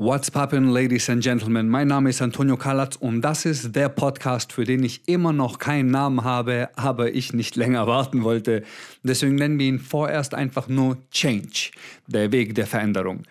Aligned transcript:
What's 0.00 0.30
poppin', 0.30 0.70
ladies 0.70 1.10
and 1.10 1.24
gentlemen? 1.24 1.68
Mein 1.68 1.88
Name 1.88 2.10
ist 2.10 2.22
Antonio 2.22 2.56
Kalatz 2.56 2.94
und 2.94 3.20
das 3.20 3.44
ist 3.44 3.74
der 3.74 3.88
Podcast, 3.88 4.52
für 4.52 4.62
den 4.62 4.84
ich 4.84 5.08
immer 5.08 5.32
noch 5.32 5.58
keinen 5.58 5.90
Namen 5.90 6.22
habe, 6.22 6.68
aber 6.76 7.12
ich 7.12 7.32
nicht 7.32 7.56
länger 7.56 7.88
warten 7.88 8.22
wollte. 8.22 8.62
Deswegen 9.02 9.34
nennen 9.34 9.58
wir 9.58 9.66
ihn 9.66 9.80
vorerst 9.80 10.34
einfach 10.34 10.68
nur 10.68 10.98
Change, 11.10 11.72
der 12.06 12.30
Weg 12.30 12.54
der 12.54 12.68
Veränderung. 12.68 13.24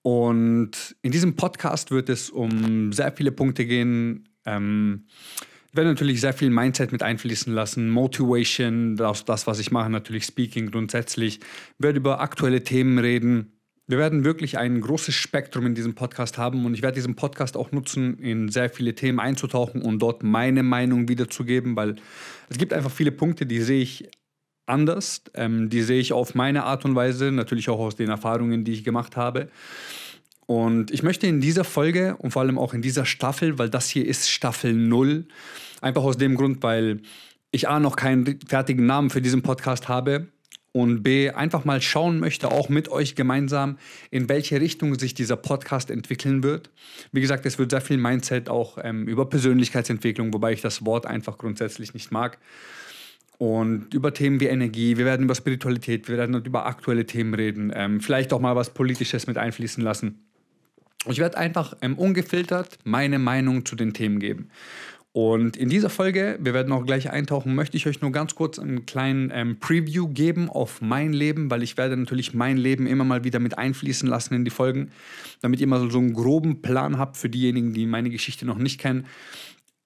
Und 0.00 0.96
in 1.02 1.12
diesem 1.12 1.36
Podcast 1.36 1.90
wird 1.90 2.08
es 2.08 2.30
um 2.30 2.94
sehr 2.94 3.12
viele 3.12 3.30
Punkte 3.30 3.66
gehen. 3.66 4.30
Ähm, 4.46 5.04
ich 5.68 5.76
werde 5.76 5.90
natürlich 5.90 6.22
sehr 6.22 6.32
viel 6.32 6.48
Mindset 6.48 6.92
mit 6.92 7.02
einfließen 7.02 7.52
lassen, 7.52 7.90
Motivation, 7.90 8.96
das, 8.96 9.26
das 9.26 9.46
was 9.46 9.58
ich 9.58 9.70
mache, 9.70 9.90
natürlich 9.90 10.24
Speaking 10.24 10.70
grundsätzlich. 10.70 11.40
Ich 11.40 11.84
werde 11.84 11.98
über 11.98 12.22
aktuelle 12.22 12.64
Themen 12.64 12.98
reden 12.98 13.52
wir 13.88 13.98
werden 13.98 14.24
wirklich 14.24 14.58
ein 14.58 14.80
großes 14.80 15.14
Spektrum 15.14 15.66
in 15.66 15.74
diesem 15.74 15.94
Podcast 15.94 16.38
haben 16.38 16.64
und 16.64 16.74
ich 16.74 16.82
werde 16.82 16.94
diesen 16.94 17.16
Podcast 17.16 17.56
auch 17.56 17.72
nutzen, 17.72 18.18
in 18.18 18.48
sehr 18.48 18.70
viele 18.70 18.94
Themen 18.94 19.18
einzutauchen 19.18 19.82
und 19.82 19.98
dort 19.98 20.22
meine 20.22 20.62
Meinung 20.62 21.08
wiederzugeben, 21.08 21.74
weil 21.74 21.96
es 22.48 22.58
gibt 22.58 22.72
einfach 22.72 22.90
viele 22.90 23.12
Punkte, 23.12 23.44
die 23.44 23.60
sehe 23.60 23.82
ich 23.82 24.08
anders, 24.66 25.22
ähm, 25.34 25.68
die 25.68 25.82
sehe 25.82 26.00
ich 26.00 26.12
auf 26.12 26.34
meine 26.34 26.64
Art 26.64 26.84
und 26.84 26.94
Weise, 26.94 27.32
natürlich 27.32 27.68
auch 27.68 27.80
aus 27.80 27.96
den 27.96 28.08
Erfahrungen, 28.08 28.64
die 28.64 28.72
ich 28.72 28.84
gemacht 28.84 29.16
habe. 29.16 29.48
Und 30.46 30.90
ich 30.90 31.02
möchte 31.02 31.26
in 31.26 31.40
dieser 31.40 31.64
Folge 31.64 32.16
und 32.18 32.30
vor 32.30 32.42
allem 32.42 32.58
auch 32.58 32.74
in 32.74 32.82
dieser 32.82 33.04
Staffel, 33.04 33.58
weil 33.58 33.68
das 33.68 33.88
hier 33.88 34.06
ist 34.06 34.30
Staffel 34.30 34.74
0, 34.74 35.26
einfach 35.80 36.02
aus 36.02 36.18
dem 36.18 36.36
Grund, 36.36 36.62
weil 36.62 37.00
ich 37.50 37.68
A 37.68 37.80
noch 37.80 37.96
keinen 37.96 38.38
fertigen 38.46 38.86
Namen 38.86 39.10
für 39.10 39.20
diesen 39.20 39.42
Podcast 39.42 39.88
habe 39.88 40.28
und 40.72 41.02
B, 41.02 41.30
einfach 41.30 41.64
mal 41.64 41.82
schauen 41.82 42.18
möchte, 42.18 42.50
auch 42.50 42.68
mit 42.70 42.88
euch 42.88 43.14
gemeinsam, 43.14 43.78
in 44.10 44.28
welche 44.28 44.60
Richtung 44.60 44.98
sich 44.98 45.12
dieser 45.12 45.36
Podcast 45.36 45.90
entwickeln 45.90 46.42
wird. 46.42 46.70
Wie 47.12 47.20
gesagt, 47.20 47.44
es 47.44 47.58
wird 47.58 47.70
sehr 47.70 47.82
viel 47.82 47.98
Mindset 47.98 48.48
auch 48.48 48.78
ähm, 48.82 49.06
über 49.06 49.28
Persönlichkeitsentwicklung, 49.28 50.32
wobei 50.32 50.52
ich 50.52 50.62
das 50.62 50.84
Wort 50.86 51.06
einfach 51.06 51.36
grundsätzlich 51.36 51.92
nicht 51.92 52.10
mag. 52.10 52.38
Und 53.36 53.92
über 53.92 54.14
Themen 54.14 54.40
wie 54.40 54.46
Energie, 54.46 54.96
wir 54.96 55.04
werden 55.04 55.24
über 55.24 55.34
Spiritualität, 55.34 56.08
wir 56.08 56.16
werden 56.16 56.42
über 56.44 56.64
aktuelle 56.64 57.04
Themen 57.04 57.34
reden, 57.34 57.72
ähm, 57.74 58.00
vielleicht 58.00 58.32
auch 58.32 58.40
mal 58.40 58.56
was 58.56 58.70
Politisches 58.70 59.26
mit 59.26 59.36
einfließen 59.36 59.82
lassen. 59.82 60.24
Ich 61.08 61.18
werde 61.18 61.36
einfach 61.36 61.76
ähm, 61.82 61.98
ungefiltert 61.98 62.78
meine 62.84 63.18
Meinung 63.18 63.66
zu 63.66 63.74
den 63.74 63.92
Themen 63.92 64.20
geben. 64.20 64.50
Und 65.14 65.58
in 65.58 65.68
dieser 65.68 65.90
Folge, 65.90 66.38
wir 66.40 66.54
werden 66.54 66.72
auch 66.72 66.86
gleich 66.86 67.10
eintauchen, 67.10 67.54
möchte 67.54 67.76
ich 67.76 67.86
euch 67.86 68.00
nur 68.00 68.12
ganz 68.12 68.34
kurz 68.34 68.58
einen 68.58 68.86
kleinen 68.86 69.30
ähm, 69.34 69.58
Preview 69.60 70.08
geben 70.08 70.48
auf 70.48 70.80
mein 70.80 71.12
Leben, 71.12 71.50
weil 71.50 71.62
ich 71.62 71.76
werde 71.76 71.98
natürlich 71.98 72.32
mein 72.32 72.56
Leben 72.56 72.86
immer 72.86 73.04
mal 73.04 73.22
wieder 73.22 73.38
mit 73.38 73.58
einfließen 73.58 74.08
lassen 74.08 74.32
in 74.32 74.46
die 74.46 74.50
Folgen, 74.50 74.90
damit 75.42 75.60
ihr 75.60 75.66
mal 75.66 75.90
so 75.90 75.98
einen 75.98 76.14
groben 76.14 76.62
Plan 76.62 76.96
habt 76.96 77.18
für 77.18 77.28
diejenigen, 77.28 77.74
die 77.74 77.84
meine 77.84 78.08
Geschichte 78.08 78.46
noch 78.46 78.56
nicht 78.56 78.80
kennen. 78.80 79.04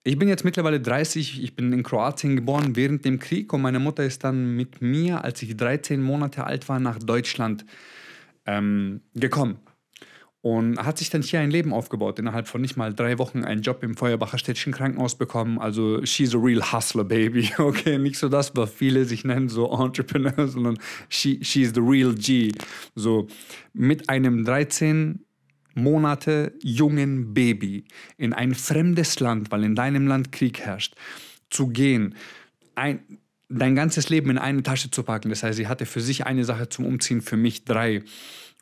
Ich 0.05 0.17
bin 0.17 0.29
jetzt 0.29 0.45
mittlerweile 0.45 0.81
30, 0.81 1.43
ich 1.43 1.57
bin 1.57 1.73
in 1.73 1.83
Kroatien 1.83 2.37
geboren 2.37 2.77
während 2.77 3.05
dem 3.05 3.19
Krieg 3.19 3.53
und 3.53 3.63
meine 3.63 3.81
Mutter 3.81 4.05
ist 4.05 4.23
dann 4.23 4.55
mit 4.55 4.81
mir, 4.81 5.25
als 5.25 5.43
ich 5.43 5.57
13 5.57 6.01
Monate 6.01 6.45
alt 6.45 6.69
war, 6.69 6.79
nach 6.79 7.01
Deutschland 7.01 7.67
ähm, 8.47 9.01
gekommen 9.15 9.59
und 10.43 10.79
hat 10.79 10.99
sich 10.99 11.11
dann 11.11 11.23
hier 11.23 11.41
ein 11.41 11.51
Leben 11.51 11.73
aufgebaut. 11.73 12.19
Innerhalb 12.19 12.47
von 12.47 12.61
nicht 12.61 12.77
mal 12.77 12.95
drei 12.95 13.19
Wochen 13.19 13.45
einen 13.45 13.63
Job 13.63 13.83
im 13.83 13.97
Feuerbacher 13.97 14.39
Städtchen 14.39 14.73
Krankenhaus 14.73 15.17
bekommen. 15.17 15.59
Also 15.59 16.05
she's 16.05 16.35
a 16.35 16.39
real 16.39 16.63
hustler, 16.73 17.05
baby. 17.05 17.51
Okay, 17.59 17.99
nicht 17.99 18.19
so 18.19 18.29
das, 18.29 18.55
was 18.55 18.71
viele 18.71 19.05
sich 19.05 19.25
nennen, 19.25 19.49
so 19.49 19.71
Entrepreneur, 19.73 20.47
sondern 20.47 20.79
she, 21.09 21.41
she's 21.43 21.73
the 21.75 21.81
real 21.81 22.15
G. 22.15 22.53
So 22.95 23.27
mit 23.73 24.09
einem 24.09 24.45
13 24.45 25.27
Monate 25.75 26.55
jungen 26.63 27.35
Baby 27.35 27.85
in 28.17 28.33
ein 28.33 28.55
fremdes 28.55 29.21
Land, 29.21 29.51
weil 29.51 29.65
in 29.65 29.75
deinem 29.75 30.07
Land 30.07 30.33
Krieg 30.33 30.61
herrscht, 30.61 30.95
zu 31.51 31.69
gehen, 31.69 32.15
ein, 32.75 33.01
dein 33.49 33.75
ganzes 33.75 34.09
Leben 34.09 34.31
in 34.31 34.39
eine 34.39 34.63
Tasche 34.63 34.91
zu 34.91 35.03
packen. 35.03 35.29
Das 35.29 35.43
heißt, 35.43 35.57
sie 35.57 35.69
hatte 35.69 35.87
für 35.87 36.01
sich 36.01 36.27
eine 36.27 36.45
Sache 36.45 36.69
zum 36.69 36.87
Umziehen, 36.87 37.21
für 37.21 37.37
mich 37.37 37.65
drei 37.65 38.03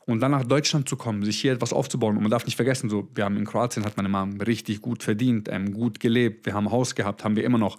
und 0.06 0.20
dann 0.20 0.32
nach 0.32 0.44
Deutschland 0.44 0.88
zu 0.88 0.96
kommen, 0.96 1.24
sich 1.24 1.40
hier 1.40 1.52
etwas 1.52 1.72
aufzubauen. 1.72 2.16
Und 2.16 2.22
man 2.22 2.30
darf 2.30 2.44
nicht 2.44 2.56
vergessen, 2.56 2.90
so, 2.90 3.08
wir 3.14 3.24
haben 3.24 3.36
in 3.36 3.46
Kroatien 3.46 3.84
hat 3.84 3.96
meine 3.96 4.08
Mom 4.08 4.40
richtig 4.40 4.82
gut 4.82 5.02
verdient, 5.02 5.48
ähm, 5.50 5.72
gut 5.72 5.98
gelebt, 6.00 6.46
wir 6.46 6.54
haben 6.54 6.70
Haus 6.70 6.94
gehabt, 6.94 7.24
haben 7.24 7.36
wir 7.36 7.44
immer 7.44 7.58
noch. 7.58 7.78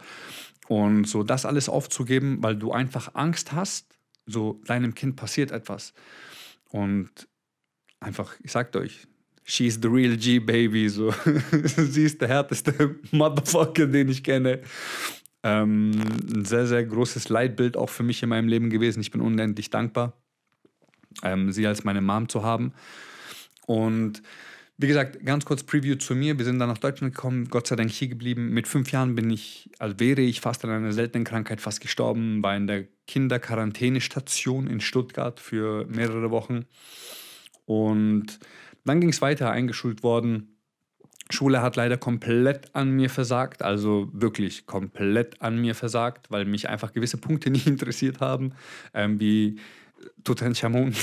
Und 0.68 1.08
so 1.08 1.22
das 1.22 1.46
alles 1.46 1.70
aufzugeben, 1.70 2.40
weil 2.42 2.56
du 2.56 2.72
einfach 2.72 3.14
Angst 3.14 3.52
hast, 3.52 3.96
so 4.26 4.60
deinem 4.66 4.96
Kind 4.96 5.16
passiert 5.16 5.52
etwas. 5.52 5.94
Und 6.70 7.12
einfach, 8.00 8.36
ich 8.42 8.52
sagte 8.52 8.80
euch, 8.80 9.08
she's 9.44 9.80
the 9.80 9.88
real 9.88 10.18
G 10.18 10.40
baby, 10.40 10.90
so 10.90 11.14
sie 11.64 12.06
ist 12.06 12.22
der 12.22 12.30
härteste 12.30 12.96
Motherfucker, 13.12 13.86
den 13.86 14.10
ich 14.10 14.24
kenne. 14.24 14.62
Ähm, 15.44 15.92
ein 16.34 16.46
sehr, 16.46 16.66
sehr 16.66 16.84
großes 16.84 17.30
Leitbild 17.30 17.78
auch 17.78 17.90
für 17.90 18.02
mich 18.02 18.24
in 18.24 18.30
meinem 18.30 18.48
Leben 18.48 18.72
gewesen. 18.72 19.02
Ich 19.02 19.12
bin 19.12 19.22
unendlich 19.22 19.70
dankbar 19.70 20.18
ähm, 21.24 21.52
sie 21.52 21.66
als 21.68 21.84
meine 21.84 22.02
Mom 22.02 22.30
zu 22.30 22.44
haben. 22.44 22.74
Und 23.66 24.22
wie 24.78 24.88
gesagt, 24.88 25.26
ganz 25.26 25.46
kurz 25.46 25.64
Preview 25.64 25.96
zu 25.96 26.16
mir. 26.16 26.38
Wir 26.38 26.44
sind 26.44 26.60
dann 26.60 26.68
nach 26.68 26.78
Deutschland 26.78 27.16
gekommen, 27.16 27.48
Gott 27.50 27.68
sei 27.68 27.78
Dank 27.78 27.90
hier 27.92 28.10
geblieben. 28.10 28.50
Mit 28.50 28.68
fünf 28.68 28.92
Jahren 28.92 29.16
bin 29.16 29.30
ich, 29.30 29.70
also 29.80 30.00
wäre 30.00 30.22
ich 30.22 30.42
fast 30.42 30.66
an 30.66 30.72
einer 30.72 30.92
seltenen 30.92 31.24
Krankheit 31.24 31.62
fast 31.62 31.80
gestorben, 31.80 32.44
war 32.44 32.58
in 32.58 32.68
der 32.68 32.86
Kinderquarantänestation 33.08 34.68
in 34.68 34.82
Stuttgart 34.82 35.40
für 35.40 35.86
mehrere 35.86 36.30
Wochen. 36.30 36.66
Und 37.66 38.40
dann 38.84 39.00
ging 39.00 39.10
es 39.10 39.22
weiter, 39.22 39.50
eingeschult 39.50 40.04
worden. 40.04 40.56
Schule 41.30 41.62
hat 41.62 41.76
leider 41.76 41.98
komplett 41.98 42.76
an 42.76 42.92
mir 42.92 43.10
versagt, 43.10 43.64
also 43.64 44.10
wirklich 44.12 44.68
komplett 44.68 45.42
an 45.42 45.60
mir 45.60 45.74
versagt, 45.74 46.30
weil 46.30 46.46
mich 46.46 46.70
einfach 46.70 46.92
gewisse 46.92 47.18
Punkte 47.18 47.50
nicht 47.52 47.66
interessiert 47.66 48.20
haben, 48.20 48.54
ähm, 48.94 49.20
wie 49.20 49.58
Tutanchamun. 50.24 50.94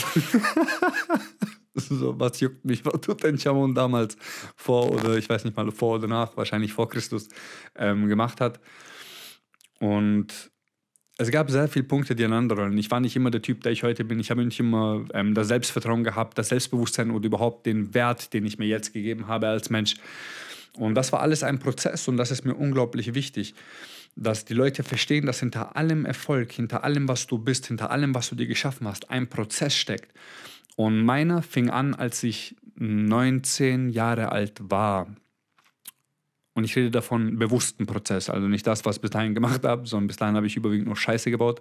so, 1.74 2.18
was 2.18 2.40
juckt 2.40 2.64
mich, 2.64 2.84
was 2.84 3.00
Tutanchamun 3.00 3.74
damals 3.74 4.16
vor 4.56 4.90
oder 4.90 5.16
ich 5.16 5.28
weiß 5.28 5.44
nicht 5.44 5.56
mal 5.56 5.70
vor 5.70 5.96
oder 5.96 6.08
nach, 6.08 6.36
wahrscheinlich 6.36 6.72
vor 6.72 6.88
Christus 6.88 7.28
ähm, 7.76 8.08
gemacht 8.08 8.40
hat. 8.40 8.60
Und 9.80 10.50
es 11.18 11.30
gab 11.30 11.50
sehr 11.50 11.68
viele 11.68 11.84
Punkte, 11.84 12.14
die 12.14 12.24
aneinander 12.24 12.56
rollen. 12.56 12.78
Ich 12.78 12.90
war 12.90 13.00
nicht 13.00 13.16
immer 13.16 13.30
der 13.30 13.42
Typ, 13.42 13.62
der 13.62 13.72
ich 13.72 13.82
heute 13.82 14.04
bin. 14.04 14.18
Ich 14.18 14.30
habe 14.30 14.44
nicht 14.44 14.58
immer 14.58 15.04
ähm, 15.12 15.34
das 15.34 15.48
Selbstvertrauen 15.48 16.04
gehabt, 16.04 16.38
das 16.38 16.48
Selbstbewusstsein 16.48 17.10
oder 17.10 17.26
überhaupt 17.26 17.66
den 17.66 17.94
Wert, 17.94 18.32
den 18.32 18.46
ich 18.46 18.58
mir 18.58 18.66
jetzt 18.66 18.92
gegeben 18.92 19.26
habe 19.26 19.48
als 19.48 19.70
Mensch. 19.70 19.96
Und 20.74 20.94
das 20.94 21.12
war 21.12 21.20
alles 21.20 21.42
ein 21.42 21.58
Prozess 21.58 22.08
und 22.08 22.16
das 22.16 22.30
ist 22.30 22.44
mir 22.44 22.54
unglaublich 22.54 23.14
wichtig 23.14 23.54
dass 24.14 24.44
die 24.44 24.54
Leute 24.54 24.82
verstehen, 24.82 25.26
dass 25.26 25.40
hinter 25.40 25.76
allem 25.76 26.04
Erfolg, 26.04 26.52
hinter 26.52 26.84
allem, 26.84 27.08
was 27.08 27.26
du 27.26 27.38
bist, 27.38 27.66
hinter 27.66 27.90
allem, 27.90 28.14
was 28.14 28.28
du 28.28 28.34
dir 28.34 28.46
geschaffen 28.46 28.86
hast, 28.86 29.10
ein 29.10 29.28
Prozess 29.28 29.74
steckt. 29.74 30.12
Und 30.76 31.04
meiner 31.04 31.42
fing 31.42 31.70
an, 31.70 31.94
als 31.94 32.22
ich 32.22 32.56
19 32.76 33.90
Jahre 33.90 34.32
alt 34.32 34.60
war. 34.62 35.14
Und 36.54 36.64
ich 36.64 36.76
rede 36.76 36.90
davon 36.90 37.38
bewussten 37.38 37.86
Prozess, 37.86 38.28
also 38.28 38.46
nicht 38.46 38.66
das, 38.66 38.84
was 38.84 38.96
ich 38.96 39.02
bis 39.02 39.10
dahin 39.10 39.34
gemacht 39.34 39.64
habe, 39.64 39.86
sondern 39.86 40.08
bis 40.08 40.18
dahin 40.18 40.36
habe 40.36 40.46
ich 40.46 40.56
überwiegend 40.56 40.86
nur 40.86 40.96
Scheiße 40.96 41.30
gebaut. 41.30 41.60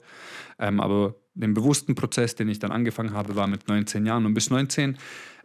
Ähm, 0.59 0.81
aber 0.81 1.16
den 1.34 1.53
bewussten 1.53 1.95
Prozess, 1.95 2.35
den 2.35 2.50
ich 2.50 2.59
dann 2.59 2.72
angefangen 2.72 3.13
habe, 3.13 3.38
war 3.38 3.47
mit 3.47 3.69
19 3.69 4.06
Jahren. 4.06 4.25
Und 4.25 4.34
bis 4.34 4.50
19 4.50 4.97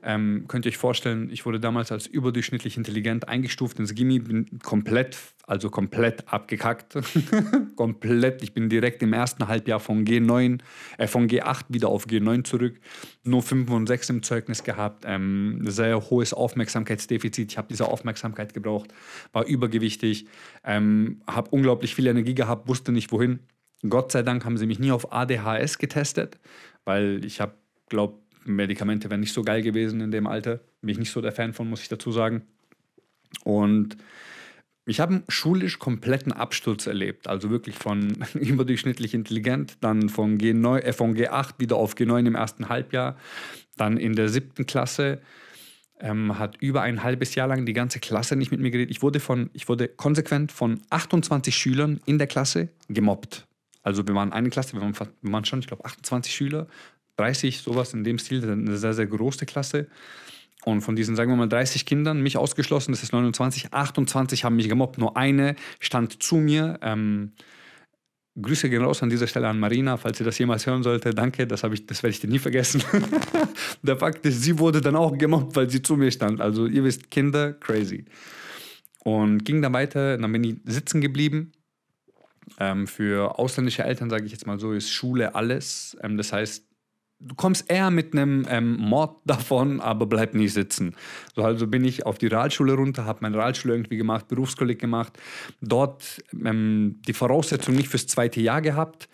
ähm, 0.06 0.44
könnt 0.46 0.64
ihr 0.64 0.70
euch 0.70 0.76
vorstellen, 0.76 1.30
ich 1.32 1.44
wurde 1.46 1.58
damals 1.58 1.90
als 1.90 2.06
überdurchschnittlich 2.06 2.76
intelligent 2.76 3.28
eingestuft 3.28 3.80
ins 3.80 3.92
Gimmi, 3.92 4.20
bin 4.20 4.60
komplett, 4.62 5.18
also 5.48 5.68
komplett 5.68 6.32
abgekackt. 6.32 6.96
komplett. 7.76 8.40
Ich 8.40 8.54
bin 8.54 8.68
direkt 8.68 9.02
im 9.02 9.12
ersten 9.12 9.48
Halbjahr 9.48 9.80
von 9.80 10.04
G9, 10.04 10.60
äh, 10.98 11.08
von 11.08 11.26
G8 11.26 11.64
wieder 11.70 11.88
auf 11.88 12.06
G9 12.06 12.44
zurück. 12.44 12.78
Nur 13.24 13.42
5 13.42 13.68
und 13.68 13.88
6 13.88 14.10
im 14.10 14.22
Zeugnis 14.22 14.62
gehabt. 14.62 15.02
Ähm, 15.04 15.58
sehr 15.64 16.08
hohes 16.08 16.32
Aufmerksamkeitsdefizit. 16.32 17.50
Ich 17.50 17.58
habe 17.58 17.66
diese 17.68 17.88
Aufmerksamkeit 17.88 18.54
gebraucht, 18.54 18.94
war 19.32 19.44
übergewichtig, 19.44 20.28
ähm, 20.62 21.20
habe 21.26 21.50
unglaublich 21.50 21.96
viel 21.96 22.06
Energie 22.06 22.36
gehabt, 22.36 22.68
wusste 22.68 22.92
nicht 22.92 23.10
wohin. 23.10 23.40
Gott 23.88 24.12
sei 24.12 24.22
Dank 24.22 24.44
haben 24.44 24.56
sie 24.56 24.66
mich 24.66 24.78
nie 24.78 24.92
auf 24.92 25.12
ADHS 25.12 25.78
getestet, 25.78 26.38
weil 26.84 27.24
ich 27.24 27.40
habe, 27.40 27.54
glaube 27.88 28.20
Medikamente 28.46 29.10
wären 29.10 29.20
nicht 29.20 29.32
so 29.32 29.42
geil 29.42 29.62
gewesen 29.62 30.00
in 30.00 30.10
dem 30.10 30.26
Alter. 30.26 30.60
Bin 30.80 30.90
ich 30.90 30.98
nicht 30.98 31.10
so 31.10 31.20
der 31.20 31.32
Fan 31.32 31.52
von, 31.52 31.68
muss 31.68 31.82
ich 31.82 31.88
dazu 31.88 32.12
sagen. 32.12 32.42
Und 33.44 33.96
ich 34.88 35.00
habe 35.00 35.14
einen 35.14 35.24
schulisch 35.28 35.78
kompletten 35.78 36.32
Absturz 36.32 36.86
erlebt. 36.86 37.26
Also 37.26 37.50
wirklich 37.50 37.76
von 37.76 38.24
überdurchschnittlich 38.34 39.14
intelligent, 39.14 39.78
dann 39.80 40.08
von, 40.08 40.38
G9, 40.38 40.78
äh, 40.78 40.92
von 40.92 41.16
G8 41.16 41.54
wieder 41.58 41.76
auf 41.76 41.94
G9 41.94 42.26
im 42.26 42.34
ersten 42.36 42.68
Halbjahr. 42.68 43.16
Dann 43.76 43.96
in 43.96 44.14
der 44.14 44.28
siebten 44.28 44.64
Klasse 44.64 45.20
ähm, 45.98 46.38
hat 46.38 46.56
über 46.60 46.82
ein 46.82 47.02
halbes 47.02 47.34
Jahr 47.34 47.48
lang 47.48 47.66
die 47.66 47.72
ganze 47.72 47.98
Klasse 47.98 48.36
nicht 48.36 48.52
mit 48.52 48.60
mir 48.60 48.70
geredet. 48.70 48.90
Ich 48.90 49.02
wurde, 49.02 49.18
von, 49.18 49.50
ich 49.52 49.68
wurde 49.68 49.88
konsequent 49.88 50.52
von 50.52 50.80
28 50.90 51.54
Schülern 51.56 52.00
in 52.06 52.18
der 52.18 52.26
Klasse 52.26 52.68
gemobbt. 52.88 53.46
Also 53.82 54.06
wir 54.06 54.14
waren 54.14 54.32
eine 54.32 54.50
Klasse, 54.50 54.74
wir 54.74 54.80
waren, 54.80 54.94
wir 54.94 55.32
waren 55.32 55.44
schon, 55.44 55.60
ich 55.60 55.66
glaube, 55.66 55.84
28 55.84 56.34
Schüler 56.34 56.66
30, 57.16 57.58
sowas 57.58 57.94
in 57.94 58.04
dem 58.04 58.18
Stil, 58.18 58.48
eine 58.48 58.76
sehr, 58.76 58.94
sehr 58.94 59.06
große 59.06 59.46
Klasse. 59.46 59.88
Und 60.64 60.80
von 60.80 60.96
diesen, 60.96 61.14
sagen 61.14 61.30
wir 61.30 61.36
mal, 61.36 61.48
30 61.48 61.86
Kindern, 61.86 62.22
mich 62.22 62.36
ausgeschlossen, 62.36 62.92
das 62.92 63.02
ist 63.02 63.12
29, 63.12 63.72
28 63.72 64.44
haben 64.44 64.56
mich 64.56 64.68
gemobbt. 64.68 64.98
Nur 64.98 65.16
eine 65.16 65.54
stand 65.78 66.22
zu 66.22 66.36
mir. 66.36 66.78
Ähm, 66.82 67.32
Grüße 68.40 68.68
gehen 68.68 68.82
raus 68.82 69.02
an 69.02 69.08
dieser 69.08 69.26
Stelle 69.26 69.48
an 69.48 69.58
Marina, 69.58 69.96
falls 69.96 70.18
sie 70.18 70.24
das 70.24 70.38
jemals 70.38 70.66
hören 70.66 70.82
sollte. 70.82 71.14
Danke, 71.14 71.46
das, 71.46 71.62
ich, 71.64 71.86
das 71.86 72.02
werde 72.02 72.10
ich 72.10 72.20
dir 72.20 72.28
nie 72.28 72.38
vergessen. 72.38 72.82
Der 73.82 73.96
Fakt 73.96 74.26
ist, 74.26 74.42
sie 74.42 74.58
wurde 74.58 74.80
dann 74.80 74.96
auch 74.96 75.16
gemobbt, 75.16 75.56
weil 75.56 75.70
sie 75.70 75.82
zu 75.82 75.96
mir 75.96 76.10
stand. 76.10 76.40
Also 76.40 76.66
ihr 76.66 76.84
wisst, 76.84 77.10
Kinder, 77.10 77.52
crazy. 77.54 78.04
Und 79.04 79.44
ging 79.44 79.62
dann 79.62 79.72
weiter, 79.72 80.18
dann 80.18 80.32
bin 80.32 80.44
ich 80.44 80.56
sitzen 80.64 81.00
geblieben. 81.00 81.52
Ähm, 82.58 82.86
für 82.86 83.38
ausländische 83.38 83.84
Eltern, 83.84 84.10
sage 84.10 84.26
ich 84.26 84.32
jetzt 84.32 84.46
mal 84.46 84.58
so, 84.58 84.72
ist 84.72 84.90
Schule 84.90 85.34
alles. 85.34 85.96
Ähm, 86.02 86.16
das 86.16 86.32
heißt, 86.32 86.65
du 87.18 87.34
kommst 87.34 87.70
eher 87.70 87.90
mit 87.90 88.12
einem 88.12 88.46
ähm, 88.48 88.76
Mord 88.76 89.18
davon, 89.24 89.80
aber 89.80 90.06
bleib 90.06 90.34
nicht 90.34 90.52
sitzen. 90.52 90.94
So, 91.34 91.42
also 91.42 91.66
bin 91.66 91.84
ich 91.84 92.06
auf 92.06 92.18
die 92.18 92.26
Realschule 92.26 92.74
runter, 92.74 93.04
habe 93.04 93.20
meine 93.22 93.36
Realschule 93.36 93.74
irgendwie 93.74 93.96
gemacht, 93.96 94.28
Berufskolleg 94.28 94.78
gemacht, 94.78 95.18
dort 95.60 96.22
ähm, 96.32 97.00
die 97.06 97.12
Voraussetzung 97.12 97.74
nicht 97.74 97.88
fürs 97.88 98.06
zweite 98.06 98.40
Jahr 98.40 98.60
gehabt 98.60 99.08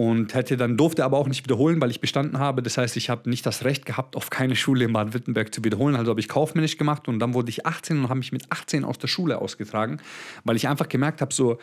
und 0.00 0.32
hätte 0.32 0.56
dann 0.56 0.78
durfte 0.78 1.04
aber 1.04 1.18
auch 1.18 1.28
nicht 1.28 1.44
wiederholen, 1.44 1.78
weil 1.80 1.90
ich 1.90 2.00
bestanden 2.00 2.38
habe. 2.38 2.62
Das 2.62 2.78
heißt, 2.78 2.96
ich 2.96 3.10
habe 3.10 3.28
nicht 3.28 3.44
das 3.44 3.64
Recht 3.64 3.84
gehabt, 3.84 4.16
auf 4.16 4.30
keine 4.30 4.56
Schule 4.56 4.86
in 4.86 4.92
Baden-Württemberg 4.94 5.54
zu 5.54 5.62
wiederholen. 5.62 5.96
Also 5.96 6.10
habe 6.10 6.20
ich 6.20 6.28
kaufmännisch 6.28 6.78
gemacht 6.78 7.06
und 7.06 7.18
dann 7.18 7.34
wurde 7.34 7.50
ich 7.50 7.66
18 7.66 7.98
und 7.98 8.04
habe 8.04 8.18
mich 8.18 8.32
mit 8.32 8.50
18 8.50 8.84
aus 8.84 8.98
der 8.98 9.08
Schule 9.08 9.38
ausgetragen, 9.38 10.00
weil 10.44 10.56
ich 10.56 10.68
einfach 10.68 10.88
gemerkt 10.88 11.20
habe, 11.20 11.34
so 11.34 11.58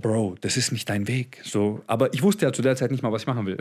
Bro, 0.00 0.36
das 0.40 0.56
ist 0.56 0.70
nicht 0.70 0.88
dein 0.88 1.08
Weg. 1.08 1.40
So, 1.44 1.82
aber 1.86 2.14
ich 2.14 2.22
wusste 2.22 2.46
ja 2.46 2.52
zu 2.52 2.62
der 2.62 2.76
Zeit 2.76 2.92
nicht 2.92 3.02
mal, 3.02 3.10
was 3.10 3.22
ich 3.22 3.26
machen 3.26 3.46
will. 3.46 3.56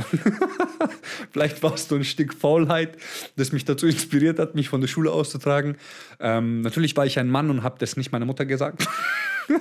Vielleicht 1.32 1.64
war 1.64 1.74
es 1.74 1.88
so 1.88 1.96
ein 1.96 2.04
Stück 2.04 2.34
Faulheit, 2.34 2.98
das 3.38 3.52
mich 3.52 3.66
dazu 3.66 3.88
inspiriert 3.88 4.38
hat, 4.38 4.54
mich 4.54 4.70
von 4.70 4.82
der 4.82 4.88
Schule 4.88 5.12
auszutragen. 5.12 5.78
Ähm, 6.20 6.62
natürlich 6.62 6.96
war 6.96 7.06
ich 7.06 7.18
ein 7.18 7.30
Mann 7.30 7.50
und 7.50 7.64
habe 7.64 7.80
das 7.80 7.98
nicht 7.98 8.12
meiner 8.12 8.26
Mutter 8.26 8.46
gesagt. 8.46 8.88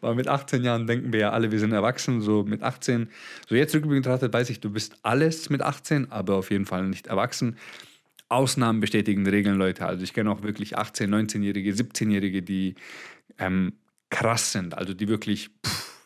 Weil 0.00 0.14
mit 0.14 0.28
18 0.28 0.62
Jahren 0.62 0.86
denken 0.86 1.12
wir 1.12 1.20
ja 1.20 1.30
alle, 1.30 1.50
wir 1.50 1.58
sind 1.58 1.72
erwachsen. 1.72 2.20
So 2.20 2.44
mit 2.44 2.62
18, 2.62 3.08
so 3.48 3.54
jetzt 3.56 3.74
rückblickend 3.74 4.04
betrachtet, 4.04 4.32
weiß 4.32 4.50
ich, 4.50 4.60
du 4.60 4.70
bist 4.70 4.96
alles 5.02 5.50
mit 5.50 5.62
18, 5.62 6.12
aber 6.12 6.36
auf 6.36 6.50
jeden 6.50 6.66
Fall 6.66 6.86
nicht 6.86 7.08
erwachsen. 7.08 7.56
Ausnahmen 8.28 8.80
bestätigen 8.80 9.26
Regeln, 9.26 9.56
Leute. 9.56 9.84
Also 9.84 10.04
ich 10.04 10.14
kenne 10.14 10.30
auch 10.30 10.42
wirklich 10.42 10.78
18-, 10.78 11.08
19-Jährige, 11.08 11.72
17-Jährige, 11.72 12.42
die 12.42 12.76
ähm, 13.38 13.74
krass 14.12 14.52
sind, 14.52 14.76
also 14.76 14.94
die 14.94 15.08
wirklich, 15.08 15.50
pff, 15.66 15.96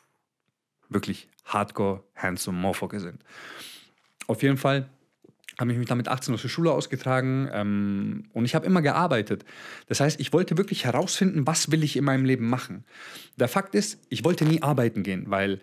wirklich 0.88 1.29
hardcore, 1.44 2.05
handsome 2.14 2.56
Motherfucker 2.56 3.00
sind. 3.00 3.23
Auf 4.29 4.43
jeden 4.43 4.56
Fall 4.56 4.88
habe 5.58 5.73
ich 5.73 5.79
mich 5.79 5.88
dann 5.88 5.99
mit 5.99 6.08
18 6.08 6.32
aus 6.35 6.43
der 6.43 6.49
Schule 6.49 6.70
ausgetragen 6.70 7.49
ähm, 7.53 8.25
und 8.32 8.44
ich 8.44 8.55
habe 8.55 8.67
immer 8.67 8.82
gearbeitet. 8.82 9.44
Das 9.88 10.00
heißt, 10.00 10.20
ich 10.20 10.32
wollte 10.32 10.56
wirklich 10.56 10.85
herausfinden, 10.85 11.47
was 11.47 11.70
will 11.70 11.82
ich 11.82 11.97
in 11.97 12.05
meinem 12.05 12.25
Leben 12.25 12.49
machen. 12.49 12.85
Der 13.37 13.49
Fakt 13.49 13.75
ist, 13.75 13.99
ich 14.08 14.25
wollte 14.25 14.44
nie 14.44 14.62
arbeiten 14.62 15.03
gehen, 15.03 15.25
weil 15.29 15.61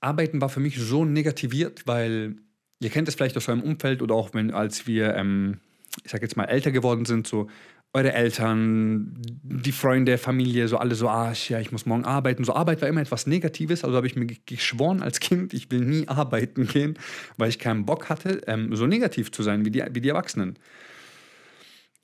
Arbeiten 0.00 0.40
war 0.40 0.50
für 0.50 0.60
mich 0.60 0.78
so 0.78 1.04
negativiert, 1.04 1.86
weil 1.86 2.36
ihr 2.80 2.90
kennt 2.90 3.08
es 3.08 3.14
vielleicht 3.14 3.36
aus 3.36 3.48
eurem 3.48 3.62
Umfeld 3.62 4.02
oder 4.02 4.14
auch 4.14 4.34
wenn 4.34 4.52
als 4.52 4.86
wir, 4.86 5.14
ähm, 5.14 5.60
ich 6.04 6.10
sage 6.10 6.24
jetzt 6.24 6.36
mal, 6.36 6.44
älter 6.44 6.70
geworden 6.70 7.04
sind, 7.04 7.26
so 7.26 7.48
eure 7.94 8.12
Eltern, 8.12 9.14
die 9.44 9.70
Freunde, 9.70 10.18
Familie, 10.18 10.66
so 10.66 10.78
alle 10.78 10.96
so, 10.96 11.08
ah, 11.08 11.32
ja, 11.48 11.60
ich 11.60 11.70
muss 11.70 11.86
morgen 11.86 12.04
arbeiten. 12.04 12.42
So 12.42 12.52
Arbeit 12.52 12.82
war 12.82 12.88
immer 12.88 13.00
etwas 13.00 13.28
Negatives, 13.28 13.84
also 13.84 13.96
habe 13.96 14.08
ich 14.08 14.16
mir 14.16 14.26
geschworen 14.26 15.00
als 15.00 15.20
Kind, 15.20 15.54
ich 15.54 15.70
will 15.70 15.80
nie 15.80 16.08
arbeiten 16.08 16.66
gehen, 16.66 16.98
weil 17.36 17.48
ich 17.48 17.60
keinen 17.60 17.86
Bock 17.86 18.08
hatte, 18.08 18.42
ähm, 18.48 18.74
so 18.74 18.88
negativ 18.88 19.30
zu 19.30 19.44
sein 19.44 19.64
wie 19.64 19.70
die, 19.70 19.84
wie 19.92 20.00
die 20.00 20.08
Erwachsenen. 20.08 20.58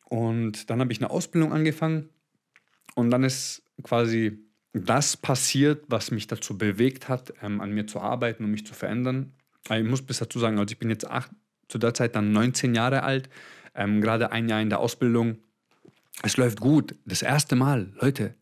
Und 0.04 0.70
dann 0.70 0.80
habe 0.80 0.92
ich 0.92 1.00
eine 1.00 1.10
Ausbildung 1.10 1.52
angefangen 1.52 2.08
und 2.94 3.10
dann 3.10 3.24
ist 3.24 3.62
quasi 3.82 4.38
das 4.72 5.16
passiert, 5.16 5.84
was 5.88 6.12
mich 6.12 6.28
dazu 6.28 6.56
bewegt 6.56 7.08
hat, 7.08 7.34
ähm, 7.42 7.60
an 7.60 7.72
mir 7.72 7.88
zu 7.88 8.00
arbeiten 8.00 8.44
und 8.44 8.52
mich 8.52 8.64
zu 8.64 8.74
verändern. 8.74 9.32
Ich 9.68 9.84
muss 9.84 10.02
bis 10.02 10.18
dazu 10.18 10.38
sagen, 10.38 10.56
also 10.60 10.70
ich 10.70 10.78
bin 10.78 10.88
jetzt 10.88 11.10
acht, 11.10 11.32
zu 11.68 11.78
der 11.78 11.94
Zeit 11.94 12.14
dann 12.14 12.30
19 12.30 12.76
Jahre 12.76 13.02
alt, 13.02 13.28
ähm, 13.74 14.00
gerade 14.00 14.30
ein 14.30 14.48
Jahr 14.48 14.60
in 14.60 14.70
der 14.70 14.78
Ausbildung 14.78 15.38
es 16.22 16.36
läuft 16.36 16.60
gut. 16.60 16.94
Das 17.04 17.22
erste 17.22 17.56
Mal, 17.56 17.92
Leute, 18.00 18.34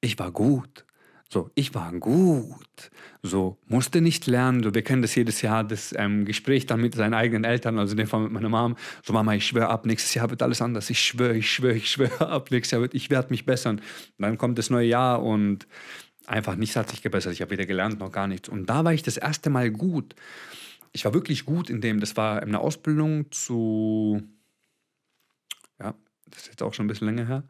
ich 0.00 0.18
war 0.18 0.32
gut. 0.32 0.84
So, 1.30 1.50
ich 1.54 1.74
war 1.74 1.92
gut. 1.92 2.90
So, 3.22 3.58
musste 3.66 4.00
nicht 4.00 4.26
lernen. 4.26 4.62
So, 4.62 4.74
wir 4.74 4.82
kennen 4.82 5.02
das 5.02 5.14
jedes 5.14 5.42
Jahr, 5.42 5.64
das 5.64 5.92
ähm, 5.96 6.24
Gespräch 6.24 6.66
dann 6.66 6.80
mit 6.80 6.94
seinen 6.94 7.14
eigenen 7.14 7.44
Eltern, 7.44 7.78
also 7.78 7.92
in 7.92 7.96
dem 7.98 8.06
Fall 8.06 8.20
mit 8.20 8.32
meiner 8.32 8.48
Mom. 8.48 8.76
So, 9.02 9.12
Mama, 9.12 9.34
ich 9.34 9.46
schwöre 9.46 9.68
ab, 9.68 9.86
nächstes 9.86 10.14
Jahr 10.14 10.30
wird 10.30 10.42
alles 10.42 10.62
anders. 10.62 10.90
Ich 10.90 11.00
schwöre, 11.00 11.36
ich 11.36 11.50
schwöre, 11.50 11.74
ich 11.74 11.90
schwöre 11.90 12.20
ab, 12.28 12.50
nächstes 12.50 12.72
Jahr 12.72 12.82
wird, 12.82 12.94
ich 12.94 13.10
werde 13.10 13.30
mich 13.30 13.46
bessern. 13.46 13.80
Dann 14.18 14.38
kommt 14.38 14.58
das 14.58 14.70
neue 14.70 14.86
Jahr 14.86 15.22
und 15.22 15.66
einfach 16.26 16.56
nichts 16.56 16.76
hat 16.76 16.90
sich 16.90 17.02
gebessert. 17.02 17.32
Ich 17.32 17.40
habe 17.40 17.50
wieder 17.50 17.66
gelernt, 17.66 17.98
noch 17.98 18.12
gar 18.12 18.28
nichts. 18.28 18.48
Und 18.48 18.66
da 18.66 18.84
war 18.84 18.92
ich 18.92 19.02
das 19.02 19.16
erste 19.16 19.50
Mal 19.50 19.70
gut. 19.70 20.14
Ich 20.92 21.04
war 21.04 21.14
wirklich 21.14 21.44
gut 21.44 21.70
in 21.70 21.80
dem, 21.80 21.98
das 21.98 22.16
war 22.16 22.42
eine 22.42 22.60
Ausbildung 22.60 23.32
zu 23.32 24.22
das 26.34 26.42
ist 26.44 26.48
jetzt 26.48 26.62
auch 26.62 26.74
schon 26.74 26.84
ein 26.86 26.88
bisschen 26.88 27.06
länger 27.06 27.26
her. 27.26 27.44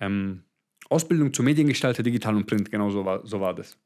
Ähm, 0.00 0.42
Ausbildung 0.88 1.32
zur 1.32 1.44
Mediengestalter, 1.44 2.02
Digital 2.02 2.36
und 2.36 2.46
Print, 2.46 2.70
genau 2.70 2.90
so 2.90 3.04
war, 3.04 3.26
so 3.26 3.40
war 3.40 3.54
das. 3.54 3.76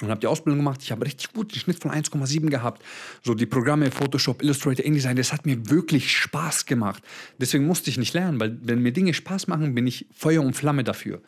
Und 0.00 0.08
habe 0.08 0.20
die 0.20 0.26
Ausbildung 0.26 0.58
gemacht. 0.58 0.80
Ich 0.82 0.90
habe 0.90 1.06
richtig 1.06 1.32
gut 1.32 1.54
den 1.54 1.60
Schnitt 1.60 1.80
von 1.80 1.92
1,7 1.92 2.50
gehabt. 2.50 2.82
So 3.22 3.34
die 3.34 3.46
Programme 3.46 3.92
Photoshop, 3.92 4.42
Illustrator, 4.42 4.84
InDesign, 4.84 5.16
das 5.16 5.32
hat 5.32 5.46
mir 5.46 5.70
wirklich 5.70 6.10
Spaß 6.16 6.66
gemacht. 6.66 7.02
Deswegen 7.38 7.64
musste 7.66 7.90
ich 7.90 7.96
nicht 7.96 8.12
lernen, 8.12 8.40
weil 8.40 8.58
wenn 8.62 8.80
mir 8.80 8.92
Dinge 8.92 9.14
Spaß 9.14 9.46
machen, 9.46 9.74
bin 9.74 9.86
ich 9.86 10.06
Feuer 10.12 10.42
und 10.42 10.54
Flamme 10.54 10.82
dafür. 10.82 11.22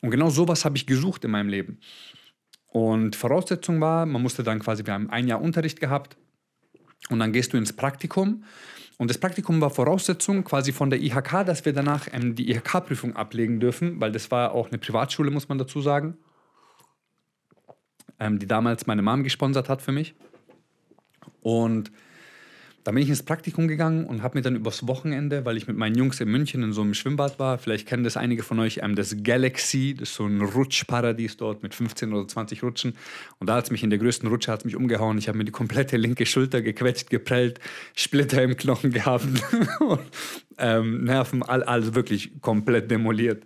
Und 0.00 0.10
genau 0.10 0.28
sowas 0.28 0.64
habe 0.64 0.76
ich 0.76 0.86
gesucht 0.86 1.24
in 1.24 1.30
meinem 1.30 1.48
Leben. 1.48 1.78
Und 2.66 3.14
Voraussetzung 3.14 3.80
war, 3.80 4.04
man 4.06 4.20
musste 4.20 4.42
dann 4.42 4.58
quasi, 4.58 4.84
wir 4.84 4.92
haben 4.92 5.08
ein 5.08 5.28
Jahr 5.28 5.40
Unterricht 5.40 5.78
gehabt 5.78 6.16
und 7.10 7.20
dann 7.20 7.32
gehst 7.32 7.52
du 7.52 7.56
ins 7.56 7.72
Praktikum 7.72 8.42
und 8.98 9.10
das 9.10 9.18
Praktikum 9.18 9.60
war 9.60 9.70
Voraussetzung 9.70 10.44
quasi 10.44 10.72
von 10.72 10.90
der 10.90 11.00
IHK, 11.00 11.44
dass 11.44 11.64
wir 11.64 11.72
danach 11.72 12.06
ähm, 12.12 12.34
die 12.34 12.50
IHK-Prüfung 12.50 13.16
ablegen 13.16 13.60
dürfen, 13.60 14.00
weil 14.00 14.12
das 14.12 14.30
war 14.30 14.52
auch 14.52 14.68
eine 14.68 14.78
Privatschule, 14.78 15.30
muss 15.30 15.48
man 15.48 15.58
dazu 15.58 15.80
sagen, 15.80 16.16
ähm, 18.20 18.38
die 18.38 18.46
damals 18.46 18.86
meine 18.86 19.02
Mom 19.02 19.24
gesponsert 19.24 19.68
hat 19.68 19.82
für 19.82 19.92
mich. 19.92 20.14
Und 21.40 21.90
da 22.84 22.92
bin 22.92 23.02
ich 23.02 23.08
ins 23.08 23.22
Praktikum 23.22 23.66
gegangen 23.66 24.04
und 24.04 24.22
habe 24.22 24.36
mir 24.36 24.42
dann 24.42 24.56
übers 24.56 24.86
Wochenende, 24.86 25.46
weil 25.46 25.56
ich 25.56 25.66
mit 25.66 25.76
meinen 25.76 25.96
Jungs 25.96 26.20
in 26.20 26.28
München 26.28 26.62
in 26.62 26.74
so 26.74 26.82
einem 26.82 26.92
Schwimmbad 26.92 27.38
war, 27.38 27.56
vielleicht 27.56 27.88
kennen 27.88 28.04
das 28.04 28.18
einige 28.18 28.42
von 28.42 28.60
euch, 28.60 28.80
ähm, 28.82 28.94
das 28.94 29.16
Galaxy, 29.22 29.94
das 29.98 30.10
ist 30.10 30.16
so 30.16 30.26
ein 30.26 30.42
Rutschparadies 30.42 31.38
dort 31.38 31.62
mit 31.62 31.74
15 31.74 32.12
oder 32.12 32.28
20 32.28 32.62
Rutschen. 32.62 32.94
Und 33.38 33.48
da 33.48 33.56
hat 33.56 33.64
es 33.64 33.70
mich 33.70 33.82
in 33.82 33.88
der 33.88 33.98
größten 33.98 34.28
Rutsche 34.28 34.52
hat's 34.52 34.66
mich 34.66 34.76
umgehauen. 34.76 35.16
Ich 35.16 35.28
habe 35.28 35.38
mir 35.38 35.44
die 35.44 35.50
komplette 35.50 35.96
linke 35.96 36.26
Schulter 36.26 36.60
gequetscht, 36.60 37.08
geprellt, 37.08 37.58
Splitter 37.96 38.42
im 38.42 38.54
Knochen 38.54 38.90
gehabt, 38.90 39.26
ähm, 40.58 41.04
Nerven, 41.04 41.42
alles 41.42 41.94
wirklich 41.94 42.38
komplett 42.42 42.90
demoliert. 42.90 43.44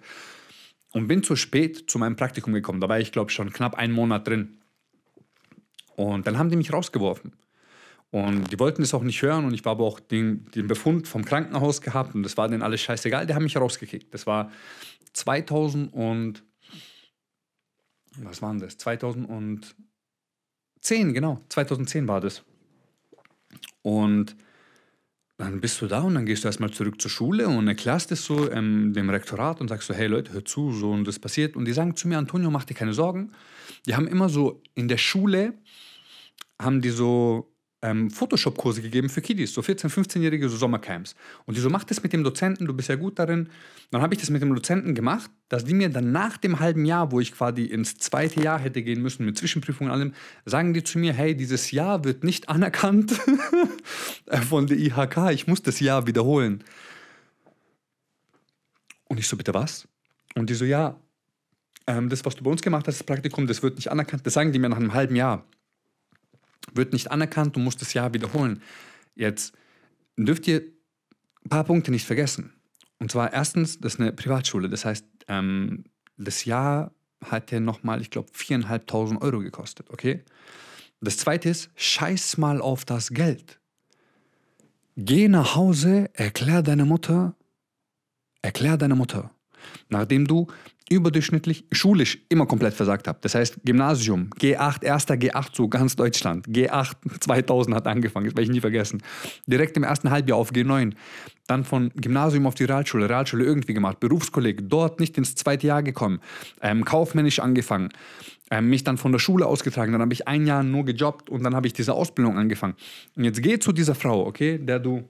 Und 0.90 1.06
bin 1.06 1.22
zu 1.22 1.36
spät 1.36 1.88
zu 1.88 1.98
meinem 2.00 2.16
Praktikum 2.16 2.54
gekommen. 2.54 2.80
Da 2.80 2.88
war 2.88 2.98
ich, 2.98 3.12
glaube 3.12 3.30
ich, 3.30 3.36
schon 3.36 3.52
knapp 3.52 3.76
einen 3.76 3.92
Monat 3.92 4.26
drin. 4.26 4.58
Und 5.94 6.26
dann 6.26 6.38
haben 6.38 6.50
die 6.50 6.56
mich 6.56 6.72
rausgeworfen. 6.72 7.34
Und 8.10 8.50
die 8.52 8.58
wollten 8.58 8.82
es 8.82 8.94
auch 8.94 9.02
nicht 9.02 9.20
hören 9.20 9.44
und 9.44 9.52
ich 9.52 9.64
war 9.66 9.72
aber 9.72 9.84
auch 9.84 10.00
den, 10.00 10.46
den 10.52 10.66
Befund 10.66 11.06
vom 11.06 11.24
Krankenhaus 11.24 11.82
gehabt 11.82 12.14
und 12.14 12.22
das 12.22 12.38
war 12.38 12.48
denen 12.48 12.62
alles 12.62 12.80
scheißegal. 12.80 13.26
Die 13.26 13.34
haben 13.34 13.44
mich 13.44 13.56
rausgekickt. 13.56 14.14
Das 14.14 14.26
war 14.26 14.50
2000 15.12 15.92
und 15.92 16.42
was 18.16 18.40
waren 18.40 18.58
das? 18.58 18.78
2010, 18.78 19.74
genau. 21.12 21.44
2010 21.50 22.08
war 22.08 22.20
das. 22.20 22.42
Und 23.82 24.36
dann 25.36 25.60
bist 25.60 25.80
du 25.80 25.86
da 25.86 26.00
und 26.00 26.14
dann 26.14 26.26
gehst 26.26 26.42
du 26.42 26.48
erstmal 26.48 26.70
zurück 26.70 27.00
zur 27.00 27.10
Schule 27.10 27.46
und 27.46 27.68
erklärst 27.68 28.10
es 28.10 28.24
so 28.24 28.50
ähm, 28.50 28.92
dem 28.92 29.08
Rektorat 29.08 29.60
und 29.60 29.68
sagst 29.68 29.86
so, 29.86 29.94
hey 29.94 30.08
Leute, 30.08 30.32
hört 30.32 30.48
zu, 30.48 30.72
so 30.72 30.90
und 30.90 31.06
das 31.06 31.18
passiert. 31.18 31.56
Und 31.56 31.66
die 31.66 31.72
sagen 31.72 31.94
zu 31.94 32.08
mir, 32.08 32.18
Antonio, 32.18 32.50
mach 32.50 32.64
dir 32.64 32.74
keine 32.74 32.92
Sorgen. 32.92 33.32
Die 33.86 33.94
haben 33.94 34.08
immer 34.08 34.28
so 34.28 34.62
in 34.74 34.88
der 34.88 34.96
Schule, 34.96 35.54
haben 36.58 36.80
die 36.80 36.90
so 36.90 37.54
ähm, 37.82 38.10
Photoshop-Kurse 38.10 38.82
gegeben 38.82 39.08
für 39.08 39.20
Kiddies, 39.20 39.54
so 39.54 39.60
14-, 39.60 39.88
15-jährige 39.88 40.48
so 40.48 40.56
Sommercamps. 40.56 41.14
Und 41.46 41.56
die 41.56 41.60
so, 41.60 41.70
mach 41.70 41.84
das 41.84 42.02
mit 42.02 42.12
dem 42.12 42.24
Dozenten, 42.24 42.66
du 42.66 42.74
bist 42.74 42.88
ja 42.88 42.96
gut 42.96 43.18
darin. 43.18 43.48
Dann 43.90 44.02
habe 44.02 44.14
ich 44.14 44.20
das 44.20 44.30
mit 44.30 44.42
dem 44.42 44.52
Dozenten 44.54 44.94
gemacht, 44.94 45.30
dass 45.48 45.64
die 45.64 45.74
mir 45.74 45.88
dann 45.88 46.10
nach 46.10 46.36
dem 46.38 46.58
halben 46.58 46.84
Jahr, 46.84 47.12
wo 47.12 47.20
ich 47.20 47.32
quasi 47.32 47.62
ins 47.64 47.96
zweite 47.98 48.42
Jahr 48.42 48.58
hätte 48.58 48.82
gehen 48.82 49.00
müssen, 49.00 49.24
mit 49.24 49.38
Zwischenprüfungen 49.38 49.92
und 49.92 49.98
allem, 49.98 50.14
sagen 50.44 50.74
die 50.74 50.82
zu 50.82 50.98
mir, 50.98 51.12
hey, 51.12 51.36
dieses 51.36 51.70
Jahr 51.70 52.04
wird 52.04 52.24
nicht 52.24 52.48
anerkannt 52.48 53.12
von 54.48 54.66
der 54.66 54.78
IHK, 54.78 55.30
ich 55.32 55.46
muss 55.46 55.62
das 55.62 55.78
Jahr 55.78 56.06
wiederholen. 56.06 56.64
Und 59.08 59.18
ich 59.18 59.28
so, 59.28 59.36
bitte 59.36 59.54
was? 59.54 59.86
Und 60.34 60.50
die 60.50 60.54
so, 60.54 60.64
ja, 60.64 60.98
ähm, 61.86 62.08
das, 62.08 62.24
was 62.24 62.36
du 62.36 62.42
bei 62.42 62.50
uns 62.50 62.60
gemacht 62.60 62.86
hast, 62.88 62.98
das 62.98 63.06
Praktikum, 63.06 63.46
das 63.46 63.62
wird 63.62 63.76
nicht 63.76 63.90
anerkannt. 63.90 64.26
Das 64.26 64.34
sagen 64.34 64.52
die 64.52 64.58
mir 64.58 64.68
nach 64.68 64.76
einem 64.76 64.92
halben 64.92 65.16
Jahr 65.16 65.46
wird 66.78 66.94
nicht 66.94 67.10
anerkannt, 67.10 67.54
du 67.54 67.60
musst 67.60 67.82
das 67.82 67.92
Jahr 67.92 68.14
wiederholen. 68.14 68.62
Jetzt 69.14 69.52
dürft 70.16 70.48
ihr 70.48 70.62
ein 71.44 71.50
paar 71.50 71.64
Punkte 71.64 71.90
nicht 71.90 72.06
vergessen. 72.06 72.54
Und 72.98 73.12
zwar 73.12 73.32
erstens, 73.32 73.78
das 73.78 73.94
ist 73.94 74.00
eine 74.00 74.12
Privatschule. 74.12 74.68
Das 74.68 74.84
heißt, 74.84 75.04
ähm, 75.28 75.84
das 76.16 76.44
Jahr 76.46 76.92
hat 77.24 77.50
ja 77.50 77.60
nochmal, 77.60 78.00
ich 78.00 78.10
glaube, 78.10 78.30
4.500 78.32 79.20
Euro 79.20 79.40
gekostet, 79.40 79.90
okay? 79.90 80.24
Das 81.00 81.16
zweite 81.16 81.48
ist, 81.48 81.70
scheiß 81.76 82.38
mal 82.38 82.60
auf 82.60 82.84
das 82.84 83.10
Geld. 83.10 83.60
Geh 84.96 85.28
nach 85.28 85.54
Hause, 85.54 86.10
erklär 86.14 86.62
deine 86.62 86.84
Mutter, 86.84 87.36
erklär 88.42 88.76
deine 88.76 88.96
Mutter, 88.96 89.30
nachdem 89.88 90.26
du 90.26 90.48
überdurchschnittlich 90.90 91.64
schulisch 91.72 92.18
immer 92.28 92.46
komplett 92.46 92.74
versagt 92.74 93.08
habt. 93.08 93.24
Das 93.24 93.34
heißt, 93.34 93.60
Gymnasium, 93.64 94.30
G8, 94.38 94.84
erster 94.84 95.14
G8, 95.14 95.48
so 95.52 95.68
ganz 95.68 95.96
Deutschland. 95.96 96.46
G8 96.48 96.92
2000 97.20 97.76
hat 97.76 97.86
angefangen, 97.86 98.26
das 98.26 98.34
werde 98.34 98.42
ich 98.44 98.50
nie 98.50 98.60
vergessen. 98.60 99.02
Direkt 99.46 99.76
im 99.76 99.84
ersten 99.84 100.10
Halbjahr 100.10 100.38
auf 100.38 100.52
G9. 100.52 100.94
Dann 101.46 101.64
von 101.64 101.90
Gymnasium 101.94 102.46
auf 102.46 102.54
die 102.54 102.64
Realschule, 102.64 103.08
Realschule 103.08 103.44
irgendwie 103.44 103.74
gemacht, 103.74 104.00
Berufskolleg, 104.00 104.68
dort 104.68 105.00
nicht 105.00 105.16
ins 105.16 105.34
zweite 105.34 105.66
Jahr 105.66 105.82
gekommen, 105.82 106.20
ähm, 106.60 106.84
kaufmännisch 106.84 107.38
angefangen, 107.38 107.88
ähm, 108.50 108.68
mich 108.68 108.84
dann 108.84 108.98
von 108.98 109.12
der 109.12 109.18
Schule 109.18 109.46
ausgetragen, 109.46 109.92
dann 109.92 110.02
habe 110.02 110.12
ich 110.12 110.28
ein 110.28 110.46
Jahr 110.46 110.62
nur 110.62 110.84
gejobbt 110.84 111.30
und 111.30 111.42
dann 111.42 111.54
habe 111.54 111.66
ich 111.66 111.72
diese 111.72 111.94
Ausbildung 111.94 112.36
angefangen. 112.36 112.74
Und 113.16 113.24
jetzt 113.24 113.42
geh 113.42 113.58
zu 113.58 113.72
dieser 113.72 113.94
Frau, 113.94 114.26
okay, 114.26 114.58
der 114.58 114.78
du 114.78 115.08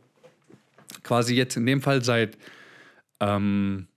quasi 1.03 1.35
jetzt 1.35 1.57
in 1.57 1.67
dem 1.67 1.83
Fall 1.83 2.05
seit 2.05 2.39
ähm, 3.21 3.89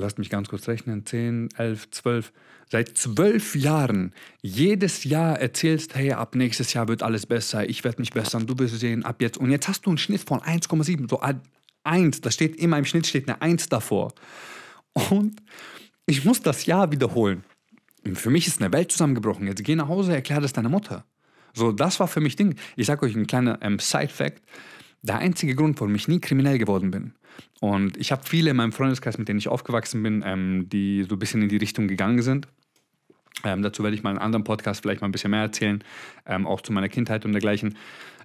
lasst 0.00 0.18
mich 0.18 0.30
ganz 0.30 0.48
kurz 0.48 0.68
rechnen, 0.68 1.04
10, 1.04 1.48
11, 1.56 1.90
12, 1.90 2.32
seit 2.70 2.96
zwölf 2.96 3.54
Jahren 3.54 4.12
jedes 4.42 5.04
Jahr 5.04 5.40
erzählst, 5.40 5.94
hey, 5.94 6.12
ab 6.12 6.34
nächstes 6.34 6.72
Jahr 6.72 6.88
wird 6.88 7.02
alles 7.02 7.26
besser, 7.26 7.68
ich 7.68 7.84
werde 7.84 8.00
mich 8.00 8.10
bessern, 8.10 8.46
du 8.46 8.58
wirst 8.58 8.78
sehen, 8.78 9.04
ab 9.04 9.20
jetzt. 9.20 9.38
Und 9.38 9.50
jetzt 9.50 9.68
hast 9.68 9.86
du 9.86 9.90
einen 9.90 9.98
Schnitt 9.98 10.20
von 10.20 10.40
1,7, 10.40 11.08
so 11.08 11.20
1, 11.84 12.20
da 12.20 12.30
steht 12.30 12.56
immer 12.56 12.78
im 12.78 12.84
Schnitt 12.84 13.06
steht 13.06 13.28
eine 13.28 13.40
1 13.40 13.68
davor. 13.68 14.12
Und 14.92 15.42
ich 16.06 16.24
muss 16.24 16.40
das 16.40 16.66
Jahr 16.66 16.92
wiederholen. 16.92 17.44
Für 18.14 18.30
mich 18.30 18.46
ist 18.46 18.60
eine 18.60 18.72
Welt 18.72 18.92
zusammengebrochen. 18.92 19.46
Jetzt 19.46 19.64
geh 19.64 19.74
nach 19.74 19.88
Hause, 19.88 20.14
erklär 20.14 20.40
das 20.40 20.52
deiner 20.52 20.68
Mutter. 20.68 21.04
So, 21.52 21.72
das 21.72 21.98
war 21.98 22.06
für 22.06 22.20
mich 22.20 22.36
Ding. 22.36 22.54
Ich 22.76 22.86
sage 22.86 23.04
euch 23.06 23.16
ein 23.16 23.26
kleiner 23.26 23.58
ähm, 23.62 23.78
Side-Fact. 23.78 24.42
Der 25.02 25.18
einzige 25.18 25.54
Grund, 25.54 25.80
warum 25.80 25.94
ich 25.94 26.06
nie 26.06 26.20
kriminell 26.20 26.58
geworden 26.58 26.90
bin, 26.90 27.14
und 27.74 27.96
ich 27.96 28.12
habe 28.12 28.22
viele 28.24 28.50
in 28.50 28.56
meinem 28.56 28.72
Freundeskreis, 28.72 29.18
mit 29.18 29.28
denen 29.28 29.38
ich 29.38 29.48
aufgewachsen 29.48 30.02
bin, 30.02 30.22
ähm, 30.24 30.68
die 30.68 31.04
so 31.08 31.16
ein 31.16 31.18
bisschen 31.18 31.42
in 31.42 31.48
die 31.48 31.56
Richtung 31.56 31.88
gegangen 31.88 32.22
sind. 32.22 32.46
Ähm, 33.44 33.62
dazu 33.62 33.82
werde 33.82 33.96
ich 33.96 34.02
mal 34.02 34.10
in 34.10 34.18
einem 34.18 34.24
anderen 34.24 34.44
Podcast 34.44 34.82
vielleicht 34.82 35.00
mal 35.00 35.08
ein 35.08 35.12
bisschen 35.12 35.32
mehr 35.32 35.40
erzählen, 35.40 35.82
ähm, 36.26 36.46
auch 36.46 36.60
zu 36.60 36.72
meiner 36.72 36.88
Kindheit 36.88 37.24
und 37.24 37.32
dergleichen. 37.32 37.76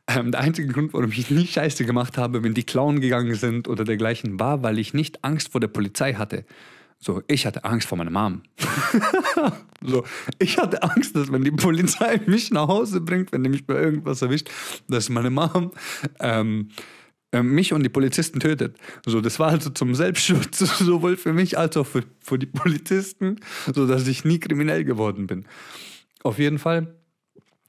Ähm, 0.07 0.31
der 0.31 0.41
einzige 0.41 0.71
Grund, 0.71 0.93
warum 0.93 1.11
ich 1.11 1.29
nie 1.31 1.47
Scheiße 1.47 1.85
gemacht 1.85 2.17
habe, 2.17 2.43
wenn 2.43 2.53
die 2.53 2.63
Clown 2.63 3.01
gegangen 3.01 3.35
sind 3.35 3.67
oder 3.67 3.83
dergleichen, 3.83 4.39
war, 4.39 4.63
weil 4.63 4.79
ich 4.79 4.93
nicht 4.93 5.23
Angst 5.23 5.51
vor 5.51 5.61
der 5.61 5.67
Polizei 5.67 6.13
hatte. 6.13 6.45
So, 6.99 7.23
ich 7.27 7.47
hatte 7.47 7.63
Angst 7.63 7.87
vor 7.87 7.97
meiner 7.97 8.11
Mom. 8.11 8.43
so, 9.81 10.03
ich 10.37 10.59
hatte 10.59 10.83
Angst, 10.83 11.15
dass 11.15 11.31
wenn 11.31 11.43
die 11.43 11.51
Polizei 11.51 12.21
mich 12.27 12.51
nach 12.51 12.67
Hause 12.67 13.01
bringt, 13.01 13.31
wenn 13.31 13.43
die 13.43 13.49
mich 13.49 13.65
bei 13.65 13.73
irgendwas 13.73 14.21
erwischt, 14.21 14.49
dass 14.87 15.09
meine 15.09 15.31
Mom 15.31 15.71
ähm, 16.19 16.69
äh, 17.31 17.43
mich 17.43 17.73
und 17.73 17.83
die 17.83 17.89
Polizisten 17.89 18.39
tötet. 18.39 18.77
So, 19.05 19.21
das 19.21 19.39
war 19.39 19.49
also 19.49 19.69
zum 19.69 19.95
Selbstschutz, 19.95 20.59
sowohl 20.79 21.17
für 21.17 21.33
mich 21.33 21.57
als 21.57 21.77
auch 21.77 21.87
für, 21.87 22.03
für 22.19 22.37
die 22.37 22.45
Polizisten, 22.45 23.37
sodass 23.73 24.07
ich 24.07 24.25
nie 24.25 24.39
kriminell 24.39 24.83
geworden 24.83 25.27
bin. 25.27 25.45
Auf 26.23 26.39
jeden 26.39 26.59
Fall 26.59 26.93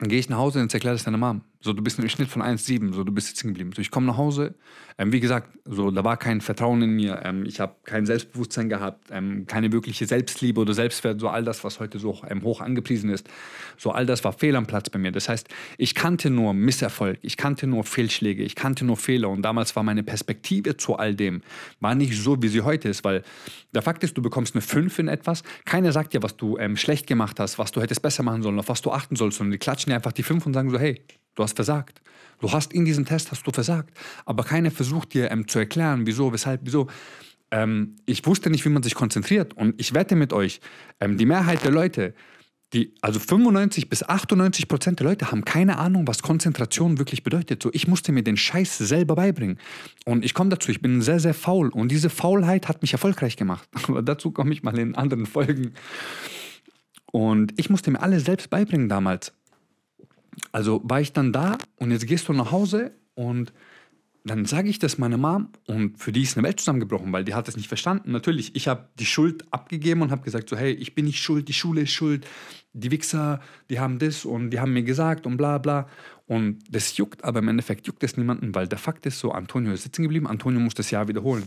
gehe 0.01 0.19
ich 0.19 0.29
nach 0.29 0.39
Hause 0.39 0.61
und 0.61 0.73
erkläre 0.73 0.95
das 0.95 1.05
deiner 1.05 1.19
Mom. 1.19 1.43
So, 1.65 1.73
du 1.73 1.83
bist 1.83 1.99
im 2.01 2.09
Schnitt 2.09 2.29
von 2.29 2.43
1,7, 2.43 2.93
so, 2.93 3.05
du 3.05 3.13
bist 3.13 3.29
sitzen 3.29 3.49
geblieben. 3.49 3.71
So, 3.75 3.81
ich 3.81 3.93
komme 3.93 4.07
nach 4.07 4.17
Hause, 4.17 4.57
ähm, 4.99 5.13
wie 5.13 5.21
gesagt, 5.21 5.49
so, 5.65 5.93
da 5.93 6.03
war 6.03 6.17
kein 6.17 6.41
Vertrauen 6.41 6.83
in 6.83 6.91
mir, 6.91 7.23
ähm, 7.25 7.47
ich 7.47 7.61
habe 7.61 7.77
kein 7.85 8.05
Selbstbewusstsein 8.05 8.69
gehabt, 8.69 9.09
ähm, 9.13 9.47
keine 9.47 9.71
wirkliche 9.71 10.07
Selbstliebe 10.07 10.61
oder 10.61 10.75
Selbstwert, 10.75 11.21
so 11.21 11.29
all 11.29 11.45
das, 11.45 11.63
was 11.63 11.79
heute 11.79 12.01
so 12.01 12.21
ähm, 12.29 12.43
hoch 12.43 12.61
angepriesen 12.61 13.11
ist. 13.11 13.29
So, 13.79 13.93
all 13.93 14.07
das 14.07 14.25
war 14.25 14.33
fehl 14.33 14.57
am 14.57 14.67
Platz 14.67 14.91
bei 14.91 14.99
mir. 14.99 15.13
Das 15.13 15.29
heißt, 15.29 15.49
ich 15.79 15.95
kannte 15.95 16.31
nur 16.31 16.53
Misserfolg, 16.53 17.19
ich 17.23 17.37
kannte 17.37 17.69
nur 17.69 17.85
Fehlschläge, 17.85 18.43
ich 18.43 18.57
kannte 18.57 18.85
nur 18.85 18.97
Fehler. 18.97 19.29
Und 19.29 19.43
damals 19.43 19.77
war 19.77 19.85
meine 19.85 20.03
Perspektive 20.03 20.77
zu 20.77 20.97
all 20.97 21.15
dem, 21.15 21.43
war 21.79 21.95
nicht 21.95 22.21
so, 22.21 22.43
wie 22.43 22.49
sie 22.49 22.63
heute 22.63 22.89
ist, 22.89 23.05
weil 23.05 23.23
der 23.73 23.83
Fakt 23.83 24.03
ist, 24.03 24.17
du 24.17 24.23
bekommst 24.23 24.57
eine 24.57 24.63
5 24.63 24.99
in 24.99 25.09
etwas, 25.09 25.45
keiner 25.65 25.93
sagt 25.93 26.13
dir, 26.13 26.25
was 26.25 26.37
du 26.37 26.59
ähm, 26.59 26.77
schlecht 26.77 27.07
gemacht 27.07 27.39
hast, 27.39 27.59
was 27.61 27.71
du 27.71 27.81
hättest 27.81 28.03
besser 28.03 28.25
machen 28.25 28.43
sollen, 28.43 28.59
auf 28.59 28.69
was 28.69 28.83
du 28.83 28.91
achten 28.91 29.15
sollst, 29.15 29.39
sondern 29.39 29.53
die 29.53 29.59
klatschen 29.59 29.91
dir 29.91 29.97
einfach 29.97 30.13
die 30.13 30.25
5 30.25 30.45
und 30.45 30.55
sagen 30.55 30.71
so, 30.71 30.79
hey, 30.79 31.01
Du 31.35 31.43
hast 31.43 31.57
versagt. 31.57 32.03
Du 32.41 32.53
hast 32.53 32.73
in 32.73 32.85
diesem 32.85 33.05
Test 33.05 33.31
hast 33.31 33.47
du 33.47 33.51
versagt. 33.51 33.97
Aber 34.25 34.45
keiner 34.45 34.71
versucht 34.71 35.15
dir 35.15 35.31
ähm, 35.31 35.47
zu 35.47 35.59
erklären, 35.59 36.07
wieso, 36.07 36.33
weshalb, 36.33 36.63
wieso. 36.65 36.89
Ähm, 37.51 37.97
ich 38.07 38.27
wusste 38.27 38.51
nicht, 38.51 38.65
wie 38.65 38.71
man 38.71 38.83
sich 38.83 38.95
konzentriert. 38.95 39.55
Und 39.55 39.81
ich 39.81 39.95
wette 39.95 40.17
mit 40.17 40.33
euch, 40.33 40.61
ähm, 41.01 41.17
die 41.19 41.27
Mehrheit 41.27 41.65
der 41.65 41.71
Leute, 41.71 42.15
die, 42.73 42.95
also 43.03 43.21
95 43.21 43.89
bis 43.89 44.03
98 44.03 44.67
Prozent 44.67 44.99
der 44.99 45.07
Leute 45.07 45.31
haben 45.31 45.45
keine 45.45 45.79
Ahnung, 45.79 46.07
was 46.07 46.23
Konzentration 46.23 46.99
wirklich 46.99 47.23
bedeutet. 47.23 47.63
So, 47.63 47.71
ich 47.73 47.87
musste 47.87 48.13
mir 48.13 48.23
den 48.23 48.39
Scheiß 48.39 48.79
selber 48.79 49.15
beibringen. 49.15 49.59
Und 50.07 50.25
ich 50.25 50.33
komme 50.33 50.51
dazu, 50.51 50.71
ich 50.71 50.81
bin 50.81 51.03
sehr, 51.03 51.21
sehr 51.21 51.35
faul. 51.35 51.69
Und 51.69 51.91
diese 51.91 52.09
Faulheit 52.09 52.69
hat 52.69 52.81
mich 52.83 52.93
erfolgreich 52.93 53.37
gemacht. 53.37 53.69
Aber 53.89 54.03
dazu 54.03 54.31
komme 54.31 54.53
ich 54.53 54.63
mal 54.63 54.79
in 54.79 54.95
anderen 54.95 55.27
Folgen. 55.27 55.75
Und 57.13 57.53
ich 57.59 57.69
musste 57.69 57.91
mir 57.91 58.01
alles 58.01 58.25
selbst 58.25 58.49
beibringen 58.49 58.89
damals. 58.89 59.35
Also 60.51 60.81
war 60.85 61.01
ich 61.01 61.13
dann 61.13 61.33
da 61.33 61.59
und 61.77 61.91
jetzt 61.91 62.07
gehst 62.07 62.29
du 62.29 62.33
nach 62.33 62.51
Hause 62.51 62.93
und 63.15 63.53
dann 64.25 64.45
sage 64.45 64.69
ich 64.69 64.79
das 64.79 64.99
meiner 64.99 65.19
Mom 65.19 65.49
und 65.67 65.99
für 65.99 66.13
die 66.13 66.23
ist 66.23 66.37
eine 66.37 66.47
Welt 66.47 66.61
zusammengebrochen, 66.61 67.13
weil 67.13 67.25
die 67.25 67.35
hat 67.35 67.49
es 67.49 67.57
nicht 67.57 67.67
verstanden. 67.67 68.13
Natürlich, 68.13 68.55
ich 68.55 68.69
habe 68.69 68.89
die 68.99 69.05
Schuld 69.05 69.45
abgegeben 69.53 70.01
und 70.03 70.11
habe 70.13 70.23
gesagt 70.23 70.49
so, 70.49 70.57
hey, 70.57 70.73
ich 70.73 70.95
bin 70.95 71.07
nicht 71.07 71.21
schuld, 71.21 71.49
die 71.49 71.53
Schule 71.53 71.83
ist 71.83 71.91
schuld, 71.91 72.27
die 72.73 72.91
Wichser, 72.91 73.41
die 73.69 73.81
haben 73.81 73.99
das 73.99 74.25
und 74.25 74.51
die 74.51 74.61
haben 74.61 74.73
mir 74.73 74.85
gesagt 74.85 75.27
und 75.27 75.37
bla 75.37 75.59
bla. 75.59 75.89
Und 76.27 76.63
das 76.71 76.97
juckt, 76.97 77.25
aber 77.25 77.41
im 77.41 77.49
Endeffekt 77.49 77.87
juckt 77.87 78.05
es 78.05 78.17
niemanden, 78.17 78.55
weil 78.55 78.69
der 78.69 78.79
Fakt 78.79 79.07
ist 79.07 79.19
so, 79.19 79.33
Antonio 79.33 79.73
ist 79.73 79.83
sitzen 79.83 80.03
geblieben, 80.03 80.29
Antonio 80.29 80.61
muss 80.61 80.75
das 80.75 80.91
Jahr 80.91 81.09
wiederholen. 81.09 81.45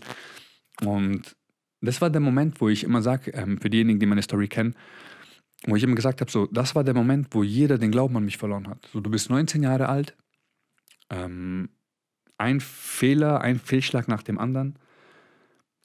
Und 0.82 1.36
das 1.82 2.02
war 2.02 2.10
der 2.10 2.22
Moment, 2.22 2.60
wo 2.60 2.68
ich 2.68 2.84
immer 2.84 3.02
sage, 3.02 3.32
ähm, 3.32 3.60
für 3.60 3.70
diejenigen, 3.70 4.00
die 4.00 4.06
meine 4.06 4.22
Story 4.22 4.48
kennen, 4.48 4.76
wo 5.68 5.76
ich 5.76 5.84
immer 5.84 5.96
gesagt 5.96 6.22
habe, 6.22 6.32
so, 6.32 6.48
das 6.48 6.76
war 6.76 6.84
der 6.84 6.94
Moment, 6.94 7.28
wo 7.32 7.44
jeder 7.44 7.78
den 7.78 7.92
Glauben 7.92 8.16
an 8.18 8.26
mich 8.26 8.38
verloren 8.38 8.68
hat. 8.68 8.88
So, 8.92 9.00
du 9.00 9.10
bist 9.10 9.30
19 9.30 9.64
Jahre 9.64 9.90
alt, 9.90 10.16
ähm, 11.10 11.70
ein 12.38 12.60
Fehler, 12.60 13.42
ein 13.42 13.60
Fehlschlag 13.60 14.08
nach 14.08 14.24
dem 14.24 14.38
anderen. 14.38 14.78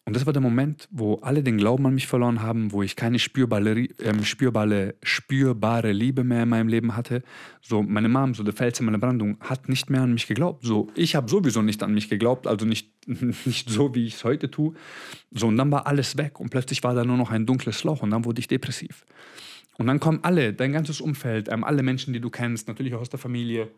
Und 0.06 0.16
das 0.16 0.26
war 0.26 0.32
der 0.32 0.42
Moment, 0.42 0.88
wo 0.90 1.16
alle 1.16 1.42
den 1.42 1.56
Glauben 1.56 1.86
an 1.86 1.94
mich 1.94 2.08
verloren 2.08 2.42
haben, 2.42 2.72
wo 2.72 2.82
ich 2.82 2.96
keine 2.96 3.18
spürbare, 3.18 3.86
ähm, 4.02 4.24
spürbare, 4.24 4.96
spürbare 5.02 5.92
Liebe 5.92 6.24
mehr 6.24 6.42
in 6.42 6.48
meinem 6.48 6.68
Leben 6.68 6.96
hatte. 6.96 7.22
So, 7.60 7.82
meine 7.82 8.08
Mom, 8.08 8.34
so 8.34 8.42
der 8.42 8.54
Fels 8.54 8.80
in 8.80 8.86
meiner 8.86 8.98
Brandung, 8.98 9.36
hat 9.40 9.68
nicht 9.68 9.88
mehr 9.88 10.02
an 10.02 10.12
mich 10.12 10.26
geglaubt. 10.26 10.64
So, 10.64 10.88
ich 10.96 11.14
habe 11.14 11.30
sowieso 11.30 11.62
nicht 11.62 11.82
an 11.82 11.94
mich 11.94 12.08
geglaubt, 12.08 12.46
also 12.48 12.66
nicht, 12.66 12.90
nicht 13.06 13.70
so, 13.70 13.94
wie 13.94 14.06
ich 14.06 14.14
es 14.14 14.24
heute 14.24 14.50
tue. 14.50 14.74
So, 15.30 15.46
und 15.46 15.56
dann 15.56 15.70
war 15.70 15.86
alles 15.86 16.16
weg 16.16 16.40
und 16.40 16.50
plötzlich 16.50 16.82
war 16.82 16.94
da 16.94 17.04
nur 17.04 17.18
noch 17.18 17.30
ein 17.30 17.46
dunkles 17.46 17.84
Loch 17.84 18.02
und 18.02 18.10
dann 18.10 18.24
wurde 18.24 18.40
ich 18.40 18.48
depressiv. 18.48 19.04
Und 19.80 19.86
dann 19.86 19.98
kommen 19.98 20.18
alle, 20.24 20.52
dein 20.52 20.72
ganzes 20.72 21.00
Umfeld, 21.00 21.48
ähm, 21.48 21.64
alle 21.64 21.82
Menschen, 21.82 22.12
die 22.12 22.20
du 22.20 22.28
kennst, 22.28 22.68
natürlich 22.68 22.94
auch 22.94 23.00
aus 23.00 23.08
der 23.08 23.18
Familie, 23.18 23.70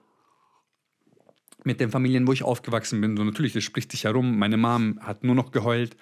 mit 1.63 1.79
den 1.79 1.93
Familien, 1.93 2.27
wo 2.27 2.33
ich 2.33 2.43
aufgewachsen 2.43 3.01
bin. 3.01 3.17
So 3.17 3.23
natürlich, 3.23 3.53
das 3.53 3.63
spricht 3.63 3.93
sich 3.93 4.03
herum. 4.03 4.37
Meine 4.37 4.57
Mom 4.57 4.99
hat 5.01 5.23
nur 5.23 5.37
noch 5.37 5.53
geheult, 5.53 5.97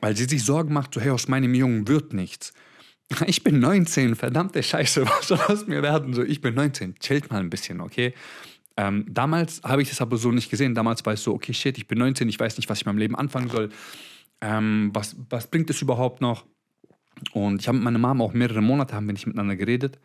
weil 0.00 0.16
sie 0.16 0.26
sich 0.26 0.44
Sorgen 0.44 0.72
macht, 0.72 0.94
so 0.94 1.00
hey, 1.00 1.10
aus 1.10 1.26
meinem 1.26 1.52
Jungen 1.52 1.88
wird 1.88 2.12
nichts. 2.12 2.54
Ich 3.26 3.42
bin 3.42 3.58
19, 3.58 4.14
verdammte 4.14 4.62
Scheiße, 4.62 5.04
was 5.08 5.26
soll 5.26 5.40
das 5.48 5.66
mir 5.66 5.82
werden? 5.82 6.14
So, 6.14 6.22
ich 6.22 6.40
bin 6.40 6.54
19, 6.54 7.00
chillt 7.00 7.28
mal 7.28 7.40
ein 7.40 7.50
bisschen, 7.50 7.80
okay? 7.80 8.14
Ähm, 8.76 9.04
damals 9.08 9.60
habe 9.64 9.82
ich 9.82 9.88
das 9.88 10.00
aber 10.00 10.16
so 10.16 10.30
nicht 10.30 10.48
gesehen. 10.48 10.76
Damals 10.76 11.04
war 11.04 11.14
es 11.14 11.24
so, 11.24 11.34
okay, 11.34 11.54
shit, 11.54 11.76
ich 11.76 11.88
bin 11.88 11.98
19, 11.98 12.28
ich 12.28 12.38
weiß 12.38 12.56
nicht, 12.56 12.70
was 12.70 12.78
ich 12.78 12.86
mit 12.86 12.94
meinem 12.94 13.00
Leben 13.00 13.16
anfangen 13.16 13.48
soll. 13.48 13.70
Ähm, 14.40 14.90
was, 14.94 15.16
was 15.28 15.50
bringt 15.50 15.70
es 15.70 15.82
überhaupt 15.82 16.20
noch? 16.20 16.46
Und 17.32 17.60
ich 17.60 17.68
habe 17.68 17.78
mit 17.78 17.84
meiner 17.84 17.98
Mama 17.98 18.24
auch 18.24 18.32
mehrere 18.32 18.62
Monate 18.62 18.94
haben 18.94 19.06
wir 19.06 19.12
nicht 19.12 19.26
miteinander 19.26 19.56
geredet. 19.56 19.98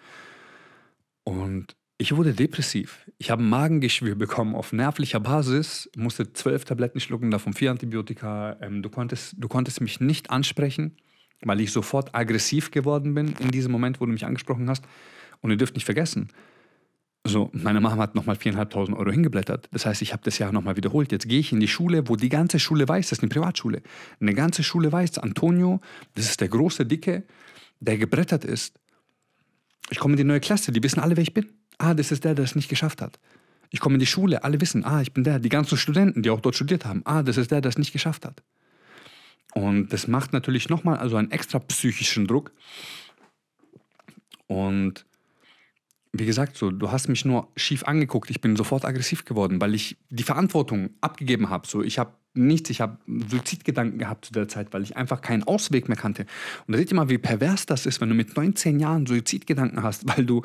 Und 1.23 1.75
ich 1.97 2.15
wurde 2.15 2.33
depressiv. 2.33 3.09
Ich 3.17 3.31
habe 3.31 3.41
Magengeschwür 3.43 4.15
bekommen 4.15 4.55
auf 4.55 4.73
nervlicher 4.73 5.19
Basis, 5.19 5.89
musste 5.95 6.33
zwölf 6.33 6.65
Tabletten 6.65 6.99
schlucken, 6.99 7.31
davon 7.31 7.53
vier 7.53 7.71
Antibiotika. 7.71 8.57
Ähm, 8.61 8.81
du, 8.81 8.89
konntest, 8.89 9.35
du 9.37 9.47
konntest 9.47 9.79
mich 9.79 9.99
nicht 9.99 10.29
ansprechen, 10.29 10.97
weil 11.41 11.61
ich 11.61 11.71
sofort 11.71 12.13
aggressiv 12.15 12.71
geworden 12.71 13.13
bin 13.13 13.35
in 13.39 13.51
diesem 13.51 13.71
Moment, 13.71 14.01
wo 14.01 14.05
du 14.05 14.11
mich 14.11 14.25
angesprochen 14.25 14.69
hast. 14.69 14.83
Und 15.41 15.51
ihr 15.51 15.57
dürft 15.57 15.75
nicht 15.75 15.85
vergessen, 15.85 16.29
so, 17.25 17.49
meine 17.53 17.79
Mama 17.79 18.01
hat 18.01 18.15
nochmal 18.15 18.35
4.500 18.35 18.97
Euro 18.97 19.09
hingeblättert. 19.09 19.69
Das 19.71 19.85
heißt, 19.85 20.01
ich 20.01 20.11
habe 20.11 20.23
das 20.25 20.39
Jahr 20.39 20.51
nochmal 20.51 20.75
wiederholt. 20.75 21.11
Jetzt 21.13 21.27
gehe 21.27 21.39
ich 21.39 21.53
in 21.53 21.61
die 21.61 21.69
Schule, 21.69 22.09
wo 22.09 22.17
die 22.17 22.27
ganze 22.27 22.59
Schule 22.59 22.87
weiß, 22.87 23.09
das 23.09 23.19
ist 23.19 23.23
eine 23.23 23.29
Privatschule. 23.29 23.81
Eine 24.19 24.33
ganze 24.33 24.61
Schule 24.61 24.91
weiß, 24.91 25.19
Antonio, 25.19 25.79
das 26.15 26.25
ist 26.25 26.41
der 26.41 26.49
große 26.49 26.85
Dicke, 26.85 27.23
der 27.79 27.97
gebrettert 27.97 28.43
ist. 28.43 28.77
Ich 29.89 29.99
komme 29.99 30.13
in 30.13 30.17
die 30.17 30.23
neue 30.25 30.41
Klasse, 30.41 30.73
die 30.73 30.83
wissen 30.83 30.99
alle, 30.99 31.15
wer 31.15 31.23
ich 31.23 31.33
bin. 31.33 31.47
Ah, 31.77 31.93
das 31.93 32.11
ist 32.11 32.25
der, 32.25 32.35
der 32.35 32.43
es 32.43 32.55
nicht 32.55 32.69
geschafft 32.69 33.01
hat. 33.01 33.19
Ich 33.69 33.79
komme 33.79 33.95
in 33.95 33.99
die 33.99 34.05
Schule, 34.05 34.43
alle 34.43 34.59
wissen, 34.59 34.83
ah, 34.83 35.01
ich 35.01 35.13
bin 35.13 35.23
der. 35.23 35.39
Die 35.39 35.49
ganzen 35.49 35.77
Studenten, 35.77 36.23
die 36.23 36.29
auch 36.29 36.41
dort 36.41 36.55
studiert 36.55 36.85
haben, 36.85 37.01
ah, 37.05 37.23
das 37.23 37.37
ist 37.37 37.51
der, 37.51 37.61
der 37.61 37.69
es 37.69 37.77
nicht 37.77 37.93
geschafft 37.93 38.25
hat. 38.25 38.43
Und 39.53 39.93
das 39.93 40.07
macht 40.07 40.33
natürlich 40.33 40.67
nochmal 40.67 40.97
also 40.97 41.15
einen 41.15 41.31
extra 41.31 41.59
psychischen 41.59 42.27
Druck. 42.27 42.51
Und 44.47 45.05
wie 46.15 46.27
gesagt, 46.27 46.57
so, 46.57 46.69
du 46.69 46.91
hast 46.91 47.09
mich 47.09 47.25
nur 47.25 47.47
schief 47.55 47.83
angeguckt. 47.85 48.29
Ich 48.29 48.39
bin 48.39 48.55
sofort 48.55 48.85
aggressiv 48.85 49.25
geworden, 49.25 49.59
weil 49.59 49.73
ich 49.73 49.97
die 50.11 50.21
Verantwortung 50.21 50.91
abgegeben 51.01 51.49
habe. 51.49 51.67
So, 51.67 51.81
ich 51.81 51.97
habe 51.97 52.13
nichts, 52.35 52.69
ich 52.69 52.81
habe 52.81 52.99
Suizidgedanken 53.07 53.97
gehabt 53.97 54.25
zu 54.25 54.33
der 54.33 54.47
Zeit, 54.47 54.73
weil 54.73 54.83
ich 54.83 54.95
einfach 54.95 55.21
keinen 55.21 55.43
Ausweg 55.43 55.87
mehr 55.87 55.97
kannte. 55.97 56.27
Und 56.67 56.73
da 56.73 56.77
seht 56.77 56.91
ihr 56.91 56.95
mal, 56.95 57.09
wie 57.09 57.17
pervers 57.17 57.65
das 57.65 57.87
ist, 57.87 57.99
wenn 57.99 58.09
du 58.09 58.15
mit 58.15 58.37
19 58.37 58.79
Jahren 58.79 59.07
Suizidgedanken 59.07 59.81
hast, 59.81 60.07
weil 60.15 60.23
du 60.23 60.43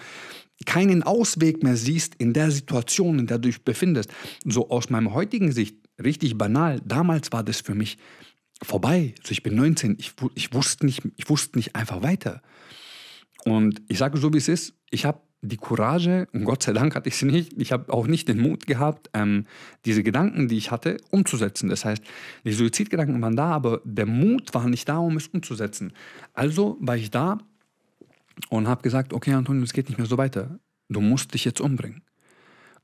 keinen 0.65 1.03
Ausweg 1.03 1.63
mehr 1.63 1.77
siehst 1.77 2.15
in 2.15 2.33
der 2.33 2.51
Situation, 2.51 3.19
in 3.19 3.27
der 3.27 3.39
du 3.39 3.49
dich 3.49 3.63
befindest. 3.63 4.11
So 4.47 4.71
aus 4.71 4.89
meiner 4.89 5.13
heutigen 5.13 5.53
Sicht, 5.53 5.77
richtig 6.03 6.39
banal, 6.39 6.81
damals 6.83 7.31
war 7.31 7.43
das 7.43 7.61
für 7.61 7.75
mich 7.75 7.99
vorbei. 8.63 9.15
Also 9.21 9.33
ich 9.33 9.43
bin 9.43 9.55
19, 9.55 9.97
ich, 9.99 10.15
ich, 10.35 10.55
wusste, 10.55 10.87
nicht, 10.87 11.03
ich 11.17 11.29
wusste 11.29 11.59
nicht 11.59 11.77
einfach 11.77 12.03
weiter. 12.03 12.41
Und 13.45 13.83
ich 13.89 13.99
sage 13.99 14.19
so, 14.19 14.33
wie 14.33 14.39
es 14.39 14.49
ist, 14.49 14.75
ich 14.91 15.05
habe 15.05 15.21
die 15.41 15.57
Courage, 15.57 16.27
und 16.33 16.45
Gott 16.45 16.65
sei 16.65 16.73
Dank 16.73 16.95
hatte 16.97 17.09
ich 17.09 17.17
sie 17.17 17.27
nicht, 17.27 17.53
ich 17.57 17.71
habe 17.71 17.93
auch 17.93 18.07
nicht 18.07 18.29
den 18.29 18.41
Mut 18.41 18.67
gehabt, 18.67 19.09
ähm, 19.15 19.47
diese 19.85 20.03
Gedanken, 20.03 20.49
die 20.49 20.57
ich 20.57 20.71
hatte, 20.71 20.97
umzusetzen. 21.11 21.69
Das 21.69 21.85
heißt, 21.85 22.03
die 22.45 22.53
Suizidgedanken 22.53 23.21
waren 23.23 23.37
da, 23.37 23.53
aber 23.53 23.81
der 23.85 24.07
Mut 24.07 24.53
war 24.55 24.69
nicht 24.69 24.89
da, 24.89 24.99
um 24.99 25.17
es 25.17 25.29
umzusetzen. 25.29 25.93
Also 26.35 26.77
war 26.81 26.97
ich 26.97 27.11
da 27.11 27.39
und 28.51 28.67
habe 28.67 28.83
gesagt, 28.83 29.13
okay 29.13 29.33
Antonio, 29.33 29.63
es 29.63 29.73
geht 29.73 29.89
nicht 29.89 29.99
mehr 29.99 30.09
so 30.09 30.19
weiter. 30.19 30.59
Du 30.89 31.01
musst 31.01 31.35
dich 31.35 31.45
jetzt 31.45 31.61
umbringen. 31.61 32.03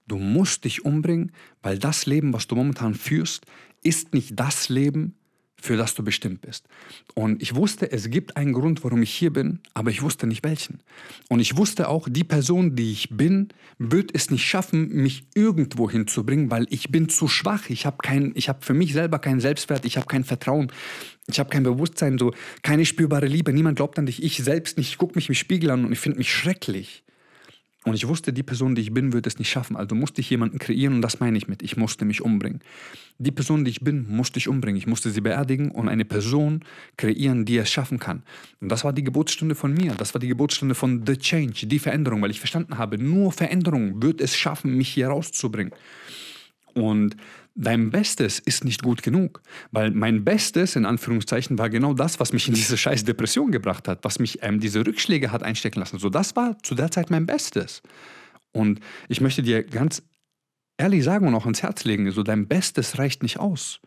Du 0.06 0.18
musst 0.18 0.64
dich 0.64 0.84
umbringen, 0.84 1.32
weil 1.62 1.78
das 1.78 2.06
Leben, 2.06 2.32
was 2.32 2.46
du 2.46 2.54
momentan 2.54 2.94
führst, 2.94 3.46
ist 3.82 4.12
nicht 4.12 4.38
das 4.38 4.68
Leben, 4.68 5.16
für 5.64 5.78
das 5.78 5.94
du 5.94 6.04
bestimmt 6.04 6.42
bist. 6.42 6.66
Und 7.14 7.40
ich 7.40 7.54
wusste, 7.54 7.90
es 7.90 8.10
gibt 8.10 8.36
einen 8.36 8.52
Grund, 8.52 8.84
warum 8.84 9.02
ich 9.02 9.14
hier 9.14 9.32
bin, 9.32 9.60
aber 9.72 9.90
ich 9.90 10.02
wusste 10.02 10.26
nicht 10.26 10.44
welchen. 10.44 10.80
Und 11.30 11.40
ich 11.40 11.56
wusste 11.56 11.88
auch, 11.88 12.06
die 12.10 12.22
Person, 12.22 12.76
die 12.76 12.92
ich 12.92 13.08
bin, 13.10 13.48
wird 13.78 14.10
es 14.14 14.30
nicht 14.30 14.44
schaffen, 14.44 14.90
mich 14.90 15.26
irgendwo 15.34 15.90
hinzubringen, 15.90 16.50
weil 16.50 16.66
ich 16.68 16.90
bin 16.90 17.08
zu 17.08 17.28
schwach. 17.28 17.70
Ich 17.70 17.86
habe 17.86 17.96
kein, 18.02 18.32
ich 18.34 18.50
habe 18.50 18.62
für 18.62 18.74
mich 18.74 18.92
selber 18.92 19.18
keinen 19.18 19.40
Selbstwert, 19.40 19.86
ich 19.86 19.96
habe 19.96 20.06
kein 20.06 20.24
Vertrauen, 20.24 20.70
ich 21.28 21.38
habe 21.38 21.48
kein 21.48 21.62
Bewusstsein, 21.62 22.18
so 22.18 22.34
keine 22.62 22.84
spürbare 22.84 23.26
Liebe. 23.26 23.50
Niemand 23.54 23.76
glaubt 23.76 23.98
an 23.98 24.04
dich, 24.04 24.22
ich 24.22 24.36
selbst 24.36 24.76
nicht. 24.76 24.90
Ich 24.90 24.98
gucke 24.98 25.14
mich 25.14 25.30
im 25.30 25.34
Spiegel 25.34 25.70
an 25.70 25.86
und 25.86 25.92
ich 25.92 25.98
finde 25.98 26.18
mich 26.18 26.30
schrecklich. 26.30 27.03
Und 27.84 27.94
ich 27.94 28.08
wusste, 28.08 28.32
die 28.32 28.42
Person, 28.42 28.74
die 28.74 28.80
ich 28.80 28.94
bin, 28.94 29.12
wird 29.12 29.26
es 29.26 29.38
nicht 29.38 29.50
schaffen. 29.50 29.76
Also 29.76 29.94
musste 29.94 30.22
ich 30.22 30.30
jemanden 30.30 30.58
kreieren 30.58 30.94
und 30.94 31.02
das 31.02 31.20
meine 31.20 31.36
ich 31.36 31.48
mit. 31.48 31.62
Ich 31.62 31.76
musste 31.76 32.06
mich 32.06 32.22
umbringen. 32.22 32.60
Die 33.18 33.30
Person, 33.30 33.64
die 33.64 33.70
ich 33.70 33.82
bin, 33.82 34.06
musste 34.08 34.38
ich 34.38 34.48
umbringen. 34.48 34.78
Ich 34.78 34.86
musste 34.86 35.10
sie 35.10 35.20
beerdigen 35.20 35.70
und 35.70 35.90
eine 35.90 36.06
Person 36.06 36.64
kreieren, 36.96 37.44
die 37.44 37.58
es 37.58 37.70
schaffen 37.70 37.98
kann. 37.98 38.22
Und 38.60 38.70
das 38.70 38.84
war 38.84 38.94
die 38.94 39.04
Geburtsstunde 39.04 39.54
von 39.54 39.74
mir. 39.74 39.92
Das 39.98 40.14
war 40.14 40.18
die 40.18 40.28
Geburtsstunde 40.28 40.74
von 40.74 41.04
The 41.06 41.18
Change, 41.18 41.66
die 41.66 41.78
Veränderung, 41.78 42.22
weil 42.22 42.30
ich 42.30 42.40
verstanden 42.40 42.78
habe, 42.78 42.96
nur 42.96 43.32
Veränderung 43.32 44.02
wird 44.02 44.22
es 44.22 44.34
schaffen, 44.34 44.74
mich 44.76 44.88
hier 44.88 45.08
rauszubringen. 45.08 45.74
Und 46.72 47.16
dein 47.54 47.90
Bestes 47.90 48.38
ist 48.38 48.64
nicht 48.64 48.82
gut 48.82 49.02
genug. 49.02 49.42
Weil 49.70 49.90
mein 49.90 50.24
Bestes, 50.24 50.76
in 50.76 50.86
Anführungszeichen, 50.86 51.58
war 51.58 51.70
genau 51.70 51.94
das, 51.94 52.20
was 52.20 52.32
mich 52.32 52.48
in 52.48 52.54
diese 52.54 52.76
scheiß 52.76 53.04
Depression 53.04 53.52
gebracht 53.52 53.88
hat, 53.88 54.04
was 54.04 54.18
mich 54.18 54.42
ähm, 54.42 54.60
diese 54.60 54.84
Rückschläge 54.84 55.32
hat 55.32 55.42
einstecken 55.42 55.80
lassen. 55.80 55.98
So, 55.98 56.10
das 56.10 56.36
war 56.36 56.58
zu 56.62 56.74
der 56.74 56.90
Zeit 56.90 57.10
mein 57.10 57.26
Bestes. 57.26 57.82
Und 58.52 58.80
ich 59.08 59.20
möchte 59.20 59.42
dir 59.42 59.62
ganz 59.62 60.02
ehrlich 60.78 61.04
sagen 61.04 61.26
und 61.26 61.34
auch 61.34 61.46
ins 61.46 61.62
Herz 61.62 61.84
legen, 61.84 62.10
so 62.10 62.22
dein 62.22 62.48
Bestes 62.48 62.98
reicht 62.98 63.22
nicht 63.22 63.38
aus. 63.38 63.80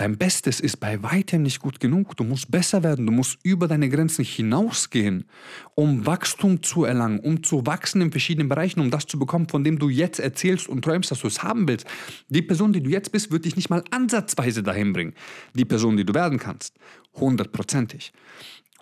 Dein 0.00 0.16
Bestes 0.16 0.60
ist 0.60 0.78
bei 0.78 1.02
weitem 1.02 1.42
nicht 1.42 1.60
gut 1.60 1.78
genug. 1.78 2.16
Du 2.16 2.24
musst 2.24 2.50
besser 2.50 2.82
werden. 2.82 3.04
Du 3.04 3.12
musst 3.12 3.38
über 3.42 3.68
deine 3.68 3.90
Grenzen 3.90 4.24
hinausgehen, 4.24 5.26
um 5.74 6.06
Wachstum 6.06 6.62
zu 6.62 6.84
erlangen, 6.84 7.20
um 7.20 7.42
zu 7.42 7.66
wachsen 7.66 8.00
in 8.00 8.10
verschiedenen 8.10 8.48
Bereichen, 8.48 8.80
um 8.80 8.90
das 8.90 9.04
zu 9.04 9.18
bekommen, 9.18 9.50
von 9.50 9.62
dem 9.62 9.78
du 9.78 9.90
jetzt 9.90 10.18
erzählst 10.18 10.70
und 10.70 10.82
träumst, 10.82 11.10
dass 11.10 11.20
du 11.20 11.26
es 11.26 11.42
haben 11.42 11.68
willst. 11.68 11.86
Die 12.30 12.40
Person, 12.40 12.72
die 12.72 12.82
du 12.82 12.88
jetzt 12.88 13.12
bist, 13.12 13.30
wird 13.30 13.44
dich 13.44 13.56
nicht 13.56 13.68
mal 13.68 13.84
ansatzweise 13.90 14.62
dahin 14.62 14.94
bringen. 14.94 15.12
Die 15.52 15.66
Person, 15.66 15.98
die 15.98 16.06
du 16.06 16.14
werden 16.14 16.38
kannst. 16.38 16.78
Hundertprozentig. 17.12 18.14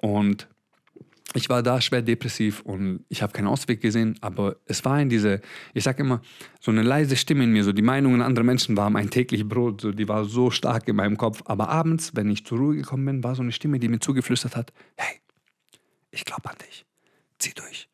Und 0.01 0.47
ich 1.35 1.49
war 1.49 1.63
da 1.63 1.81
schwer 1.81 2.01
depressiv 2.01 2.63
und 2.63 3.05
ich 3.09 3.23
habe 3.23 3.33
keinen 3.33 3.49
Ausweg 3.49 3.81
gesehen, 3.81 4.17
aber 4.23 4.57
es 4.65 4.85
war 4.85 5.01
in 5.01 5.11
diese, 5.11 5.43
ich 5.75 5.85
sage 5.85 6.03
immer, 6.03 6.23
so 6.61 6.71
eine 6.71 6.83
leise 6.83 7.17
Stimme 7.17 7.45
in 7.45 7.53
mir, 7.53 7.65
so 7.65 7.73
die 7.73 7.83
Meinungen 7.83 8.23
anderer 8.23 8.45
Menschen 8.45 8.77
waren 8.77 8.95
mein 8.95 9.11
täglich 9.11 9.47
Brot, 9.47 9.83
so 9.83 9.93
die 9.93 10.09
war 10.09 10.25
so 10.25 10.51
stark 10.51 10.89
in 10.89 10.97
meinem 10.97 11.19
Kopf. 11.19 11.43
Aber 11.45 11.69
abends, 11.69 12.13
wenn 12.15 12.31
ich 12.31 12.47
zur 12.47 12.59
Ruhe 12.59 12.77
gekommen 12.77 13.05
bin, 13.05 13.25
war 13.25 13.35
so 13.35 13.43
eine 13.43 13.53
Stimme, 13.53 13.79
die 13.79 13.89
mir 13.89 14.01
zugeflüstert 14.01 14.57
hat, 14.57 14.73
hey, 14.97 15.21
ich 16.11 16.25
glaube 16.25 16.49
an 16.49 16.57
dich, 16.67 16.87
zieh 17.39 17.53
durch, 17.55 17.89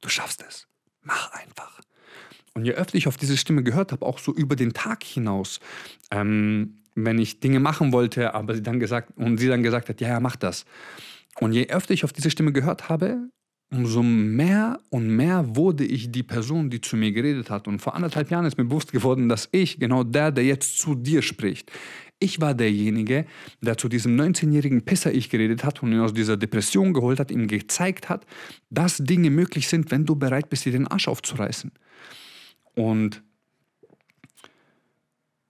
du 0.00 0.08
schaffst 0.08 0.44
es, 0.46 0.68
mach 1.02 1.32
einfach. 1.32 1.80
Und 2.54 2.64
je 2.64 2.72
öfter 2.72 2.96
ich 2.96 3.08
auf 3.08 3.16
diese 3.16 3.36
Stimme 3.36 3.64
gehört 3.64 3.90
habe, 3.90 4.06
auch 4.06 4.20
so 4.20 4.32
über 4.32 4.54
den 4.54 4.72
Tag 4.72 5.02
hinaus, 5.02 5.58
ähm, 6.12 6.76
wenn 6.94 7.18
ich 7.18 7.40
Dinge 7.40 7.60
machen 7.60 7.92
wollte, 7.92 8.32
aber 8.32 8.54
sie 8.54 8.62
dann 8.62 8.80
gesagt 8.80 9.12
und 9.16 9.38
sie 9.38 9.48
dann 9.48 9.62
gesagt 9.62 9.88
hat, 9.88 10.00
ja, 10.00 10.08
ja, 10.08 10.20
mach 10.20 10.36
das 10.36 10.64
und 11.40 11.52
je 11.52 11.68
öfter 11.68 11.94
ich 11.94 12.04
auf 12.04 12.12
diese 12.12 12.30
Stimme 12.30 12.52
gehört 12.52 12.88
habe, 12.88 13.28
umso 13.72 14.02
mehr 14.02 14.78
und 14.90 15.08
mehr 15.08 15.56
wurde 15.56 15.84
ich 15.84 16.12
die 16.12 16.22
Person, 16.22 16.70
die 16.70 16.80
zu 16.80 16.96
mir 16.96 17.12
geredet 17.12 17.50
hat. 17.50 17.66
Und 17.66 17.80
vor 17.80 17.94
anderthalb 17.94 18.30
Jahren 18.30 18.46
ist 18.46 18.58
mir 18.58 18.64
bewusst 18.64 18.92
geworden, 18.92 19.28
dass 19.28 19.48
ich, 19.52 19.80
genau 19.80 20.04
der, 20.04 20.30
der 20.30 20.44
jetzt 20.44 20.78
zu 20.78 20.94
dir 20.94 21.22
spricht, 21.22 21.72
ich 22.18 22.40
war 22.40 22.54
derjenige, 22.54 23.26
der 23.60 23.76
zu 23.76 23.88
diesem 23.88 24.18
19-jährigen 24.18 24.82
Pisser 24.82 25.12
ich 25.12 25.28
geredet 25.28 25.64
hat 25.64 25.82
und 25.82 25.92
ihn 25.92 26.00
aus 26.00 26.14
dieser 26.14 26.38
Depression 26.38 26.94
geholt 26.94 27.20
hat, 27.20 27.30
ihm 27.30 27.46
gezeigt 27.46 28.08
hat, 28.08 28.24
dass 28.70 28.98
Dinge 28.98 29.30
möglich 29.30 29.68
sind, 29.68 29.90
wenn 29.90 30.06
du 30.06 30.16
bereit 30.16 30.48
bist, 30.48 30.64
dir 30.64 30.72
den 30.72 30.86
Arsch 30.86 31.08
aufzureißen. 31.08 31.72
Und 32.74 33.22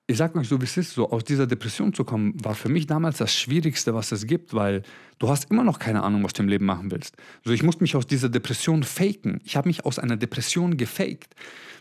ich 0.09 0.17
sage 0.17 0.39
euch 0.39 0.49
so, 0.49 0.61
wie 0.61 0.65
es 0.65 0.77
ist, 0.77 0.93
so 0.93 1.11
aus 1.11 1.25
dieser 1.25 1.47
Depression 1.47 1.93
zu 1.93 2.05
kommen, 2.05 2.35
war 2.45 2.55
für 2.55 2.69
mich 2.69 2.87
damals 2.87 3.19
das 3.19 3.35
Schwierigste, 3.35 3.93
was 3.95 4.13
es 4.13 4.27
gibt, 4.27 4.55
weil 4.55 4.83
du 5.19 5.29
hast 5.29 5.51
immer 5.51 5.65
noch 5.65 5.81
keine 5.81 6.03
Ahnung, 6.05 6.23
was 6.23 6.33
du 6.33 6.43
im 6.43 6.49
Leben 6.49 6.65
machen 6.65 6.93
willst. 6.93 7.17
So, 7.45 7.53
ich 7.53 7.65
musste 7.65 7.83
mich 7.83 7.97
aus 7.97 8.07
dieser 8.07 8.29
Depression 8.29 8.85
faken. 8.85 9.41
Ich 9.45 9.57
habe 9.57 9.69
mich 9.69 9.85
aus 9.85 9.99
einer 9.99 10.17
Depression 10.17 10.77
gefaked, 10.77 11.35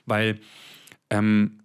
weil 0.07 0.39
ähm, 1.11 1.59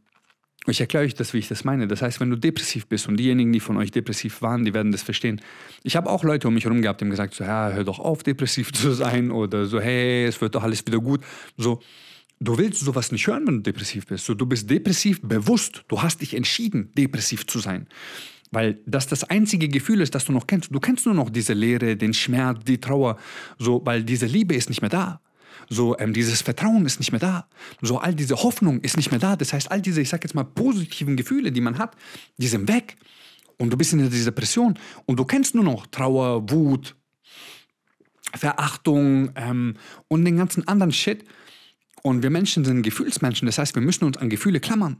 ich 0.66 0.81
erkläre 0.81 1.07
euch 1.07 1.14
das, 1.14 1.33
wie 1.33 1.38
ich 1.38 1.49
das 1.49 1.64
meine. 1.64 1.88
Das 1.88 2.03
heißt, 2.03 2.20
wenn 2.20 2.29
du 2.29 2.37
depressiv 2.37 2.87
bist 2.87 3.09
und 3.09 3.16
diejenigen, 3.16 3.53
die 3.53 3.61
von 3.61 3.79
euch 3.79 3.90
depressiv 3.90 4.42
waren, 4.42 4.66
die 4.66 4.75
werden 4.75 4.92
das 4.92 5.03
verstehen. 5.03 5.40
Ich 5.83 5.96
habe 5.96 6.11
auch 6.11 6.23
Leute 6.25 6.46
um 6.49 6.55
mich 6.55 6.64
herum 6.64 6.83
gehabt, 6.83 7.01
die 7.01 7.07
haben 7.07 7.11
gesagt, 7.11 7.33
so, 7.33 7.44
ja, 7.44 7.70
hör 7.70 7.85
doch 7.85 7.99
auf, 7.99 8.23
depressiv 8.23 8.70
zu 8.75 8.92
sein 8.92 9.31
oder 9.31 9.64
so, 9.64 9.81
hey, 9.81 10.27
es 10.27 10.38
wird 10.42 10.55
doch 10.55 10.62
alles 10.62 10.87
wieder 10.87 10.99
gut. 10.99 11.23
So, 11.57 11.81
Du 12.42 12.57
willst 12.57 12.81
sowas 12.81 13.12
nicht 13.12 13.26
hören, 13.26 13.46
wenn 13.46 13.57
du 13.57 13.62
depressiv 13.62 14.07
bist. 14.07 14.24
So, 14.24 14.35
du 14.35 14.46
bist 14.46 14.68
depressiv 14.70 15.20
bewusst. 15.22 15.85
Du 15.88 16.03
hast 16.03 16.22
dich 16.22 16.35
entschieden, 16.35 16.90
depressiv 16.96 17.46
zu 17.46 17.59
sein. 17.59 17.87
Weil 18.50 18.81
das 18.87 19.07
das 19.07 19.24
einzige 19.24 19.68
Gefühl 19.68 20.00
ist, 20.00 20.14
das 20.14 20.24
du 20.24 20.33
noch 20.33 20.46
kennst. 20.46 20.74
Du 20.74 20.81
kennst 20.81 21.05
nur 21.05 21.14
noch 21.14 21.29
diese 21.29 21.53
Leere, 21.53 21.96
den 21.96 22.14
Schmerz, 22.14 22.64
die 22.64 22.81
Trauer. 22.81 23.18
So, 23.59 23.83
weil 23.85 24.03
diese 24.03 24.24
Liebe 24.24 24.55
ist 24.55 24.70
nicht 24.70 24.81
mehr 24.81 24.88
da. 24.88 25.20
So, 25.68 25.96
ähm, 25.98 26.14
dieses 26.14 26.40
Vertrauen 26.40 26.87
ist 26.87 26.98
nicht 26.98 27.12
mehr 27.12 27.20
da. 27.20 27.46
So, 27.83 27.98
all 27.98 28.14
diese 28.14 28.37
Hoffnung 28.37 28.81
ist 28.81 28.96
nicht 28.96 29.11
mehr 29.11 29.20
da. 29.20 29.37
Das 29.37 29.53
heißt, 29.53 29.70
all 29.70 29.83
diese, 29.83 30.00
ich 30.00 30.09
sag 30.09 30.24
jetzt 30.24 30.35
mal, 30.35 30.44
positiven 30.44 31.16
Gefühle, 31.16 31.53
die 31.53 31.61
man 31.61 31.79
hat, 31.79 31.94
die 32.38 32.48
sind 32.48 32.68
weg. 32.68 32.96
Und 33.59 33.70
du 33.70 33.76
bist 33.76 33.92
in 33.92 33.98
dieser 34.11 34.31
Depression. 34.31 34.79
Und 35.05 35.18
du 35.18 35.26
kennst 35.26 35.55
nur 35.55 35.64
noch 35.64 35.87
Trauer, 35.88 36.50
Wut, 36.50 36.96
Verachtung 38.35 39.31
ähm, 39.35 39.74
und 40.09 40.24
den 40.24 40.38
ganzen 40.38 40.66
anderen 40.66 40.92
Shit. 40.92 41.24
Und 42.03 42.23
wir 42.23 42.31
Menschen 42.31 42.65
sind 42.65 42.83
Gefühlsmenschen, 42.83 43.47
das 43.47 43.59
heißt, 43.59 43.75
wir 43.75 43.83
müssen 43.83 44.05
uns 44.05 44.17
an 44.17 44.31
Gefühle 44.31 44.61
klammern. 44.61 44.97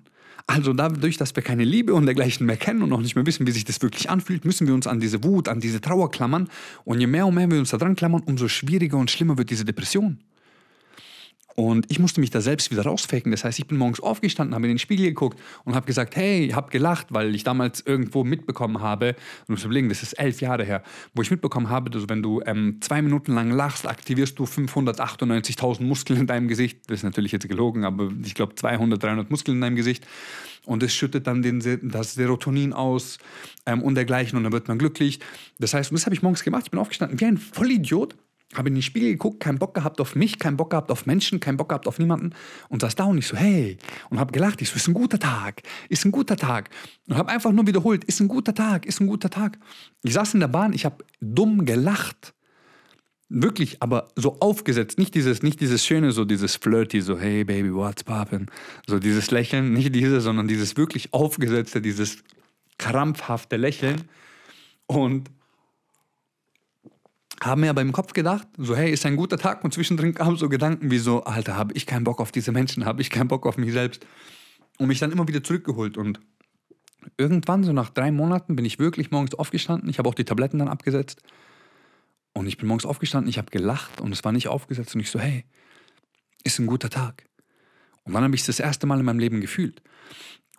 Also 0.47 0.73
dadurch, 0.73 1.17
dass 1.17 1.35
wir 1.37 1.43
keine 1.43 1.65
Liebe 1.65 1.95
und 1.95 2.07
dergleichen 2.07 2.47
mehr 2.47 2.57
kennen 2.57 2.83
und 2.83 2.93
auch 2.93 3.01
nicht 3.01 3.15
mehr 3.15 3.27
wissen, 3.27 3.47
wie 3.47 3.53
sich 3.53 3.65
das 3.65 3.81
wirklich 3.83 4.11
anfühlt, 4.11 4.45
müssen 4.45 4.67
wir 4.67 4.75
uns 4.75 4.87
an 4.87 5.01
diese 5.01 5.23
Wut, 5.23 5.49
an 5.49 5.61
diese 5.61 5.81
Trauer 5.81 6.11
klammern. 6.11 6.49
Und 6.85 7.01
je 7.01 7.07
mehr 7.07 7.27
und 7.27 7.35
mehr 7.35 7.51
wir 7.51 7.59
uns 7.59 7.71
da 7.71 7.77
dran 7.77 7.97
klammern, 7.97 8.23
umso 8.27 8.49
schwieriger 8.49 8.97
und 8.97 9.11
schlimmer 9.11 9.39
wird 9.39 9.51
diese 9.51 9.65
Depression. 9.65 10.19
Und 11.57 11.91
ich 11.91 11.99
musste 11.99 12.21
mich 12.21 12.31
da 12.31 12.41
selbst 12.41 12.71
wieder 12.71 12.83
rausfaken. 12.83 13.31
Das 13.33 13.45
heißt, 13.45 13.59
ich 13.59 13.67
bin 13.67 13.77
morgens 13.77 14.01
aufgestanden, 14.01 14.55
habe 14.55 14.67
in 14.67 14.73
den 14.73 14.79
Spiegel 14.79 15.07
geguckt 15.07 15.39
und 15.65 15.75
habe 15.75 15.87
gesagt, 15.87 16.17
hey, 16.17 16.47
ich 16.47 16.55
habe 16.55 16.71
gelacht, 16.71 17.09
weil 17.11 17.35
ich 17.35 17.45
damals 17.45 17.81
irgendwo 17.85 18.25
mitbekommen 18.25 18.81
habe, 18.81 19.15
du 19.47 19.53
musst 19.53 19.65
überlegen, 19.65 19.89
das 19.89 20.03
ist 20.03 20.15
elf 20.15 20.41
Jahre 20.41 20.65
her, 20.65 20.83
wo 21.15 21.23
ich 21.23 21.31
mitbekommen 21.31 21.69
habe, 21.69 21.91
dass 21.91 22.09
wenn 22.09 22.23
du 22.23 22.41
ähm, 22.47 22.79
zwei 22.81 23.03
Minuten 23.03 23.35
lang 23.35 23.51
lachst, 23.51 23.87
aktivierst 23.87 24.39
du 24.39 24.45
598.000 24.45 25.83
Muskeln 25.83 26.21
in 26.21 26.27
deinem 26.27 26.49
Gesicht. 26.49 26.89
Das 26.89 27.01
ist 27.01 27.05
natürlich 27.05 27.33
jetzt 27.33 27.49
gelogen, 27.49 27.85
aber 27.85 28.11
ich 28.25 28.35
glaube 28.35 28.55
200, 28.55 29.03
300 29.03 29.31
Muskeln 29.31 29.57
in 29.57 29.61
deinem 29.61 29.77
Gesicht. 29.77 30.07
Und 30.67 30.83
es 30.83 30.95
schüttet 30.95 31.27
dann 31.27 31.43
den, 31.43 31.61
das 31.91 32.15
Serotonin 32.15 32.73
aus 32.73 33.19
ähm, 33.67 33.83
und 33.83 33.95
dergleichen 33.95 34.37
und 34.37 34.45
dann 34.45 34.53
wird 34.53 34.69
man 34.69 34.79
glücklich. 34.79 35.19
Das 35.59 35.75
heißt, 35.75 35.91
und 35.91 35.99
das 35.99 36.07
habe 36.07 36.15
ich 36.15 36.23
morgens 36.23 36.45
gemacht. 36.45 36.65
Ich 36.67 36.71
bin 36.71 36.79
aufgestanden 36.79 37.19
wie 37.21 37.25
ein 37.25 37.39
Vollidiot 37.39 38.15
habe 38.55 38.69
in 38.69 38.75
den 38.75 38.83
Spiegel 38.83 39.13
geguckt, 39.13 39.41
keinen 39.41 39.59
Bock 39.59 39.75
gehabt 39.75 40.01
auf 40.01 40.17
mich, 40.17 40.39
keinen 40.39 40.57
Bock 40.57 40.71
gehabt 40.71 40.91
auf 40.91 41.07
Menschen, 41.07 41.39
keinen 41.39 41.57
Bock 41.57 41.69
gehabt 41.69 41.87
auf 41.87 41.99
niemanden. 41.99 42.35
Und 42.69 42.83
saß 42.83 42.97
da 42.97 43.05
und 43.05 43.19
ich 43.19 43.27
so, 43.27 43.37
hey, 43.37 43.79
und 44.11 44.19
habe 44.19 44.33
gelacht, 44.33 44.61
ich 44.61 44.71
so, 44.71 44.77
ist 44.77 44.89
ein 44.89 44.95
guter 44.95 45.19
Tag, 45.19 45.63
ist 45.89 46.05
ein 46.05 46.11
guter 46.11 46.37
Tag. 46.37 46.71
Und 47.09 47.17
habe 47.17 47.31
einfach 47.31 47.53
nur 47.53 47.67
wiederholt, 47.67 48.05
ist 48.05 48.21
ein 48.21 48.29
guter 48.29 48.55
Tag, 48.55 48.87
ist 48.87 49.01
ein 49.01 49.07
guter 49.07 49.31
Tag. 49.31 49.59
Ich 50.03 50.15
saß 50.15 50.35
in 50.35 50.41
der 50.41 50.49
Bahn, 50.49 50.73
ich 50.73 50.85
habe 50.85 51.05
dumm 51.21 51.65
gelacht. 51.65 52.35
Wirklich, 53.29 53.81
aber 53.81 54.09
so 54.17 54.41
aufgesetzt, 54.41 54.99
nicht 54.99 55.15
dieses, 55.15 55.45
nicht 55.45 55.61
dieses 55.61 55.87
schöne, 55.87 56.11
so 56.11 56.25
dieses 56.25 56.57
flirty, 56.57 57.01
so 57.01 57.17
hey 57.17 57.45
baby, 57.45 57.73
what's 57.73 58.03
poppin', 58.03 58.47
so 58.89 58.99
dieses 58.99 59.31
Lächeln, 59.31 59.73
nicht 59.73 59.95
dieses, 59.95 60.25
sondern 60.25 60.49
dieses 60.49 60.77
wirklich 60.77 61.15
aufgesetzte, 61.15 61.81
dieses 61.81 62.25
krampfhafte 62.79 63.57
Lächeln. 63.57 64.03
Und 64.87 65.31
haben 67.43 67.63
mir 67.63 67.71
aber 67.71 67.81
im 67.81 67.93
Kopf 67.93 68.13
gedacht, 68.13 68.47
so 68.59 68.77
hey, 68.77 68.91
ist 68.91 69.07
ein 69.07 69.17
guter 69.17 69.39
Tag. 69.39 69.65
Und 69.65 69.73
zwischendrin 69.73 70.15
kamen 70.15 70.37
so 70.37 70.49
Gedanken 70.49 70.91
wie 70.91 70.99
so, 70.99 71.25
Alter, 71.25 71.57
habe 71.57 71.73
ich 71.75 71.87
keinen 71.87 72.05
Bock 72.05 72.21
auf 72.21 72.33
diese 72.33 72.53
Menschen, 72.53 72.85
habe 72.85 73.01
ich 73.01 73.11
keinen 73.11 73.29
Bock 73.29 73.47
auf 73.47 73.57
mich 73.57 73.73
selbst. 73.73 74.07
Und 74.79 74.89
mich 74.89 74.99
dann 74.99 75.13
immer 75.13 75.27
wieder 75.29 75.43
zurückgeholt. 75.43 75.97
Und 75.97 76.21
irgendwann, 77.17 77.65
so 77.65 77.73
nach 77.73 77.91
drei 77.91 78.11
Monaten, 78.11 78.57
bin 78.57 78.65
ich 78.65 78.79
wirklich 78.79 79.11
morgens 79.11 79.35
aufgestanden, 79.35 79.89
ich 79.89 79.99
habe 79.99 80.09
auch 80.09 80.15
die 80.15 80.25
Tabletten 80.25 80.59
dann 80.59 80.69
abgesetzt. 80.69 81.23
Und 82.33 82.47
ich 82.47 82.59
bin 82.59 82.69
morgens 82.69 82.85
aufgestanden, 82.85 83.29
ich 83.29 83.39
habe 83.39 83.51
gelacht. 83.51 84.01
Und 84.01 84.13
es 84.13 84.25
war 84.25 84.33
nicht 84.33 84.49
aufgesetzt. 84.49 84.95
Und 84.95 85.01
ich 85.01 85.11
so, 85.11 85.19
hey, 85.19 85.45
ist 86.45 86.59
ein 86.59 86.67
guter 86.67 86.91
Tag. 86.91 87.25
Und 88.05 88.15
dann 88.15 88.23
habe 88.23 88.35
ich 88.35 88.43
es 88.43 88.47
das 88.47 88.61
erste 88.61 88.87
Mal 88.87 88.99
in 89.01 89.05
meinem 89.05 89.19
Leben 89.19 89.41
gefühlt. 89.41 89.83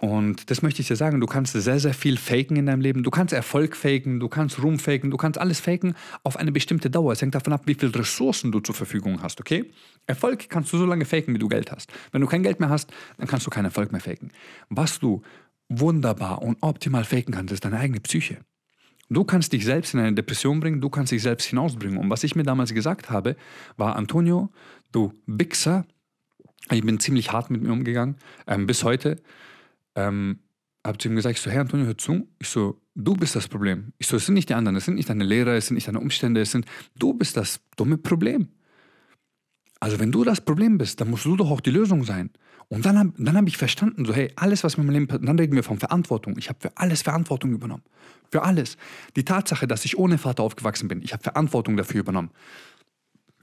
Und 0.02 0.50
das 0.50 0.64
möchte 0.64 0.82
ich 0.82 0.88
dir 0.88 0.96
sagen, 0.96 1.22
du 1.22 1.28
kannst 1.28 1.54
sehr, 1.54 1.80
sehr 1.80 1.94
viel 1.94 2.18
faken 2.18 2.58
in 2.58 2.66
deinem 2.66 2.82
Leben. 2.82 3.04
Du 3.04 3.12
kannst 3.12 3.34
Erfolg 3.34 3.76
faken, 3.76 4.20
du 4.20 4.30
kannst 4.30 4.62
Ruhm 4.64 4.80
faken, 4.80 5.12
du 5.12 5.18
kannst 5.18 5.40
alles 5.40 5.60
faken 5.60 5.94
auf 6.24 6.38
eine 6.38 6.52
bestimmte 6.52 6.90
Dauer. 6.90 7.14
Es 7.14 7.22
hängt 7.22 7.36
davon 7.36 7.54
ab, 7.54 7.62
wie 7.66 7.76
viele 7.76 7.94
Ressourcen 7.94 8.52
du 8.52 8.62
zur 8.62 8.74
Verfügung 8.74 9.22
hast, 9.22 9.40
okay? 9.40 9.72
Erfolg 10.08 10.50
kannst 10.50 10.74
du 10.74 10.80
so 10.80 10.88
lange 10.88 11.06
faken, 11.06 11.36
wie 11.36 11.38
du 11.38 11.48
Geld 11.48 11.72
hast. 11.72 11.94
Wenn 12.12 12.22
du 12.22 12.26
kein 12.26 12.42
Geld 12.42 12.60
mehr 12.60 12.70
hast, 12.70 12.92
dann 13.20 13.28
kannst 13.28 13.46
du 13.46 13.52
keinen 13.52 13.66
Erfolg 13.66 13.92
mehr 13.92 14.02
faken. 14.02 14.32
Was 14.70 15.00
du 15.00 15.22
wunderbar 15.70 16.42
und 16.42 16.58
optimal 16.62 17.04
faken 17.04 17.36
kannst, 17.36 17.54
ist 17.54 17.64
deine 17.64 17.78
eigene 17.78 18.00
Psyche. 18.00 18.40
Du 19.12 19.24
kannst 19.24 19.54
dich 19.54 19.66
selbst 19.66 19.94
in 19.94 20.00
eine 20.00 20.14
Depression 20.14 20.60
bringen, 20.62 20.82
du 20.82 20.90
kannst 20.90 21.12
dich 21.12 21.22
selbst 21.22 21.46
hinausbringen. 21.46 22.00
Und 22.00 22.10
was 22.10 22.24
ich 22.24 22.36
mir 22.36 22.44
damals 22.44 22.74
gesagt 22.74 23.12
habe, 23.12 23.36
war, 23.78 23.98
Antonio, 23.98 24.50
du 24.92 25.14
Bixer, 25.28 25.86
ich 26.72 26.84
bin 26.84 27.00
ziemlich 27.00 27.32
hart 27.32 27.52
mit 27.52 27.62
mir 27.62 27.72
umgegangen, 27.72 28.16
ähm, 28.48 28.66
bis 28.66 28.84
heute 28.84 29.22
ähm, 29.96 30.40
habe 30.86 30.98
zu 30.98 31.10
ihm 31.10 31.16
gesagt, 31.16 31.38
ich 31.38 31.42
so, 31.42 31.52
Herr 31.52 31.62
Antonio, 31.62 31.86
hör 31.86 31.98
zu. 31.98 32.28
Ich 32.40 32.50
so, 32.50 32.82
du 32.96 33.16
bist 33.16 33.36
das 33.36 33.48
Problem. 33.48 33.94
Ich 33.98 34.08
so, 34.08 34.18
es 34.18 34.26
sind 34.26 34.36
nicht 34.36 34.50
die 34.50 34.54
anderen, 34.54 34.76
es 34.76 34.86
sind 34.86 34.96
nicht 34.96 35.10
deine 35.10 35.24
Lehrer, 35.24 35.54
es 35.54 35.68
sind 35.68 35.76
nicht 35.76 35.88
deine 35.88 36.00
Umstände, 36.00 36.42
es 36.42 36.52
sind, 36.52 36.66
du 36.98 37.14
bist 37.14 37.38
das 37.38 37.60
dumme 37.76 37.98
Problem. 37.98 38.48
Also 39.80 40.00
wenn 40.00 40.12
du 40.12 40.24
das 40.24 40.42
Problem 40.42 40.78
bist, 40.78 41.02
dann 41.02 41.10
musst 41.10 41.26
du 41.26 41.36
doch 41.36 41.50
auch 41.50 41.62
die 41.62 41.72
Lösung 41.72 42.04
sein. 42.04 42.30
Und 42.68 42.86
dann 42.86 42.98
habe 42.98 43.14
dann 43.18 43.36
hab 43.36 43.48
ich 43.48 43.58
verstanden, 43.58 44.06
so 44.06 44.14
hey, 44.14 44.32
alles, 44.36 44.64
was 44.64 44.78
mir 44.78 44.84
im 44.84 44.92
Leben 44.92 45.08
passiert, 45.08 45.28
dann 45.28 45.38
reden 45.38 45.56
wir 45.56 45.64
von 45.64 45.80
Verantwortung. 45.80 46.38
Ich 46.38 46.50
habe 46.50 46.60
für 46.62 46.78
alles 46.78 47.02
Verantwortung 47.02 47.52
übernommen. 47.52 47.84
Für 48.32 48.44
alles. 48.44 48.78
Die 49.16 49.26
Tatsache, 49.26 49.68
dass 49.68 49.84
ich 49.84 49.98
ohne 49.98 50.18
Vater 50.18 50.44
aufgewachsen 50.44 50.88
bin, 50.88 51.02
ich 51.02 51.14
habe 51.14 51.24
Verantwortung 51.24 51.76
dafür 51.76 52.00
übernommen. 52.00 52.30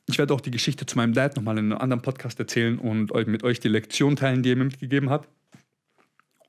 Ich 0.07 0.17
werde 0.17 0.33
auch 0.33 0.41
die 0.41 0.51
Geschichte 0.51 0.87
zu 0.87 0.97
meinem 0.97 1.13
Dad 1.13 1.37
nochmal 1.37 1.59
in 1.59 1.73
einem 1.73 1.79
anderen 1.79 2.01
Podcast 2.01 2.39
erzählen 2.39 2.79
und 2.79 3.13
mit 3.27 3.45
euch 3.45 3.61
die 3.61 3.69
Lektion 3.69 4.17
teilen, 4.17 4.43
die 4.43 4.53
er 4.53 4.57
mir 4.57 4.65
mitgegeben 4.65 5.11
hat. 5.11 5.29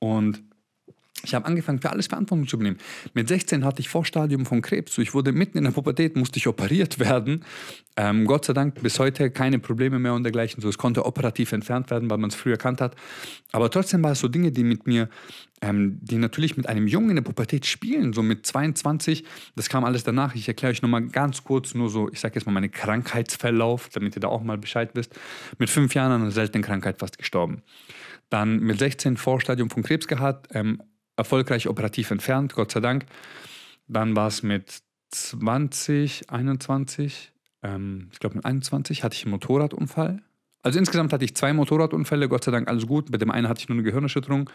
Und 0.00 0.42
ich 1.22 1.34
habe 1.34 1.44
angefangen, 1.46 1.80
für 1.80 1.90
alles 1.90 2.06
Verantwortung 2.06 2.48
zu 2.48 2.56
übernehmen. 2.56 2.78
Mit 3.12 3.28
16 3.28 3.64
hatte 3.64 3.80
ich 3.80 3.88
Vorstadium 3.88 4.46
von 4.46 4.62
Krebs. 4.62 4.96
Ich 4.96 5.12
wurde 5.12 5.32
mitten 5.32 5.58
in 5.58 5.64
der 5.64 5.70
Pubertät, 5.70 6.16
musste 6.16 6.38
ich 6.38 6.46
operiert 6.46 6.98
werden. 6.98 7.44
Ähm, 7.96 8.24
Gott 8.24 8.46
sei 8.46 8.54
Dank 8.54 8.80
bis 8.82 8.98
heute 8.98 9.30
keine 9.30 9.58
Probleme 9.58 9.98
mehr 9.98 10.14
und 10.14 10.22
dergleichen. 10.22 10.62
So, 10.62 10.68
es 10.68 10.78
konnte 10.78 11.04
operativ 11.04 11.52
entfernt 11.52 11.90
werden, 11.90 12.08
weil 12.08 12.16
man 12.16 12.30
es 12.30 12.36
früher 12.36 12.52
erkannt 12.52 12.80
hat. 12.80 12.96
Aber 13.52 13.70
trotzdem 13.70 14.02
war 14.02 14.12
es 14.12 14.20
so 14.20 14.28
Dinge, 14.28 14.50
die 14.50 14.64
mit 14.64 14.86
mir, 14.86 15.10
ähm, 15.60 15.98
die 16.00 16.16
natürlich 16.16 16.56
mit 16.56 16.68
einem 16.68 16.86
Jungen 16.86 17.10
in 17.10 17.16
der 17.16 17.22
Pubertät 17.22 17.66
spielen. 17.66 18.14
So 18.14 18.22
mit 18.22 18.46
22, 18.46 19.24
das 19.56 19.68
kam 19.68 19.84
alles 19.84 20.04
danach. 20.04 20.34
Ich 20.34 20.48
erkläre 20.48 20.72
euch 20.72 20.80
nochmal 20.80 21.06
ganz 21.08 21.44
kurz 21.44 21.74
nur 21.74 21.90
so, 21.90 22.08
ich 22.10 22.20
sage 22.20 22.36
jetzt 22.36 22.46
mal 22.46 22.52
meinen 22.52 22.70
Krankheitsverlauf, 22.70 23.90
damit 23.90 24.16
ihr 24.16 24.20
da 24.20 24.28
auch 24.28 24.42
mal 24.42 24.56
Bescheid 24.56 24.90
wisst. 24.94 25.14
Mit 25.58 25.68
fünf 25.68 25.94
Jahren 25.94 26.12
an 26.12 26.22
einer 26.22 26.30
seltenen 26.30 26.62
Krankheit 26.62 26.98
fast 26.98 27.18
gestorben. 27.18 27.62
Dann 28.30 28.60
mit 28.60 28.78
16 28.78 29.16
Vorstadium 29.16 29.70
von 29.70 29.82
Krebs 29.82 30.08
gehabt, 30.08 30.48
ähm, 30.52 30.82
erfolgreich 31.16 31.68
operativ 31.68 32.10
entfernt, 32.10 32.54
Gott 32.54 32.72
sei 32.72 32.80
Dank. 32.80 33.06
Dann 33.86 34.16
war 34.16 34.28
es 34.28 34.42
mit 34.42 34.82
20, 35.10 36.30
21, 36.30 37.32
ähm, 37.62 38.08
ich 38.12 38.20
glaube 38.20 38.36
mit 38.36 38.44
21 38.44 39.02
hatte 39.02 39.16
ich 39.16 39.24
einen 39.24 39.32
Motorradunfall. 39.32 40.22
Also 40.62 40.78
insgesamt 40.78 41.12
hatte 41.12 41.24
ich 41.24 41.34
zwei 41.34 41.52
Motorradunfälle, 41.52 42.28
Gott 42.28 42.44
sei 42.44 42.52
Dank 42.52 42.68
alles 42.68 42.86
gut. 42.86 43.10
Mit 43.10 43.22
dem 43.22 43.30
einen 43.30 43.48
hatte 43.48 43.60
ich 43.60 43.68
nur 43.68 43.76
eine 43.76 43.82
Gehirnerschütterung, 43.82 44.50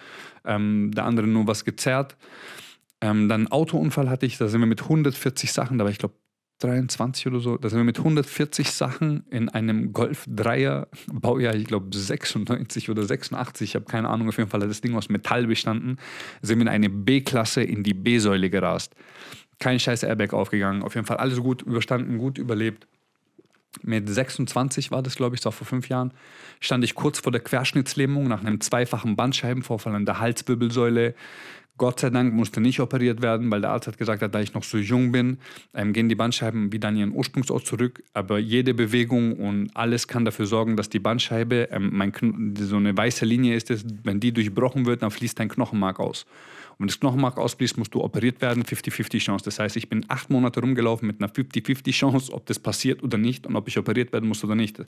ähm, 0.45 0.91
der 0.93 1.05
andere 1.05 1.27
nur 1.27 1.47
was 1.47 1.65
gezerrt. 1.65 2.15
Ähm, 3.01 3.27
dann 3.27 3.41
einen 3.41 3.51
Autounfall 3.51 4.09
hatte 4.09 4.25
ich, 4.25 4.37
da 4.37 4.47
sind 4.47 4.59
wir 4.61 4.67
mit 4.67 4.83
140 4.83 5.51
Sachen, 5.51 5.77
da 5.77 5.83
war 5.83 5.91
ich 5.91 5.97
glaube 5.97 6.13
23 6.59 7.27
oder 7.27 7.39
so, 7.39 7.57
da 7.57 7.69
sind 7.69 7.79
wir 7.79 7.83
mit 7.83 7.97
140 7.97 8.71
Sachen 8.71 9.25
in 9.29 9.49
einem 9.49 9.91
Golf 9.91 10.25
3er 10.27 10.87
Baujahr, 11.11 11.53
ich 11.55 11.65
glaube 11.65 11.95
96 11.95 12.89
oder 12.89 13.03
86, 13.03 13.69
ich 13.69 13.75
habe 13.75 13.85
keine 13.85 14.09
Ahnung, 14.09 14.29
auf 14.29 14.37
jeden 14.37 14.49
Fall 14.49 14.61
hat 14.61 14.69
das 14.69 14.81
Ding 14.81 14.95
aus 14.95 15.09
Metall 15.09 15.47
bestanden, 15.47 15.97
sind 16.41 16.59
wir 16.59 16.63
in 16.63 16.69
eine 16.69 16.89
B-Klasse 16.89 17.61
in 17.61 17.83
die 17.83 17.93
B-Säule 17.93 18.49
gerast. 18.49 18.95
Kein 19.59 19.79
scheiß 19.79 20.03
Airbag 20.03 20.33
aufgegangen, 20.33 20.81
auf 20.81 20.95
jeden 20.95 21.07
Fall 21.07 21.17
alles 21.17 21.41
gut 21.41 21.61
überstanden, 21.61 22.17
gut 22.17 22.37
überlebt. 22.37 22.87
Mit 23.83 24.07
26 24.07 24.91
war 24.91 25.03
das, 25.03 25.15
glaube 25.15 25.35
ich, 25.35 25.41
so 25.41 25.51
vor 25.51 25.67
fünf 25.67 25.89
Jahren, 25.89 26.13
stand 26.61 26.83
ich 26.85 26.95
kurz 26.95 27.19
vor 27.19 27.31
der 27.31 27.41
Querschnittslähmung 27.41 28.27
nach 28.27 28.41
einem 28.41 28.61
zweifachen 28.61 29.17
Bandscheibenvorfall 29.17 29.93
an 29.93 30.05
der 30.05 30.19
Halswirbelsäule. 30.19 31.15
Gott 31.77 31.99
sei 31.99 32.09
Dank 32.09 32.33
musste 32.33 32.61
nicht 32.61 32.79
operiert 32.79 33.21
werden, 33.21 33.51
weil 33.51 33.59
der 33.59 33.71
Arzt 33.71 33.87
hat 33.87 33.97
gesagt, 33.97 34.21
da 34.21 34.39
ich 34.39 34.53
noch 34.53 34.63
so 34.63 34.77
jung 34.77 35.11
bin, 35.11 35.39
ähm, 35.73 35.91
gehen 35.91 36.07
die 36.07 36.15
Bandscheiben 36.15 36.71
wieder 36.71 36.87
an 36.87 36.95
ihren 36.95 37.11
Ursprungsort 37.11 37.65
zurück. 37.65 38.01
Aber 38.13 38.39
jede 38.39 38.73
Bewegung 38.73 39.33
und 39.33 39.75
alles 39.75 40.07
kann 40.07 40.23
dafür 40.23 40.45
sorgen, 40.45 40.77
dass 40.77 40.89
die 40.89 40.99
Bandscheibe, 40.99 41.67
ähm, 41.71 41.89
mein 41.91 42.13
so 42.57 42.77
eine 42.77 42.95
weiße 42.95 43.25
Linie 43.25 43.55
ist 43.55 43.71
es, 43.71 43.85
wenn 44.03 44.21
die 44.21 44.31
durchbrochen 44.31 44.85
wird, 44.85 45.03
dann 45.03 45.11
fließt 45.11 45.37
dein 45.37 45.49
Knochenmark 45.49 45.99
aus. 45.99 46.25
Und 46.77 46.79
wenn 46.79 46.87
das 46.87 46.99
Knochenmark 46.99 47.37
ausfließt, 47.37 47.77
musst 47.77 47.93
du 47.93 48.01
operiert 48.01 48.41
werden, 48.41 48.63
50-50 48.63 49.19
Chance. 49.19 49.43
Das 49.43 49.59
heißt, 49.59 49.75
ich 49.75 49.89
bin 49.89 50.05
acht 50.07 50.29
Monate 50.29 50.61
rumgelaufen 50.61 51.07
mit 51.07 51.21
einer 51.21 51.31
50-50 51.31 51.91
Chance, 51.91 52.33
ob 52.33 52.45
das 52.45 52.59
passiert 52.59 53.03
oder 53.03 53.17
nicht 53.17 53.47
und 53.47 53.55
ob 53.57 53.67
ich 53.67 53.77
operiert 53.77 54.13
werden 54.13 54.29
muss 54.29 54.43
oder 54.43 54.55
nicht. 54.55 54.81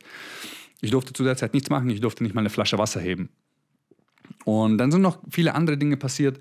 Ich 0.80 0.92
durfte 0.92 1.12
zu 1.12 1.24
der 1.24 1.36
Zeit 1.36 1.54
nichts 1.54 1.70
machen, 1.70 1.90
ich 1.90 2.00
durfte 2.00 2.24
nicht 2.24 2.36
mal 2.36 2.42
eine 2.42 2.50
Flasche 2.50 2.78
Wasser 2.78 3.02
heben. 3.02 3.30
Und 4.46 4.78
dann 4.78 4.92
sind 4.92 5.02
noch 5.02 5.20
viele 5.30 5.56
andere 5.56 5.78
Dinge 5.78 5.98
passiert. 5.98 6.40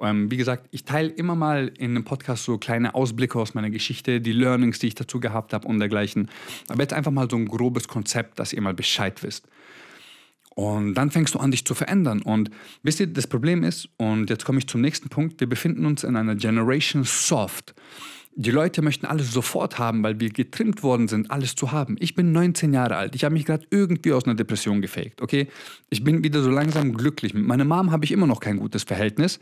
Ähm, 0.00 0.30
wie 0.30 0.36
gesagt, 0.36 0.68
ich 0.72 0.84
teile 0.84 1.08
immer 1.08 1.34
mal 1.34 1.72
in 1.78 1.92
einem 1.92 2.04
Podcast 2.04 2.44
so 2.44 2.58
kleine 2.58 2.94
Ausblicke 2.94 3.38
aus 3.38 3.54
meiner 3.54 3.70
Geschichte, 3.70 4.20
die 4.20 4.32
Learnings, 4.32 4.78
die 4.78 4.88
ich 4.88 4.94
dazu 4.94 5.20
gehabt 5.20 5.52
habe 5.52 5.66
und 5.66 5.78
dergleichen. 5.78 6.28
Aber 6.68 6.82
jetzt 6.82 6.92
einfach 6.92 7.12
mal 7.12 7.30
so 7.30 7.36
ein 7.36 7.46
grobes 7.46 7.88
Konzept, 7.88 8.38
dass 8.38 8.52
ihr 8.52 8.60
mal 8.60 8.74
Bescheid 8.74 9.22
wisst. 9.22 9.48
Und 10.54 10.94
dann 10.94 11.10
fängst 11.10 11.34
du 11.34 11.38
an, 11.38 11.50
dich 11.50 11.66
zu 11.66 11.74
verändern. 11.74 12.22
Und 12.22 12.50
wisst 12.82 13.00
ihr, 13.00 13.06
das 13.06 13.26
Problem 13.26 13.62
ist, 13.62 13.90
und 13.98 14.30
jetzt 14.30 14.44
komme 14.44 14.58
ich 14.58 14.66
zum 14.66 14.80
nächsten 14.80 15.10
Punkt, 15.10 15.38
wir 15.38 15.48
befinden 15.48 15.84
uns 15.84 16.02
in 16.02 16.16
einer 16.16 16.34
Generation 16.34 17.04
Soft. 17.04 17.74
Die 18.38 18.50
Leute 18.50 18.82
möchten 18.82 19.06
alles 19.06 19.32
sofort 19.32 19.78
haben, 19.78 20.02
weil 20.02 20.20
wir 20.20 20.28
getrimmt 20.28 20.82
worden 20.82 21.08
sind, 21.08 21.30
alles 21.30 21.54
zu 21.54 21.72
haben. 21.72 21.96
Ich 22.00 22.14
bin 22.14 22.32
19 22.32 22.74
Jahre 22.74 22.96
alt. 22.96 23.14
Ich 23.14 23.24
habe 23.24 23.32
mich 23.32 23.46
gerade 23.46 23.66
irgendwie 23.70 24.12
aus 24.12 24.24
einer 24.26 24.34
Depression 24.34 24.82
gefaked, 24.82 25.22
okay? 25.22 25.48
Ich 25.88 26.04
bin 26.04 26.22
wieder 26.22 26.42
so 26.42 26.50
langsam 26.50 26.92
glücklich. 26.92 27.32
Mit 27.32 27.46
meiner 27.46 27.64
Mom 27.64 27.92
habe 27.92 28.04
ich 28.04 28.12
immer 28.12 28.26
noch 28.26 28.40
kein 28.40 28.58
gutes 28.58 28.82
Verhältnis. 28.84 29.40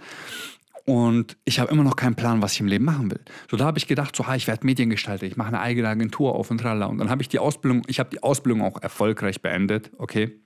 Und 0.84 1.36
ich 1.44 1.58
habe 1.58 1.72
immer 1.72 1.82
noch 1.82 1.96
keinen 1.96 2.14
Plan, 2.14 2.40
was 2.40 2.52
ich 2.52 2.60
im 2.60 2.66
Leben 2.66 2.84
machen 2.84 3.10
will. 3.10 3.20
So, 3.50 3.56
da 3.56 3.64
habe 3.64 3.78
ich 3.78 3.88
gedacht, 3.88 4.14
so, 4.14 4.28
ha, 4.28 4.36
ich 4.36 4.46
werde 4.46 4.64
Mediengestalter, 4.64 5.26
ich 5.26 5.36
mache 5.36 5.48
eine 5.48 5.60
eigene 5.60 5.88
Agentur 5.88 6.36
auf 6.36 6.52
und 6.52 6.58
tralla. 6.58 6.86
Und 6.86 6.98
dann 6.98 7.10
habe 7.10 7.20
ich 7.20 7.28
die 7.28 7.40
Ausbildung, 7.40 7.82
ich 7.88 7.98
habe 7.98 8.10
die 8.10 8.22
Ausbildung 8.22 8.62
auch 8.62 8.80
erfolgreich 8.80 9.42
beendet, 9.42 9.90
okay? 9.98 10.38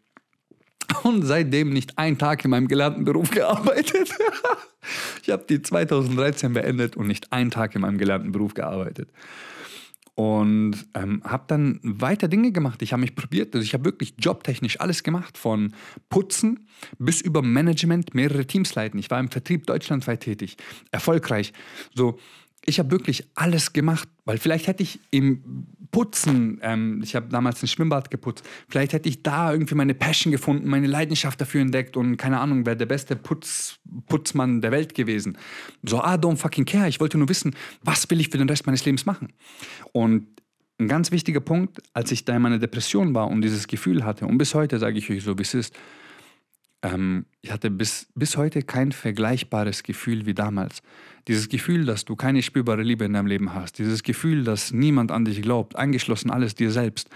Und 1.02 1.22
seitdem 1.22 1.70
nicht 1.70 1.98
einen 1.98 2.18
Tag 2.18 2.44
in 2.44 2.50
meinem 2.50 2.68
gelernten 2.68 3.04
Beruf 3.04 3.30
gearbeitet. 3.30 4.10
ich 5.22 5.30
habe 5.30 5.44
die 5.48 5.62
2013 5.62 6.52
beendet 6.52 6.96
und 6.96 7.06
nicht 7.06 7.32
einen 7.32 7.50
Tag 7.50 7.74
in 7.74 7.82
meinem 7.82 7.98
gelernten 7.98 8.32
Beruf 8.32 8.54
gearbeitet. 8.54 9.10
Und 10.14 10.88
ähm, 10.94 11.22
habe 11.24 11.44
dann 11.46 11.78
weiter 11.84 12.26
Dinge 12.26 12.50
gemacht. 12.50 12.82
Ich 12.82 12.92
habe 12.92 13.02
mich 13.02 13.14
probiert. 13.14 13.54
Also 13.54 13.64
ich 13.64 13.72
habe 13.72 13.84
wirklich 13.84 14.14
jobtechnisch 14.18 14.80
alles 14.80 15.04
gemacht. 15.04 15.38
Von 15.38 15.74
Putzen 16.08 16.66
bis 16.98 17.20
über 17.20 17.40
Management, 17.40 18.14
mehrere 18.14 18.44
Teams 18.44 18.74
leiten. 18.74 18.98
Ich 18.98 19.12
war 19.12 19.20
im 19.20 19.30
Vertrieb 19.30 19.68
deutschlandweit 19.68 20.20
tätig. 20.20 20.56
Erfolgreich. 20.90 21.52
So, 21.94 22.18
ich 22.68 22.78
habe 22.78 22.90
wirklich 22.90 23.26
alles 23.34 23.72
gemacht, 23.72 24.08
weil 24.24 24.38
vielleicht 24.38 24.66
hätte 24.66 24.82
ich 24.82 25.00
im 25.10 25.66
Putzen, 25.90 26.58
ähm, 26.62 27.00
ich 27.02 27.16
habe 27.16 27.28
damals 27.30 27.62
ein 27.62 27.66
Schwimmbad 27.66 28.10
geputzt, 28.10 28.46
vielleicht 28.68 28.92
hätte 28.92 29.08
ich 29.08 29.22
da 29.22 29.52
irgendwie 29.52 29.74
meine 29.74 29.94
Passion 29.94 30.30
gefunden, 30.30 30.68
meine 30.68 30.86
Leidenschaft 30.86 31.40
dafür 31.40 31.62
entdeckt 31.62 31.96
und 31.96 32.18
keine 32.18 32.40
Ahnung, 32.40 32.66
wäre 32.66 32.76
der 32.76 32.86
beste 32.86 33.16
Putz, 33.16 33.78
Putzmann 34.06 34.60
der 34.60 34.70
Welt 34.70 34.94
gewesen. 34.94 35.38
So, 35.82 36.00
ah, 36.00 36.16
don't 36.16 36.36
fucking 36.36 36.66
care. 36.66 36.88
Ich 36.88 37.00
wollte 37.00 37.16
nur 37.16 37.30
wissen, 37.30 37.54
was 37.82 38.08
will 38.10 38.20
ich 38.20 38.28
für 38.28 38.38
den 38.38 38.48
Rest 38.48 38.66
meines 38.66 38.84
Lebens 38.84 39.06
machen. 39.06 39.32
Und 39.92 40.26
ein 40.78 40.88
ganz 40.88 41.10
wichtiger 41.10 41.40
Punkt, 41.40 41.80
als 41.94 42.12
ich 42.12 42.26
da 42.26 42.36
in 42.36 42.42
meiner 42.42 42.58
Depression 42.58 43.14
war 43.14 43.28
und 43.28 43.40
dieses 43.40 43.66
Gefühl 43.66 44.04
hatte, 44.04 44.26
und 44.26 44.36
bis 44.36 44.54
heute 44.54 44.78
sage 44.78 44.98
ich 44.98 45.10
euch 45.10 45.24
so, 45.24 45.38
wie 45.38 45.42
es 45.42 45.54
ist, 45.54 45.74
ähm, 46.82 47.24
ich 47.40 47.50
hatte 47.50 47.70
bis, 47.70 48.08
bis 48.14 48.36
heute 48.36 48.62
kein 48.62 48.92
vergleichbares 48.92 49.82
Gefühl 49.82 50.26
wie 50.26 50.34
damals. 50.34 50.82
Dieses 51.28 51.48
Gefühl, 51.48 51.84
dass 51.84 52.04
du 52.04 52.16
keine 52.16 52.42
spürbare 52.42 52.82
Liebe 52.82 53.04
in 53.04 53.12
deinem 53.12 53.26
Leben 53.26 53.54
hast, 53.54 53.78
dieses 53.78 54.02
Gefühl, 54.02 54.44
dass 54.44 54.72
niemand 54.72 55.12
an 55.12 55.24
dich 55.24 55.42
glaubt, 55.42 55.76
eingeschlossen 55.76 56.30
alles 56.30 56.54
dir 56.54 56.70
selbst, 56.70 57.10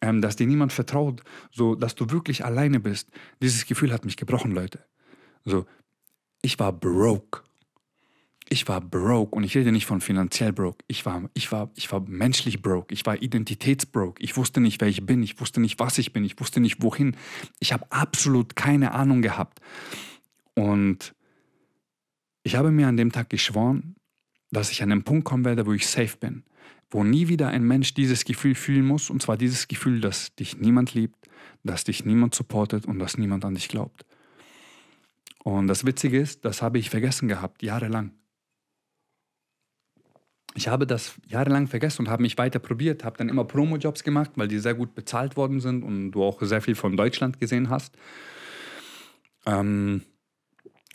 ähm, 0.00 0.20
dass 0.22 0.36
dir 0.36 0.46
niemand 0.46 0.72
vertraut, 0.72 1.22
so 1.52 1.74
dass 1.74 1.94
du 1.94 2.10
wirklich 2.10 2.44
alleine 2.44 2.80
bist. 2.80 3.10
Dieses 3.42 3.66
Gefühl 3.66 3.92
hat 3.92 4.04
mich 4.04 4.16
gebrochen, 4.16 4.52
Leute. 4.52 4.80
So, 5.44 5.66
ich 6.42 6.58
war 6.58 6.72
broke 6.72 7.42
ich 8.48 8.68
war 8.68 8.80
broke 8.80 9.34
und 9.34 9.44
ich 9.44 9.56
rede 9.56 9.72
nicht 9.72 9.86
von 9.86 10.00
finanziell 10.00 10.52
broke. 10.52 10.84
Ich 10.86 11.06
war, 11.06 11.28
ich 11.34 11.50
war, 11.50 11.70
ich 11.74 11.90
war 11.90 12.00
menschlich 12.00 12.62
broke. 12.62 12.92
Ich 12.92 13.06
war 13.06 13.20
identitätsbroke. 13.20 14.22
Ich 14.22 14.36
wusste 14.36 14.60
nicht, 14.60 14.80
wer 14.80 14.88
ich 14.88 15.06
bin. 15.06 15.22
Ich 15.22 15.40
wusste 15.40 15.60
nicht, 15.60 15.78
was 15.78 15.98
ich 15.98 16.12
bin. 16.12 16.24
Ich 16.24 16.38
wusste 16.38 16.60
nicht, 16.60 16.82
wohin. 16.82 17.16
Ich 17.58 17.72
habe 17.72 17.86
absolut 17.90 18.54
keine 18.54 18.92
Ahnung 18.92 19.22
gehabt. 19.22 19.60
Und 20.54 21.14
ich 22.44 22.54
habe 22.54 22.70
mir 22.70 22.86
an 22.86 22.96
dem 22.96 23.10
Tag 23.10 23.28
geschworen, 23.28 23.96
dass 24.52 24.70
ich 24.70 24.82
an 24.84 24.90
den 24.90 25.02
Punkt 25.02 25.24
kommen 25.24 25.44
werde, 25.44 25.66
wo 25.66 25.72
ich 25.72 25.88
safe 25.88 26.16
bin. 26.16 26.44
Wo 26.90 27.02
nie 27.02 27.26
wieder 27.26 27.48
ein 27.48 27.64
Mensch 27.64 27.94
dieses 27.94 28.24
Gefühl 28.24 28.54
fühlen 28.54 28.86
muss. 28.86 29.10
Und 29.10 29.20
zwar 29.20 29.36
dieses 29.36 29.66
Gefühl, 29.66 30.00
dass 30.00 30.32
dich 30.36 30.58
niemand 30.58 30.94
liebt, 30.94 31.28
dass 31.64 31.82
dich 31.82 32.04
niemand 32.04 32.34
supportet 32.36 32.86
und 32.86 33.00
dass 33.00 33.18
niemand 33.18 33.44
an 33.44 33.56
dich 33.56 33.68
glaubt. 33.68 34.06
Und 35.42 35.66
das 35.66 35.84
Witzige 35.84 36.20
ist, 36.20 36.44
das 36.44 36.62
habe 36.62 36.78
ich 36.78 36.90
vergessen 36.90 37.26
gehabt, 37.26 37.64
jahrelang 37.64 38.12
ich 40.54 40.68
habe 40.68 40.86
das 40.86 41.14
jahrelang 41.26 41.66
vergessen 41.66 42.02
und 42.02 42.08
habe 42.08 42.22
mich 42.22 42.38
weiter 42.38 42.60
probiert, 42.60 43.04
habe 43.04 43.18
dann 43.18 43.28
immer 43.28 43.44
Promo-Jobs 43.44 44.04
gemacht, 44.04 44.30
weil 44.36 44.48
die 44.48 44.60
sehr 44.60 44.74
gut 44.74 44.94
bezahlt 44.94 45.36
worden 45.36 45.60
sind 45.60 45.82
und 45.82 46.12
du 46.12 46.22
auch 46.22 46.40
sehr 46.42 46.62
viel 46.62 46.76
von 46.76 46.96
Deutschland 46.96 47.40
gesehen 47.40 47.70
hast. 47.70 47.96
Ähm, 49.46 50.02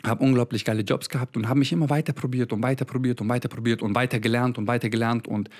habe 0.04 0.24
unglaublich 0.24 0.64
geile 0.64 0.82
Jobs 0.82 1.08
gehabt 1.08 1.36
und 1.36 1.48
habe 1.48 1.58
mich 1.58 1.72
immer 1.72 1.90
weiter 1.90 2.12
probiert 2.12 2.52
und 2.52 2.62
weiter 2.62 2.84
probiert 2.84 3.20
und 3.20 3.28
weiter 3.28 3.48
probiert 3.48 3.82
und 3.82 3.94
weiter 3.94 4.18
gelernt 4.18 4.56
und 4.56 4.66
weiter 4.66 4.88
gelernt. 4.88 5.28
Und 5.28 5.50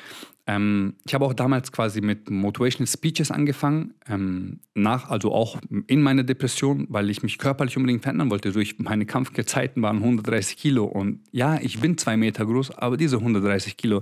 ähm, 0.47 0.95
ich 1.07 1.13
habe 1.13 1.27
auch 1.27 1.35
damals 1.35 1.73
quasi 1.73 2.01
mit 2.01 2.31
Motivational 2.31 2.87
Speeches 2.87 3.31
angefangen, 3.31 3.95
ähm, 4.09 4.61
nach, 4.75 5.11
also 5.11 5.33
auch 5.33 5.59
in 5.87 6.01
meiner 6.01 6.23
Depression, 6.23 6.87
weil 6.89 7.11
ich 7.11 7.23
mich 7.23 7.39
körperlich 7.39 7.77
unbedingt 7.77 8.03
verändern 8.03 8.31
wollte. 8.31 8.53
Durch 8.53 8.79
meine 8.79 9.05
Kampfgezeiten 9.05 9.83
waren 9.83 9.99
130 9.99 10.57
Kilo. 10.57 10.85
Und 10.85 11.21
ja, 11.33 11.59
ich 11.61 11.81
bin 11.81 11.99
zwei 11.99 12.17
Meter 12.17 12.47
groß, 12.47 12.71
aber 12.79 12.97
diese 12.97 13.17
130 13.17 13.77
Kilo 13.77 14.01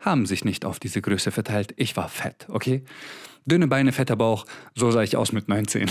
haben 0.00 0.26
sich 0.26 0.44
nicht 0.44 0.64
auf 0.64 0.80
diese 0.80 1.00
Größe 1.00 1.30
verteilt. 1.30 1.74
Ich 1.76 1.96
war 1.96 2.08
fett, 2.08 2.46
okay? 2.48 2.82
Dünne 3.44 3.68
Beine, 3.68 3.92
fetter 3.92 4.16
Bauch, 4.16 4.44
so 4.74 4.90
sah 4.90 5.04
ich 5.04 5.16
aus 5.16 5.30
mit 5.30 5.48
19. 5.48 5.88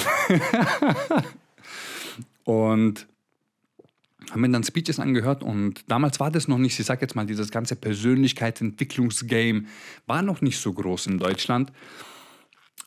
und 2.43 3.08
haben 4.31 4.41
mir 4.41 4.49
dann 4.49 4.63
Speeches 4.63 4.99
angehört 4.99 5.43
und 5.43 5.83
damals 5.88 6.19
war 6.19 6.31
das 6.31 6.47
noch 6.47 6.57
nicht, 6.57 6.79
ich 6.79 6.85
sag 6.85 7.01
jetzt 7.01 7.15
mal, 7.15 7.25
dieses 7.25 7.51
ganze 7.51 7.75
Persönlichkeitsentwicklungsgame 7.75 9.63
war 10.05 10.21
noch 10.21 10.41
nicht 10.41 10.59
so 10.59 10.73
groß 10.73 11.07
in 11.07 11.17
Deutschland. 11.17 11.71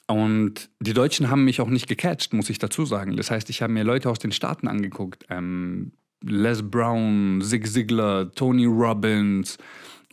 Und 0.06 0.70
die 0.80 0.94
Deutschen 0.94 1.28
haben 1.30 1.44
mich 1.44 1.60
auch 1.60 1.68
nicht 1.68 1.86
gecatcht, 1.86 2.32
muss 2.32 2.48
ich 2.48 2.58
dazu 2.58 2.86
sagen. 2.86 3.16
Das 3.16 3.30
heißt, 3.30 3.50
ich 3.50 3.60
habe 3.60 3.74
mir 3.74 3.84
Leute 3.84 4.08
aus 4.08 4.18
den 4.18 4.32
Staaten 4.32 4.66
angeguckt. 4.66 5.26
Ähm, 5.28 5.92
Les 6.22 6.62
Brown, 6.62 7.40
Zig 7.42 7.66
Ziglar, 7.66 8.32
Tony 8.32 8.64
Robbins 8.64 9.58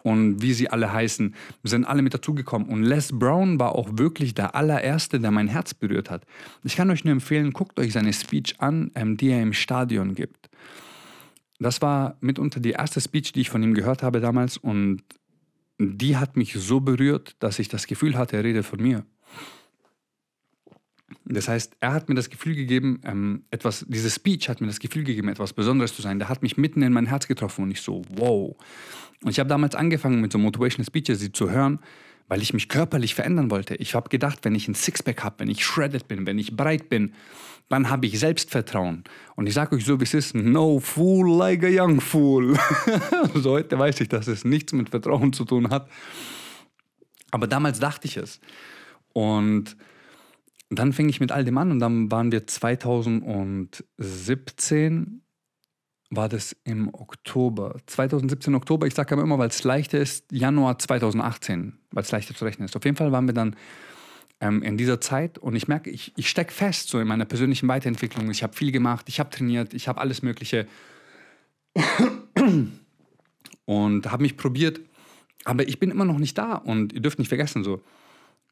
und 0.04 0.42
wie 0.42 0.54
sie 0.54 0.70
alle 0.70 0.94
heißen, 0.94 1.34
sind 1.64 1.86
alle 1.86 2.04
mit 2.04 2.14
dazugekommen. 2.14 2.70
Und 2.70 2.84
Les 2.84 3.12
Brown 3.12 3.60
war 3.60 3.74
auch 3.74 3.90
wirklich 3.94 4.36
der 4.36 4.54
allererste, 4.54 5.20
der 5.20 5.32
mein 5.32 5.48
Herz 5.48 5.74
berührt 5.74 6.12
hat. 6.12 6.26
Ich 6.64 6.76
kann 6.76 6.92
euch 6.92 7.06
nur 7.06 7.14
empfehlen, 7.14 7.54
guckt 7.54 7.80
euch 7.80 7.94
seine 7.94 8.14
Speech 8.14 8.60
an, 8.60 8.92
ähm, 8.94 9.18
die 9.18 9.30
er 9.30 9.42
im 9.42 9.54
Stadion 9.54 10.14
gibt. 10.14 10.50
Das 11.60 11.82
war 11.82 12.18
mitunter 12.20 12.60
die 12.60 12.72
erste 12.72 13.00
Speech, 13.00 13.32
die 13.32 13.42
ich 13.42 13.50
von 13.50 13.64
ihm 13.64 13.74
gehört 13.74 14.04
habe 14.04 14.20
damals 14.20 14.58
und 14.58 15.04
die 15.78 16.18
hat 16.18 16.38
mich 16.38 16.54
so 16.54 16.80
berührt, 16.80 17.36
dass 17.40 17.60
ich 17.60 17.68
das 17.68 17.88
Gefühl 17.88 18.18
hatte, 18.18 18.38
er 18.38 18.44
redet 18.44 18.66
von 18.66 18.82
mir. 18.82 19.06
Das 21.26 21.48
heißt, 21.48 21.78
er 21.80 21.94
hat 21.94 22.08
mir 22.08 22.16
das 22.16 22.30
Gefühl 22.30 22.56
gegeben, 22.56 23.02
ähm, 23.04 23.46
etwas, 23.52 23.86
diese 23.88 24.10
Speech 24.10 24.48
hat 24.50 24.62
mir 24.62 24.68
das 24.68 24.80
Gefühl 24.80 25.04
gegeben, 25.04 25.28
etwas 25.28 25.54
Besonderes 25.54 25.96
zu 25.96 26.02
sein. 26.02 26.20
Der 26.20 26.30
hat 26.30 26.42
mich 26.44 26.58
mitten 26.58 26.82
in 26.82 26.94
mein 26.94 27.08
Herz 27.08 27.28
getroffen 27.28 27.64
und 27.64 27.72
ich 27.72 27.82
so, 27.82 28.04
wow. 28.10 28.56
Und 29.24 29.32
ich 29.32 29.40
habe 29.40 29.50
damals 29.50 29.76
angefangen, 29.76 30.22
mit 30.22 30.32
so 30.32 30.38
Motivational 30.38 30.86
Speeches 30.86 31.20
sie 31.20 31.32
zu 31.32 31.50
hören, 31.50 31.80
weil 32.28 32.42
ich 32.42 32.54
mich 32.54 32.70
körperlich 32.70 33.16
verändern 33.16 33.52
wollte. 33.52 33.76
Ich 33.76 33.96
habe 33.96 34.10
gedacht, 34.10 34.40
wenn 34.44 34.56
ich 34.56 34.68
ein 34.68 34.76
Sixpack 34.76 35.24
habe, 35.24 35.40
wenn 35.40 35.50
ich 35.50 35.64
shredded 35.64 36.08
bin, 36.08 36.26
wenn 36.26 36.40
ich 36.40 36.56
breit 36.56 36.90
bin, 36.90 37.14
dann 37.70 37.90
habe 37.90 38.06
ich 38.06 38.20
Selbstvertrauen. 38.20 39.04
Und 39.36 39.48
ich 39.48 39.54
sage 39.54 39.76
euch 39.76 39.86
so, 39.86 40.00
wie 40.00 40.04
es 40.04 40.14
ist, 40.14 40.36
no 40.36 40.80
fool 40.80 41.38
like 41.38 41.64
a 41.64 41.70
young 41.70 42.02
fool. 42.02 42.58
so 43.34 43.52
heute 43.52 43.78
weiß 43.78 44.02
ich, 44.02 44.10
dass 44.10 44.28
es 44.28 44.46
nichts 44.46 44.74
mit 44.74 44.90
Vertrauen 44.90 45.34
zu 45.34 45.46
tun 45.46 45.70
hat. 45.70 45.90
Aber 47.32 47.48
damals 47.48 47.80
dachte 47.80 48.08
ich 48.08 48.18
es. 48.18 48.40
Und 49.14 49.76
dann 50.70 50.94
fing 50.94 51.10
ich 51.10 51.20
mit 51.20 51.32
all 51.32 51.44
dem 51.44 51.58
an 51.58 51.72
und 51.72 51.80
dann 51.80 52.12
waren 52.12 52.32
wir 52.32 52.46
2017, 52.48 55.22
war 56.10 56.30
das 56.30 56.56
im 56.64 56.94
Oktober. 56.94 57.78
2017 57.88 58.56
Oktober, 58.56 58.88
ich 58.88 58.94
sage 58.94 59.14
aber 59.14 59.24
immer, 59.24 59.40
weil 59.40 59.50
es 59.50 59.64
leichter 59.64 60.00
ist, 60.00 60.32
Januar 60.32 60.78
2018, 60.78 61.78
weil 61.92 62.04
es 62.04 62.12
leichter 62.12 62.36
zu 62.36 62.46
rechnen 62.46 62.66
ist. 62.66 62.76
Auf 62.76 62.86
jeden 62.86 62.98
Fall 62.98 63.12
waren 63.12 63.28
wir 63.28 63.34
dann 63.34 63.56
ähm, 64.40 64.62
in 64.62 64.78
dieser 64.78 65.02
Zeit. 65.02 65.38
Und 65.38 65.56
ich 65.56 65.68
merke, 65.68 65.90
ich, 65.90 66.14
ich 66.16 66.30
stecke 66.30 66.52
fest 66.52 66.90
so 66.90 67.00
in 67.00 67.08
meiner 67.08 67.26
persönlichen 67.26 67.68
Weiterentwicklung. 67.68 68.30
Ich 68.30 68.44
habe 68.44 68.54
viel 68.54 68.72
gemacht, 68.72 69.10
ich 69.10 69.20
habe 69.20 69.30
trainiert, 69.30 69.74
ich 69.74 69.88
habe 69.88 70.00
alles 70.00 70.22
Mögliche 70.22 70.68
und 73.66 74.12
habe 74.12 74.22
mich 74.22 74.38
probiert. 74.38 74.80
Aber 75.44 75.68
ich 75.68 75.80
bin 75.80 75.92
immer 75.92 76.06
noch 76.06 76.20
nicht 76.20 76.38
da. 76.38 76.54
Und 76.54 76.94
ihr 76.94 77.02
dürft 77.02 77.20
nicht 77.20 77.30
vergessen, 77.30 77.64
so 77.64 77.82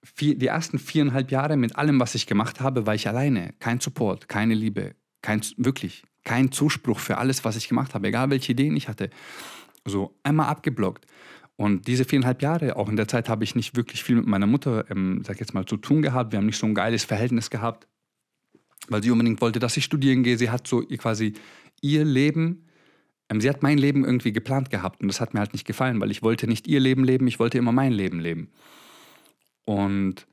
vier, 0.03 0.37
die 0.37 0.47
ersten 0.47 0.79
viereinhalb 0.79 1.31
Jahre 1.31 1.55
mit 1.55 1.75
allem, 1.75 1.99
was 1.99 2.15
ich 2.15 2.25
gemacht 2.27 2.61
habe, 2.61 2.87
war 2.87 2.95
ich 2.95 3.07
alleine. 3.07 3.53
Kein 3.59 3.79
Support, 3.79 4.27
keine 4.27 4.53
Liebe, 4.53 4.95
kein, 5.21 5.41
wirklich 5.57 6.03
kein 6.23 6.51
Zuspruch 6.51 6.99
für 6.99 7.17
alles, 7.17 7.43
was 7.43 7.55
ich 7.55 7.67
gemacht 7.67 7.93
habe, 7.93 8.07
egal 8.07 8.29
welche 8.29 8.53
Ideen 8.53 8.75
ich 8.75 8.87
hatte. 8.87 9.09
So 9.85 10.15
einmal 10.23 10.47
abgeblockt. 10.47 11.05
Und 11.55 11.87
diese 11.87 12.05
viereinhalb 12.05 12.41
Jahre, 12.41 12.75
auch 12.77 12.89
in 12.89 12.95
der 12.95 13.07
Zeit 13.07 13.29
habe 13.29 13.43
ich 13.43 13.55
nicht 13.55 13.75
wirklich 13.75 14.03
viel 14.03 14.15
mit 14.15 14.25
meiner 14.25 14.47
Mutter, 14.47 14.89
ähm, 14.89 15.21
sag 15.25 15.39
jetzt 15.39 15.53
mal, 15.53 15.65
zu 15.65 15.77
tun 15.77 16.01
gehabt. 16.01 16.31
Wir 16.31 16.37
haben 16.37 16.45
nicht 16.45 16.57
so 16.57 16.65
ein 16.65 16.73
geiles 16.73 17.03
Verhältnis 17.03 17.49
gehabt, 17.49 17.87
weil 18.87 19.03
sie 19.03 19.11
unbedingt 19.11 19.41
wollte, 19.41 19.59
dass 19.59 19.77
ich 19.77 19.85
studieren 19.85 20.23
gehe. 20.23 20.37
Sie 20.37 20.49
hat 20.49 20.67
so 20.67 20.81
quasi 20.81 21.33
ihr 21.81 22.05
Leben, 22.05 22.65
ähm, 23.29 23.39
sie 23.39 23.49
hat 23.49 23.61
mein 23.61 23.77
Leben 23.77 24.03
irgendwie 24.03 24.33
geplant 24.33 24.71
gehabt 24.71 25.01
und 25.01 25.07
das 25.07 25.21
hat 25.21 25.33
mir 25.33 25.41
halt 25.41 25.53
nicht 25.53 25.67
gefallen, 25.67 26.01
weil 26.01 26.11
ich 26.11 26.23
wollte 26.23 26.47
nicht 26.47 26.67
ihr 26.67 26.79
Leben 26.79 27.03
leben, 27.03 27.27
ich 27.27 27.39
wollte 27.39 27.57
immer 27.59 27.71
mein 27.71 27.91
Leben 27.91 28.19
leben. 28.19 28.51
Und 29.65 30.25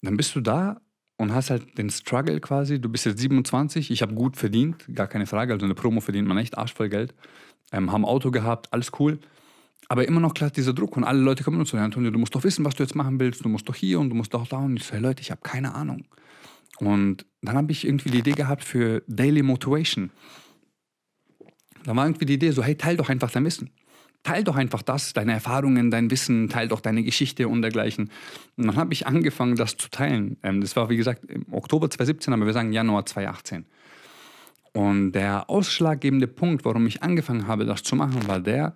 dann 0.00 0.16
bist 0.16 0.34
du 0.34 0.40
da 0.40 0.80
und 1.22 1.32
hast 1.32 1.50
halt 1.50 1.78
den 1.78 1.88
Struggle 1.88 2.40
quasi. 2.40 2.80
Du 2.80 2.88
bist 2.88 3.06
jetzt 3.06 3.20
27, 3.20 3.90
ich 3.90 4.02
habe 4.02 4.12
gut 4.14 4.36
verdient, 4.36 4.84
gar 4.92 5.06
keine 5.06 5.26
Frage. 5.26 5.52
Also 5.52 5.64
eine 5.64 5.74
Promo 5.74 6.00
verdient 6.00 6.26
man 6.26 6.36
echt 6.36 6.58
arschvoll 6.58 6.88
Geld. 6.88 7.14
Ähm, 7.70 7.92
haben 7.92 8.04
Auto 8.04 8.30
gehabt, 8.30 8.72
alles 8.72 8.90
cool. 8.98 9.20
Aber 9.88 10.06
immer 10.06 10.20
noch 10.20 10.34
klar 10.34 10.50
dieser 10.50 10.72
Druck 10.72 10.96
und 10.96 11.04
alle 11.04 11.20
Leute 11.20 11.44
kommen 11.44 11.60
und 11.60 11.68
sagen, 11.68 11.84
Antonio, 11.84 12.10
du 12.10 12.18
musst 12.18 12.34
doch 12.34 12.42
wissen, 12.42 12.64
was 12.64 12.74
du 12.74 12.82
jetzt 12.82 12.96
machen 12.96 13.20
willst, 13.20 13.44
du 13.44 13.48
musst 13.48 13.68
doch 13.68 13.74
hier 13.74 14.00
und 14.00 14.10
du 14.10 14.16
musst 14.16 14.34
doch 14.34 14.46
da. 14.48 14.56
Und 14.58 14.76
ich 14.76 14.84
so, 14.84 14.94
hey 14.94 15.00
Leute, 15.00 15.22
ich 15.22 15.30
habe 15.30 15.40
keine 15.42 15.74
Ahnung. 15.74 16.04
Und 16.78 17.24
dann 17.40 17.56
habe 17.56 17.70
ich 17.70 17.86
irgendwie 17.86 18.10
die 18.10 18.18
Idee 18.18 18.32
gehabt 18.32 18.64
für 18.64 19.02
Daily 19.06 19.42
Motivation. 19.42 20.10
Da 21.84 21.94
war 21.94 22.06
irgendwie 22.06 22.26
die 22.26 22.34
Idee 22.34 22.50
so, 22.50 22.64
hey, 22.64 22.74
teil 22.74 22.96
doch 22.96 23.08
einfach 23.08 23.30
dein 23.30 23.44
Wissen. 23.44 23.70
Teil 24.22 24.44
doch 24.44 24.56
einfach 24.56 24.82
das, 24.82 25.12
deine 25.12 25.32
Erfahrungen, 25.32 25.90
dein 25.90 26.10
Wissen, 26.10 26.48
teil 26.48 26.68
doch 26.68 26.80
deine 26.80 27.02
Geschichte 27.02 27.48
und 27.48 27.62
dergleichen. 27.62 28.10
Und 28.56 28.66
dann 28.66 28.76
habe 28.76 28.92
ich 28.92 29.06
angefangen, 29.06 29.56
das 29.56 29.76
zu 29.76 29.90
teilen. 29.90 30.36
Ähm, 30.42 30.60
das 30.60 30.76
war, 30.76 30.88
wie 30.90 30.96
gesagt, 30.96 31.24
im 31.24 31.52
Oktober 31.52 31.90
2017, 31.90 32.32
aber 32.32 32.46
wir 32.46 32.52
sagen 32.52 32.72
Januar 32.72 33.04
2018. 33.04 33.66
Und 34.72 35.12
der 35.12 35.50
ausschlaggebende 35.50 36.28
Punkt, 36.28 36.64
warum 36.64 36.86
ich 36.86 37.02
angefangen 37.02 37.46
habe, 37.46 37.64
das 37.64 37.82
zu 37.82 37.96
machen, 37.96 38.26
war 38.26 38.40
der, 38.40 38.74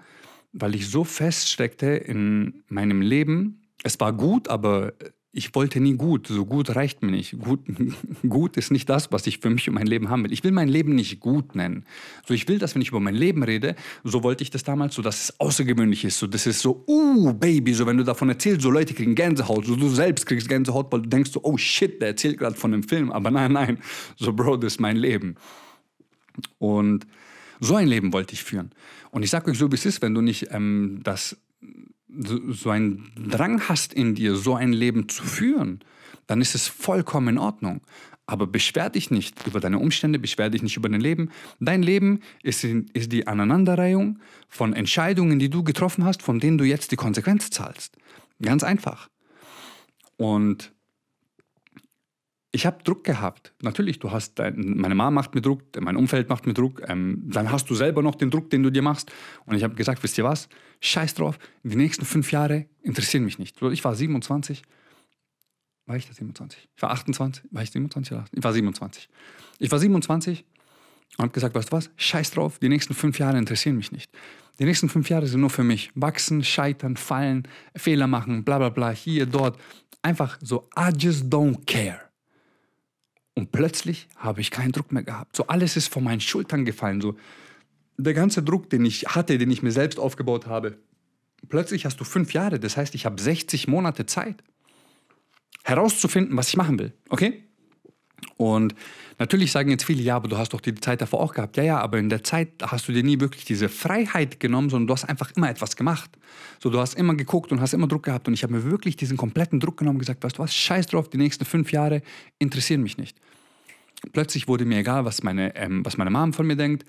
weil 0.52 0.74
ich 0.74 0.88
so 0.88 1.04
feststeckte 1.04 1.86
in 1.86 2.62
meinem 2.68 3.00
Leben. 3.00 3.62
Es 3.82 3.98
war 4.00 4.12
gut, 4.12 4.48
aber 4.48 4.92
ich 5.36 5.54
wollte 5.54 5.80
nie 5.80 5.94
gut. 5.94 6.28
So 6.28 6.46
gut 6.46 6.74
reicht 6.74 7.02
mir 7.02 7.10
nicht. 7.10 7.38
Gut, 7.38 7.60
gut 8.28 8.56
ist 8.56 8.70
nicht 8.70 8.88
das, 8.88 9.12
was 9.12 9.26
ich 9.26 9.38
für 9.38 9.50
mich 9.50 9.68
und 9.68 9.74
mein 9.74 9.86
Leben 9.86 10.08
haben 10.08 10.24
will. 10.24 10.32
Ich 10.32 10.42
will 10.42 10.50
mein 10.50 10.68
Leben 10.68 10.94
nicht 10.94 11.20
gut 11.20 11.54
nennen. 11.54 11.84
So, 12.26 12.32
ich 12.32 12.48
will, 12.48 12.58
dass 12.58 12.74
wenn 12.74 12.80
ich 12.80 12.88
über 12.88 13.00
mein 13.00 13.14
Leben 13.14 13.42
rede, 13.42 13.76
so 14.02 14.22
wollte 14.22 14.42
ich 14.42 14.50
das 14.50 14.64
damals, 14.64 14.94
so 14.94 15.02
dass 15.02 15.24
es 15.24 15.40
außergewöhnlich 15.40 16.04
ist. 16.04 16.18
So, 16.18 16.26
das 16.26 16.46
ist 16.46 16.60
so, 16.60 16.84
uh, 16.88 17.34
Baby, 17.34 17.74
so 17.74 17.86
wenn 17.86 17.98
du 17.98 18.04
davon 18.04 18.30
erzählst, 18.30 18.62
so 18.62 18.70
Leute 18.70 18.94
kriegen 18.94 19.14
Gänsehaut. 19.14 19.66
So, 19.66 19.76
du 19.76 19.88
selbst 19.90 20.24
kriegst 20.24 20.48
Gänsehaut, 20.48 20.90
weil 20.90 21.02
du 21.02 21.08
denkst 21.10 21.32
so, 21.32 21.40
oh 21.42 21.58
shit, 21.58 22.00
der 22.00 22.08
erzählt 22.08 22.38
gerade 22.38 22.56
von 22.56 22.72
einem 22.72 22.82
Film. 22.82 23.12
Aber 23.12 23.30
nein, 23.30 23.52
nein. 23.52 23.78
So, 24.16 24.32
Bro, 24.32 24.56
das 24.56 24.74
ist 24.74 24.80
mein 24.80 24.96
Leben. 24.96 25.36
Und 26.58 27.06
so 27.60 27.74
ein 27.74 27.88
Leben 27.88 28.14
wollte 28.14 28.32
ich 28.32 28.42
führen. 28.42 28.70
Und 29.10 29.22
ich 29.22 29.30
sage 29.30 29.50
euch 29.50 29.58
so, 29.58 29.70
wie 29.70 29.76
es 29.76 29.84
ist, 29.84 30.00
wenn 30.00 30.14
du 30.14 30.22
nicht 30.22 30.48
ähm, 30.50 31.00
das 31.02 31.36
so, 32.08 32.70
einen 32.70 33.10
Drang 33.16 33.68
hast 33.68 33.92
in 33.92 34.14
dir, 34.14 34.36
so 34.36 34.54
ein 34.54 34.72
Leben 34.72 35.08
zu 35.08 35.24
führen, 35.24 35.80
dann 36.26 36.40
ist 36.40 36.54
es 36.54 36.68
vollkommen 36.68 37.28
in 37.28 37.38
Ordnung. 37.38 37.80
Aber 38.28 38.46
beschwer 38.48 38.90
dich 38.90 39.10
nicht 39.10 39.46
über 39.46 39.60
deine 39.60 39.78
Umstände, 39.78 40.18
beschwer 40.18 40.50
dich 40.50 40.62
nicht 40.62 40.76
über 40.76 40.88
dein 40.88 41.00
Leben. 41.00 41.30
Dein 41.60 41.82
Leben 41.82 42.20
ist, 42.42 42.64
ist 42.64 43.12
die 43.12 43.26
Aneinanderreihung 43.28 44.18
von 44.48 44.72
Entscheidungen, 44.72 45.38
die 45.38 45.48
du 45.48 45.62
getroffen 45.62 46.04
hast, 46.04 46.22
von 46.22 46.40
denen 46.40 46.58
du 46.58 46.64
jetzt 46.64 46.90
die 46.90 46.96
Konsequenz 46.96 47.50
zahlst. 47.50 47.96
Ganz 48.42 48.64
einfach. 48.64 49.08
Und 50.16 50.72
ich 52.56 52.64
habe 52.64 52.82
Druck 52.82 53.04
gehabt. 53.04 53.52
Natürlich, 53.60 53.98
du 53.98 54.10
hast 54.12 54.38
dein, 54.38 54.78
meine 54.78 54.94
Mama 54.94 55.10
macht 55.10 55.34
mir 55.34 55.42
Druck, 55.42 55.62
mein 55.78 55.94
Umfeld 55.94 56.30
macht 56.30 56.46
mir 56.46 56.54
Druck. 56.54 56.82
Ähm, 56.88 57.22
dann 57.26 57.52
hast 57.52 57.68
du 57.68 57.74
selber 57.74 58.00
noch 58.00 58.14
den 58.14 58.30
Druck, 58.30 58.48
den 58.48 58.62
du 58.62 58.70
dir 58.70 58.80
machst. 58.80 59.12
Und 59.44 59.56
ich 59.56 59.62
habe 59.62 59.74
gesagt, 59.74 60.02
wisst 60.02 60.16
ihr 60.16 60.24
was? 60.24 60.48
Scheiß 60.80 61.12
drauf. 61.14 61.38
Die 61.62 61.76
nächsten 61.76 62.06
fünf 62.06 62.32
Jahre 62.32 62.64
interessieren 62.82 63.24
mich 63.24 63.38
nicht. 63.38 63.60
Ich 63.60 63.84
war 63.84 63.94
27. 63.94 64.62
War 65.84 65.96
ich 65.96 66.06
da 66.06 66.14
27? 66.14 66.68
Ich 66.74 66.82
war 66.82 66.92
28. 66.92 67.44
War 67.50 67.62
ich 67.62 67.70
27 67.70 68.12
oder 68.12 68.22
28? 68.22 68.38
Ich 68.38 68.44
war 68.44 68.52
27. 68.54 69.08
Ich 69.58 69.70
war 69.70 69.78
27 69.78 70.44
und 71.18 71.22
habe 71.22 71.32
gesagt, 71.32 71.54
weißt 71.54 71.70
du 71.70 71.76
was? 71.76 71.90
Scheiß 71.96 72.30
drauf. 72.30 72.58
Die 72.58 72.70
nächsten 72.70 72.94
fünf 72.94 73.18
Jahre 73.18 73.36
interessieren 73.36 73.76
mich 73.76 73.92
nicht. 73.92 74.10
Die 74.58 74.64
nächsten 74.64 74.88
fünf 74.88 75.10
Jahre 75.10 75.26
sind 75.26 75.42
nur 75.42 75.50
für 75.50 75.62
mich. 75.62 75.90
Wachsen, 75.94 76.42
scheitern, 76.42 76.96
fallen, 76.96 77.46
Fehler 77.76 78.06
machen, 78.06 78.44
bla 78.44 78.56
bla 78.56 78.70
bla, 78.70 78.90
hier, 78.92 79.26
dort. 79.26 79.60
Einfach 80.00 80.38
so, 80.40 80.70
I 80.78 80.88
just 80.96 81.26
don't 81.26 81.66
care. 81.66 82.05
Und 83.36 83.52
plötzlich 83.52 84.08
habe 84.16 84.40
ich 84.40 84.50
keinen 84.50 84.72
Druck 84.72 84.90
mehr 84.92 85.02
gehabt. 85.02 85.36
So 85.36 85.46
alles 85.46 85.76
ist 85.76 85.92
von 85.92 86.02
meinen 86.02 86.20
Schultern 86.20 86.64
gefallen. 86.64 87.02
So 87.02 87.16
der 87.98 88.14
ganze 88.14 88.42
Druck, 88.42 88.70
den 88.70 88.84
ich 88.84 89.04
hatte, 89.08 89.38
den 89.38 89.50
ich 89.50 89.62
mir 89.62 89.72
selbst 89.72 89.98
aufgebaut 89.98 90.46
habe. 90.46 90.78
Plötzlich 91.48 91.84
hast 91.84 92.00
du 92.00 92.04
fünf 92.04 92.32
Jahre. 92.32 92.58
Das 92.58 92.76
heißt, 92.76 92.94
ich 92.94 93.04
habe 93.04 93.20
60 93.20 93.68
Monate 93.68 94.06
Zeit, 94.06 94.42
herauszufinden, 95.64 96.36
was 96.36 96.48
ich 96.48 96.56
machen 96.56 96.78
will. 96.78 96.92
Okay? 97.10 97.44
Und 98.36 98.74
natürlich 99.18 99.52
sagen 99.52 99.70
jetzt 99.70 99.84
viele, 99.84 100.02
ja, 100.02 100.16
aber 100.16 100.28
du 100.28 100.36
hast 100.36 100.52
doch 100.52 100.60
die 100.60 100.74
Zeit 100.74 101.00
davor 101.00 101.20
auch 101.20 101.34
gehabt. 101.34 101.56
Ja, 101.56 101.62
ja, 101.62 101.80
aber 101.80 101.98
in 101.98 102.08
der 102.08 102.22
Zeit 102.22 102.50
hast 102.62 102.88
du 102.88 102.92
dir 102.92 103.02
nie 103.02 103.20
wirklich 103.20 103.44
diese 103.44 103.68
Freiheit 103.68 104.40
genommen, 104.40 104.68
sondern 104.68 104.86
du 104.86 104.92
hast 104.92 105.04
einfach 105.04 105.32
immer 105.36 105.48
etwas 105.48 105.76
gemacht. 105.76 106.10
So, 106.62 106.70
du 106.70 106.78
hast 106.78 106.94
immer 106.94 107.14
geguckt 107.14 107.52
und 107.52 107.60
hast 107.60 107.72
immer 107.72 107.86
Druck 107.86 108.04
gehabt. 108.04 108.28
Und 108.28 108.34
ich 108.34 108.42
habe 108.42 108.52
mir 108.52 108.64
wirklich 108.64 108.96
diesen 108.96 109.16
kompletten 109.16 109.60
Druck 109.60 109.78
genommen 109.78 109.96
und 109.96 110.00
gesagt, 110.00 110.22
weißt 110.22 110.38
du 110.38 110.42
was, 110.42 110.54
scheiß 110.54 110.88
drauf, 110.88 111.08
die 111.08 111.18
nächsten 111.18 111.44
fünf 111.44 111.72
Jahre 111.72 112.02
interessieren 112.38 112.82
mich 112.82 112.98
nicht. 112.98 113.18
Plötzlich 114.12 114.46
wurde 114.46 114.66
mir 114.66 114.78
egal, 114.78 115.04
was 115.04 115.22
meine, 115.22 115.56
ähm, 115.56 115.84
was 115.84 115.96
meine 115.96 116.10
Mom 116.10 116.32
von 116.34 116.46
mir 116.46 116.56
denkt, 116.56 116.84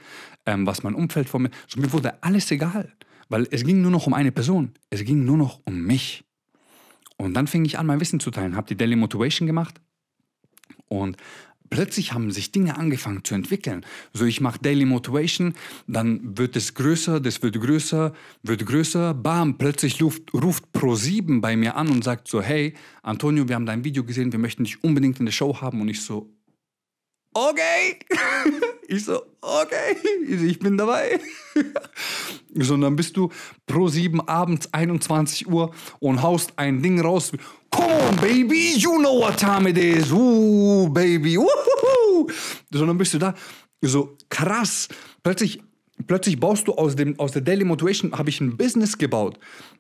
ähm, 0.46 0.68
was 0.68 0.84
mein 0.84 0.94
Umfeld 0.94 1.30
von 1.30 1.44
mir. 1.44 1.52
So, 1.68 1.80
mir 1.80 1.92
wurde 1.94 2.22
alles 2.22 2.52
egal. 2.52 2.92
Weil 3.30 3.48
es 3.52 3.64
ging 3.64 3.82
nur 3.82 3.92
noch 3.92 4.08
um 4.08 4.14
eine 4.14 4.32
Person. 4.32 4.74
Es 4.90 5.04
ging 5.04 5.26
nur 5.26 5.38
noch 5.38 5.62
um 5.66 5.82
mich. 5.82 6.24
Und 7.18 7.34
dann 7.34 7.48
fing 7.48 7.66
ich 7.66 7.80
an, 7.80 7.86
mein 7.86 8.00
Wissen 8.00 8.20
zu 8.20 8.32
teilen. 8.32 8.56
Habe 8.56 8.68
die 8.68 8.76
Daily 8.76 8.96
Motivation 8.96 9.48
gemacht 9.48 9.82
und 10.88 11.18
plötzlich 11.70 12.14
haben 12.14 12.32
sich 12.32 12.52
Dinge 12.52 12.78
angefangen 12.78 13.24
zu 13.24 13.36
entwickeln. 13.36 13.86
So, 14.14 14.26
ich 14.26 14.42
mache 14.42 14.60
Daily 14.60 14.86
Motivation, 14.86 15.54
dann 15.88 16.38
wird 16.38 16.56
es 16.56 16.74
größer, 16.74 17.20
das 17.20 17.42
wird 17.42 17.60
größer, 17.60 18.14
wird 18.44 18.66
größer, 18.66 19.14
bam, 19.14 19.58
plötzlich 19.58 20.02
ruft, 20.02 20.34
ruft 20.34 20.66
Pro7 20.74 21.42
bei 21.42 21.56
mir 21.56 21.76
an 21.76 21.90
und 21.90 22.04
sagt 22.04 22.28
so, 22.28 22.42
hey, 22.42 22.74
Antonio, 23.04 23.48
wir 23.48 23.56
haben 23.56 23.66
dein 23.66 23.84
Video 23.84 24.04
gesehen, 24.04 24.32
wir 24.32 24.40
möchten 24.40 24.64
dich 24.64 24.84
unbedingt 24.84 25.20
in 25.20 25.26
der 25.26 25.34
Show 25.34 25.60
haben. 25.62 25.82
Und 25.82 25.90
ich 25.90 26.02
so, 26.02 26.30
okay. 27.34 28.00
Ich 28.90 29.04
so, 29.04 29.22
okay, 29.42 29.98
ich 30.26 30.60
bin 30.60 30.78
dabei. 30.78 31.20
So, 32.60 32.74
und 32.74 32.82
dann 32.82 32.96
bist 32.96 33.16
du 33.18 33.30
pro 33.68 33.88
7 33.88 34.22
abends 34.22 34.74
21 34.74 35.48
Uhr 35.48 35.76
und 36.00 36.24
haust 36.24 36.54
ein 36.58 36.82
Ding 36.82 37.00
raus. 37.00 37.34
Come 37.72 37.92
on, 37.92 38.16
baby, 38.18 38.76
you 38.78 39.00
know 39.00 39.20
what 39.20 39.38
time 39.38 39.70
it 39.70 39.78
is. 39.78 40.12
Ooh, 40.12 40.90
baby, 40.90 41.38
woohoo. 41.38 42.32
So, 42.72 42.86
dann 42.86 42.98
bist 42.98 43.14
du 43.14 43.20
da. 43.20 43.34
So, 43.82 44.18
krass. 44.30 44.88
Plötzlich, 45.24 45.62
plötzlich 46.06 46.40
baust 46.40 46.68
du 46.68 46.74
aus, 46.74 46.96
dem, 46.96 47.20
aus 47.20 47.32
der 47.32 47.42
Daily 47.42 47.64
Motivation, 47.64 48.12
habe 48.18 48.30
ich 48.30 48.42
ein 48.42 48.58
Business 48.58 48.98
gebaut 48.98 49.40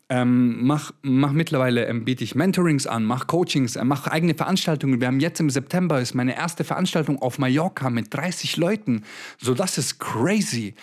ähm, 0.09 0.65
mach, 0.65 0.93
mach 1.01 1.33
mittlerweile, 1.33 1.85
ähm, 1.85 2.05
biete 2.05 2.23
ich 2.23 2.33
Mentorings 2.33 2.87
an, 2.87 3.03
mach 3.03 3.27
Coachings, 3.27 3.75
äh, 3.75 3.83
mach 3.83 4.07
eigene 4.07 4.35
Veranstaltungen. 4.35 5.01
Wir 5.01 5.07
haben 5.07 5.19
jetzt 5.19 5.39
im 5.39 5.49
September 5.49 5.99
ist 5.99 6.15
meine 6.15 6.35
erste 6.35 6.63
Veranstaltung 6.63 7.21
auf 7.21 7.39
Mallorca 7.39 7.89
mit 7.89 8.13
30 8.13 8.55
Leuten. 8.57 9.03
So, 9.37 9.53
das 9.53 9.77
ist 9.77 9.99
crazy. 9.99 10.75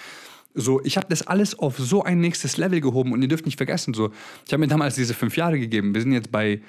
So, 0.54 0.82
ich 0.84 0.96
habe 0.96 1.06
das 1.08 1.26
alles 1.26 1.58
auf 1.58 1.78
so 1.78 2.04
ein 2.04 2.20
nächstes 2.20 2.58
Level 2.58 2.80
gehoben 2.80 3.12
und 3.12 3.22
ihr 3.22 3.28
dürft 3.28 3.46
nicht 3.46 3.56
vergessen, 3.56 3.94
so, 3.94 4.10
ich 4.46 4.52
habe 4.52 4.60
mir 4.60 4.68
damals 4.68 4.94
diese 4.94 5.14
fünf 5.14 5.36
Jahre 5.36 5.58
gegeben. 5.58 5.94
Wir 5.94 6.02
sind 6.02 6.12
jetzt 6.12 6.30
bei 6.30 6.60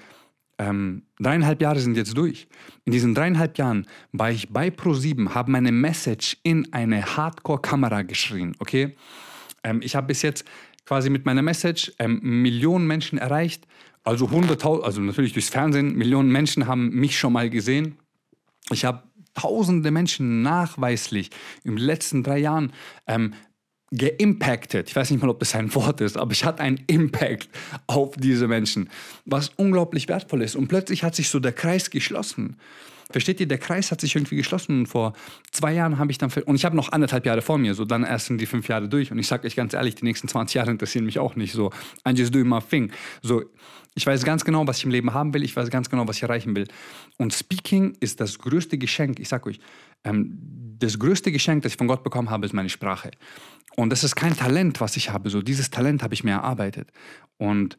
ähm, 0.58 1.04
dreieinhalb 1.20 1.62
Jahre 1.62 1.80
sind 1.80 1.98
jetzt 1.98 2.18
durch. 2.18 2.48
In 2.86 2.91
diesen 2.91 3.13
dreieinhalb 3.13 3.58
Jahren 3.58 3.88
war 4.12 4.32
ich 4.32 4.50
bei 4.50 4.70
Pro7, 4.70 5.30
habe 5.34 5.52
meine 5.52 5.72
Message 5.72 6.38
in 6.44 6.72
eine 6.74 7.18
Hardcore-Kamera 7.18 8.04
geschrien, 8.04 8.56
okay? 8.60 8.96
Ähm, 9.63 9.82
ich 9.84 9.96
habe 9.96 10.08
bis 10.08 10.22
jetzt 10.22 10.46
quasi 10.86 11.10
mit 11.10 11.26
meiner 11.26 11.41
Message 11.41 11.91
ähm, 12.00 12.20
Millionen 12.22 12.88
Menschen 12.88 13.18
erreicht. 13.18 13.68
Also 14.04 14.28
100.000, 14.28 14.82
also 14.82 15.02
natürlich 15.02 15.34
durchs 15.34 15.50
Fernsehen, 15.50 15.96
Millionen 15.96 16.32
Menschen 16.32 16.68
haben 16.68 16.89
mich 16.89 17.18
schon 17.18 17.34
mal 17.34 17.50
gesehen. 17.50 17.98
Ich 18.72 18.86
habe 18.86 19.04
tausende 19.34 19.91
Menschen 19.91 20.41
nachweislich 20.41 21.32
in 21.63 21.76
den 21.76 21.84
letzten 21.84 22.24
drei 22.24 22.38
Jahren 22.38 22.72
ähm, 23.08 23.34
geimpacted. 23.91 24.89
Ich 24.89 24.95
weiß 24.95 25.12
nicht 25.12 25.21
mal, 25.21 25.30
ob 25.30 25.39
das 25.39 25.56
ein 25.56 25.74
Wort 25.76 26.02
ist, 26.02 26.17
aber 26.17 26.32
ich 26.32 26.43
hatte 26.43 26.62
einen 26.62 26.84
Impact 26.88 27.50
auf 27.88 28.15
diese 28.17 28.48
Menschen, 28.48 28.89
was 29.26 29.52
unglaublich 29.56 30.08
wertvoll 30.08 30.41
ist. 30.41 30.56
Und 30.56 30.67
plötzlich 30.67 31.04
hat 31.04 31.15
sich 31.15 31.30
so 31.30 31.39
der 31.39 31.54
Kreis 31.54 31.89
geschlossen. 31.89 32.58
Versteht 33.12 33.39
ihr, 33.39 33.48
der 33.48 33.60
Kreis 33.60 33.91
hat 33.91 34.02
sich 34.02 34.15
irgendwie 34.15 34.36
geschlossen 34.36 34.80
und 34.80 34.86
vor 34.88 35.13
zwei 35.52 35.74
Jahren 35.74 36.00
habe 36.00 36.12
ich 36.12 36.18
dann, 36.18 36.32
und 36.46 36.56
ich 36.56 36.65
habe 36.65 36.76
noch 36.76 36.91
anderthalb 36.91 37.26
Jahre 37.26 37.41
vor 37.41 37.58
mir, 37.58 37.76
so 37.76 37.86
dann 37.86 38.04
erst 38.04 38.28
sind 38.28 38.39
die 38.39 38.48
fünf 38.48 38.68
Jahre 38.68 38.89
durch 38.89 39.12
und 39.12 39.20
ich 39.20 39.28
sage 39.28 39.46
euch 39.46 39.56
ganz 39.56 39.74
ehrlich, 39.74 39.96
die 39.96 40.06
nächsten 40.06 40.28
20 40.28 40.56
Jahre 40.56 40.72
interessieren 40.72 41.06
mich 41.06 41.20
auch 41.20 41.36
nicht 41.36 41.54
so. 41.54 41.72
I 42.08 42.12
just 42.12 42.34
do 42.34 42.44
my 42.44 42.60
thing. 42.60 42.91
So, 43.22 43.44
ich 43.94 44.06
weiß 44.06 44.24
ganz 44.24 44.44
genau, 44.44 44.68
was 44.68 44.80
ich 44.80 44.86
im 44.86 44.91
Leben 44.91 45.13
haben 45.13 45.34
will, 45.34 45.44
ich 45.44 45.56
weiß 45.56 45.70
ganz 45.70 45.89
genau, 45.89 46.08
was 46.08 46.18
ich 46.18 46.24
erreichen 46.24 46.56
will. 46.56 46.68
Und 47.18 47.34
Speaking 47.34 47.96
ist 48.00 48.20
das 48.20 48.39
größte 48.39 48.78
Geschenk, 48.78 49.20
ich 49.20 49.30
sage 49.30 49.50
euch, 49.50 49.60
ähm, 50.04 50.38
das 50.80 51.00
größte 51.00 51.32
Geschenk, 51.32 51.63
das 51.63 51.74
ich 51.74 51.78
von 51.78 51.88
Gott 51.88 52.04
bekommen 52.04 52.30
habe, 52.30 52.46
ist 52.46 52.54
meine 52.54 52.70
Sprache. 52.70 53.12
Und 53.76 53.91
das 53.91 54.04
ist 54.04 54.15
kein 54.15 54.36
Talent, 54.36 54.82
was 54.82 54.98
ich 54.98 55.12
habe, 55.12 55.30
so 55.30 55.41
dieses 55.41 55.70
Talent 55.70 56.02
habe 56.02 56.13
ich 56.13 56.24
mir 56.24 56.32
erarbeitet. 56.32 56.91
Und 57.38 57.78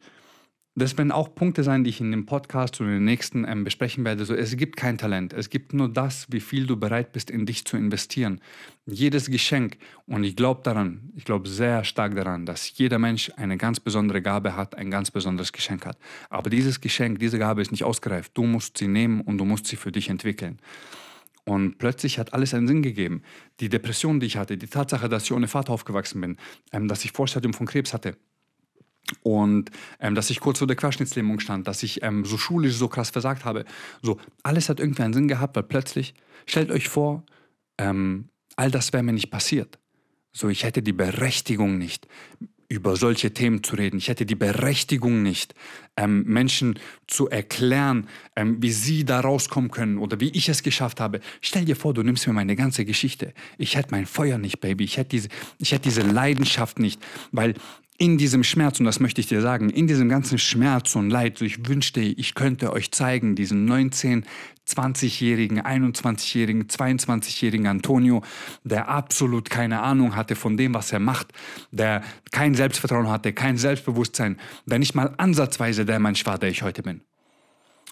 das 0.79 0.95
werden 0.95 1.11
auch 1.11 1.33
Punkte 1.33 1.63
sein, 1.63 1.83
die 1.83 1.89
ich 1.89 2.01
in 2.01 2.11
dem 2.11 2.27
Podcast 2.27 2.79
oder 2.79 2.91
in 2.91 2.97
den 2.97 3.05
nächsten 3.05 3.45
ähm, 3.47 3.63
besprechen 3.63 4.05
werde. 4.05 4.25
So, 4.25 4.35
es 4.35 4.55
gibt 4.57 4.77
kein 4.77 4.99
Talent. 4.99 5.33
Es 5.33 5.49
gibt 5.49 5.73
nur 5.73 5.89
das, 5.89 6.27
wie 6.29 6.39
viel 6.39 6.67
du 6.67 6.77
bereit 6.77 7.13
bist, 7.13 7.31
in 7.31 7.47
dich 7.47 7.65
zu 7.65 7.77
investieren. 7.77 8.41
Jedes 8.85 9.31
Geschenk. 9.31 9.77
Und 10.05 10.23
ich 10.23 10.35
glaube 10.35 10.61
daran, 10.63 11.11
ich 11.15 11.25
glaube 11.25 11.49
sehr 11.49 11.83
stark 11.83 12.15
daran, 12.15 12.45
dass 12.45 12.77
jeder 12.77 12.99
Mensch 12.99 13.31
eine 13.37 13.57
ganz 13.57 13.79
besondere 13.79 14.21
Gabe 14.21 14.55
hat, 14.55 14.75
ein 14.75 14.91
ganz 14.91 15.09
besonderes 15.09 15.51
Geschenk 15.51 15.83
hat. 15.83 15.97
Aber 16.29 16.51
dieses 16.51 16.79
Geschenk, 16.79 17.17
diese 17.17 17.39
Gabe 17.39 17.63
ist 17.63 17.71
nicht 17.71 17.83
ausgereift. 17.83 18.33
Du 18.35 18.43
musst 18.43 18.77
sie 18.77 18.87
nehmen 18.87 19.21
und 19.21 19.39
du 19.39 19.45
musst 19.45 19.65
sie 19.65 19.77
für 19.77 19.91
dich 19.91 20.09
entwickeln. 20.09 20.59
Und 21.43 21.79
plötzlich 21.79 22.19
hat 22.19 22.33
alles 22.33 22.53
einen 22.53 22.67
Sinn 22.67 22.83
gegeben. 22.83 23.23
Die 23.61 23.69
Depression, 23.69 24.19
die 24.19 24.27
ich 24.27 24.37
hatte, 24.37 24.57
die 24.57 24.67
Tatsache, 24.67 25.09
dass 25.09 25.23
ich 25.23 25.31
ohne 25.31 25.47
Vater 25.47 25.73
aufgewachsen 25.73 26.21
bin, 26.21 26.37
ähm, 26.71 26.87
dass 26.87 27.03
ich 27.03 27.13
Vorstadium 27.13 27.53
von 27.55 27.65
Krebs 27.65 27.93
hatte, 27.93 28.15
und 29.23 29.71
ähm, 29.99 30.15
dass 30.15 30.29
ich 30.29 30.39
kurz 30.39 30.59
vor 30.59 30.67
der 30.67 30.75
Querschnittslähmung 30.75 31.39
stand, 31.39 31.67
dass 31.67 31.83
ich 31.83 32.03
ähm, 32.03 32.25
so 32.25 32.37
schulisch 32.37 32.75
so 32.75 32.87
krass 32.87 33.09
versagt 33.09 33.45
habe. 33.45 33.65
So, 34.01 34.17
alles 34.43 34.69
hat 34.69 34.79
irgendwie 34.79 35.03
einen 35.03 35.13
Sinn 35.13 35.27
gehabt, 35.27 35.55
weil 35.55 35.63
plötzlich, 35.63 36.13
stellt 36.45 36.71
euch 36.71 36.89
vor, 36.89 37.23
ähm, 37.77 38.29
all 38.55 38.71
das 38.71 38.93
wäre 38.93 39.03
mir 39.03 39.13
nicht 39.13 39.31
passiert. 39.31 39.79
So, 40.33 40.49
ich 40.49 40.63
hätte 40.63 40.81
die 40.81 40.93
Berechtigung 40.93 41.77
nicht, 41.77 42.07
über 42.69 42.97
solche 42.97 43.33
Themen 43.33 43.63
zu 43.63 43.75
reden. 43.75 43.97
Ich 43.97 44.09
hätte 44.09 44.25
die 44.25 44.35
Berechtigung 44.35 45.23
nicht, 45.23 45.55
ähm, 45.95 46.23
Menschen 46.25 46.77
zu 47.07 47.29
erklären, 47.29 48.07
ähm, 48.35 48.61
wie 48.61 48.71
sie 48.71 49.05
da 49.05 49.21
rauskommen 49.21 49.71
können 49.71 49.97
oder 49.97 50.19
wie 50.19 50.29
ich 50.29 50.49
es 50.49 50.63
geschafft 50.63 50.99
habe. 50.99 51.21
Stell 51.41 51.63
dir 51.63 51.77
vor, 51.77 51.93
du 51.93 52.03
nimmst 52.03 52.27
mir 52.27 52.33
meine 52.33 52.55
ganze 52.55 52.83
Geschichte. 52.83 53.33
Ich 53.57 53.77
hätte 53.77 53.91
mein 53.91 54.05
Feuer 54.05 54.37
nicht, 54.37 54.59
Baby. 54.59 54.83
Ich 54.83 54.97
hätte 54.97 55.09
diese, 55.09 55.29
ich 55.59 55.71
hätte 55.71 55.83
diese 55.83 56.01
Leidenschaft 56.01 56.79
nicht, 56.79 57.01
weil 57.31 57.53
in 57.97 58.17
diesem 58.17 58.43
Schmerz, 58.43 58.79
und 58.79 58.85
das 58.85 58.99
möchte 58.99 59.21
ich 59.21 59.27
dir 59.27 59.41
sagen, 59.41 59.69
in 59.69 59.87
diesem 59.87 60.07
ganzen 60.07 60.37
Schmerz 60.37 60.95
und 60.95 61.09
Leid, 61.09 61.41
ich 61.41 61.67
wünschte, 61.67 62.01
ich 62.01 62.35
könnte 62.35 62.71
euch 62.71 62.91
zeigen, 62.91 63.35
diesen 63.35 63.65
19, 63.65 64.23
20-jährigen, 64.67 65.61
21-jährigen, 65.61 66.67
22-jährigen 66.67 67.67
Antonio, 67.67 68.21
der 68.63 68.89
absolut 68.89 69.49
keine 69.49 69.81
Ahnung 69.81 70.15
hatte 70.15 70.35
von 70.35 70.57
dem, 70.57 70.73
was 70.73 70.91
er 70.91 70.99
macht, 70.99 71.33
der 71.71 72.03
kein 72.31 72.53
Selbstvertrauen 72.53 73.09
hatte, 73.09 73.33
kein 73.33 73.57
Selbstbewusstsein, 73.57 74.37
der 74.65 74.79
nicht 74.79 74.93
mal 74.93 75.13
ansatzweise 75.17 75.85
der 75.85 75.99
Mensch 75.99 76.25
war, 76.25 76.37
der 76.37 76.49
ich 76.49 76.61
heute 76.61 76.83
bin. 76.83 77.01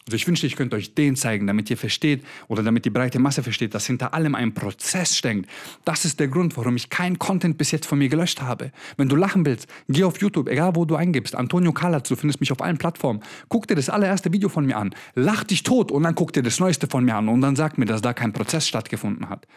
Also 0.07 0.17
ich 0.17 0.27
wünschte, 0.27 0.45
ich 0.45 0.55
könnte 0.55 0.75
euch 0.75 0.93
den 0.93 1.15
zeigen, 1.15 1.47
damit 1.47 1.67
ihr 1.71 1.77
versteht 1.77 2.23
oder 2.47 2.61
damit 2.61 2.85
die 2.85 2.91
breite 2.91 3.17
Masse 3.17 3.41
versteht, 3.41 3.73
dass 3.73 3.87
hinter 3.87 4.13
allem 4.13 4.35
ein 4.35 4.53
Prozess 4.53 5.17
steckt. 5.17 5.49
Das 5.83 6.05
ist 6.05 6.19
der 6.19 6.27
Grund, 6.27 6.55
warum 6.57 6.75
ich 6.75 6.91
keinen 6.91 7.17
Content 7.17 7.57
bis 7.57 7.71
jetzt 7.71 7.87
von 7.87 7.97
mir 7.97 8.07
gelöscht 8.07 8.39
habe. 8.39 8.71
Wenn 8.97 9.09
du 9.09 9.15
lachen 9.15 9.47
willst, 9.47 9.67
geh 9.89 10.03
auf 10.03 10.21
YouTube, 10.21 10.47
egal 10.47 10.75
wo 10.75 10.85
du 10.85 10.95
eingibst, 10.95 11.35
Antonio 11.35 11.73
Kalatz, 11.73 12.07
du 12.07 12.15
findest 12.15 12.39
mich 12.39 12.51
auf 12.51 12.61
allen 12.61 12.77
Plattformen. 12.77 13.23
Guck 13.49 13.67
dir 13.67 13.73
das 13.73 13.89
allererste 13.89 14.31
Video 14.31 14.47
von 14.47 14.67
mir 14.67 14.77
an, 14.77 14.93
lach 15.15 15.43
dich 15.43 15.63
tot 15.63 15.91
und 15.91 16.03
dann 16.03 16.13
guck 16.13 16.33
dir 16.33 16.43
das 16.43 16.59
neueste 16.59 16.85
von 16.85 17.03
mir 17.03 17.15
an 17.15 17.27
und 17.27 17.41
dann 17.41 17.55
sag 17.55 17.79
mir, 17.79 17.85
dass 17.85 18.03
da 18.03 18.13
kein 18.13 18.31
Prozess 18.31 18.67
stattgefunden 18.67 19.27
hat. 19.27 19.47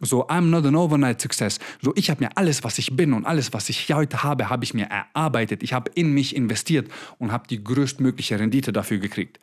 So, 0.00 0.26
I'm 0.26 0.48
not 0.50 0.64
an 0.64 0.74
overnight 0.74 1.20
success. 1.20 1.60
So, 1.80 1.92
ich 1.94 2.10
habe 2.10 2.24
mir 2.24 2.30
alles, 2.34 2.64
was 2.64 2.78
ich 2.78 2.96
bin 2.96 3.12
und 3.12 3.26
alles, 3.26 3.52
was 3.52 3.68
ich 3.68 3.92
heute 3.92 4.22
habe, 4.22 4.48
habe 4.48 4.64
ich 4.64 4.72
mir 4.72 4.86
erarbeitet. 4.86 5.62
Ich 5.62 5.74
habe 5.74 5.90
in 5.94 6.12
mich 6.12 6.34
investiert 6.34 6.90
und 7.18 7.30
habe 7.30 7.46
die 7.46 7.62
größtmögliche 7.62 8.38
Rendite 8.38 8.72
dafür 8.72 8.98
gekriegt. 8.98 9.38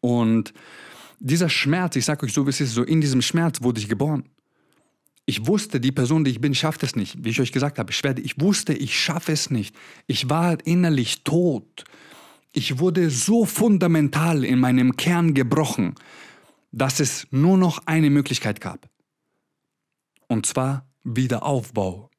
Und 0.00 0.52
dieser 1.20 1.48
Schmerz, 1.48 1.96
ich 1.96 2.04
sage 2.04 2.26
euch 2.26 2.32
so, 2.32 2.46
wie 2.46 2.50
es 2.50 2.60
ist, 2.60 2.74
so 2.74 2.82
in 2.82 3.00
diesem 3.00 3.22
Schmerz 3.22 3.62
wurde 3.62 3.80
ich 3.80 3.88
geboren. 3.88 4.24
Ich 5.26 5.46
wusste, 5.46 5.78
die 5.78 5.92
Person, 5.92 6.24
die 6.24 6.30
ich 6.30 6.40
bin, 6.40 6.54
schafft 6.54 6.82
es 6.82 6.96
nicht. 6.96 7.22
Wie 7.22 7.28
ich 7.28 7.40
euch 7.40 7.52
gesagt 7.52 7.78
habe, 7.78 7.90
ich, 7.90 8.02
werde, 8.02 8.22
ich 8.22 8.40
wusste, 8.40 8.72
ich 8.72 8.98
schaffe 8.98 9.32
es 9.32 9.50
nicht. 9.50 9.74
Ich 10.06 10.30
war 10.30 10.56
innerlich 10.66 11.22
tot. 11.22 11.84
Ich 12.52 12.78
wurde 12.78 13.10
so 13.10 13.44
fundamental 13.44 14.42
in 14.42 14.58
meinem 14.58 14.96
Kern 14.96 15.34
gebrochen, 15.34 15.94
dass 16.72 16.98
es 16.98 17.26
nur 17.30 17.58
noch 17.58 17.82
eine 17.86 18.08
Möglichkeit 18.08 18.60
gab. 18.60 18.88
Und 20.28 20.46
zwar 20.46 20.88
Wiederaufbau. 21.04 22.10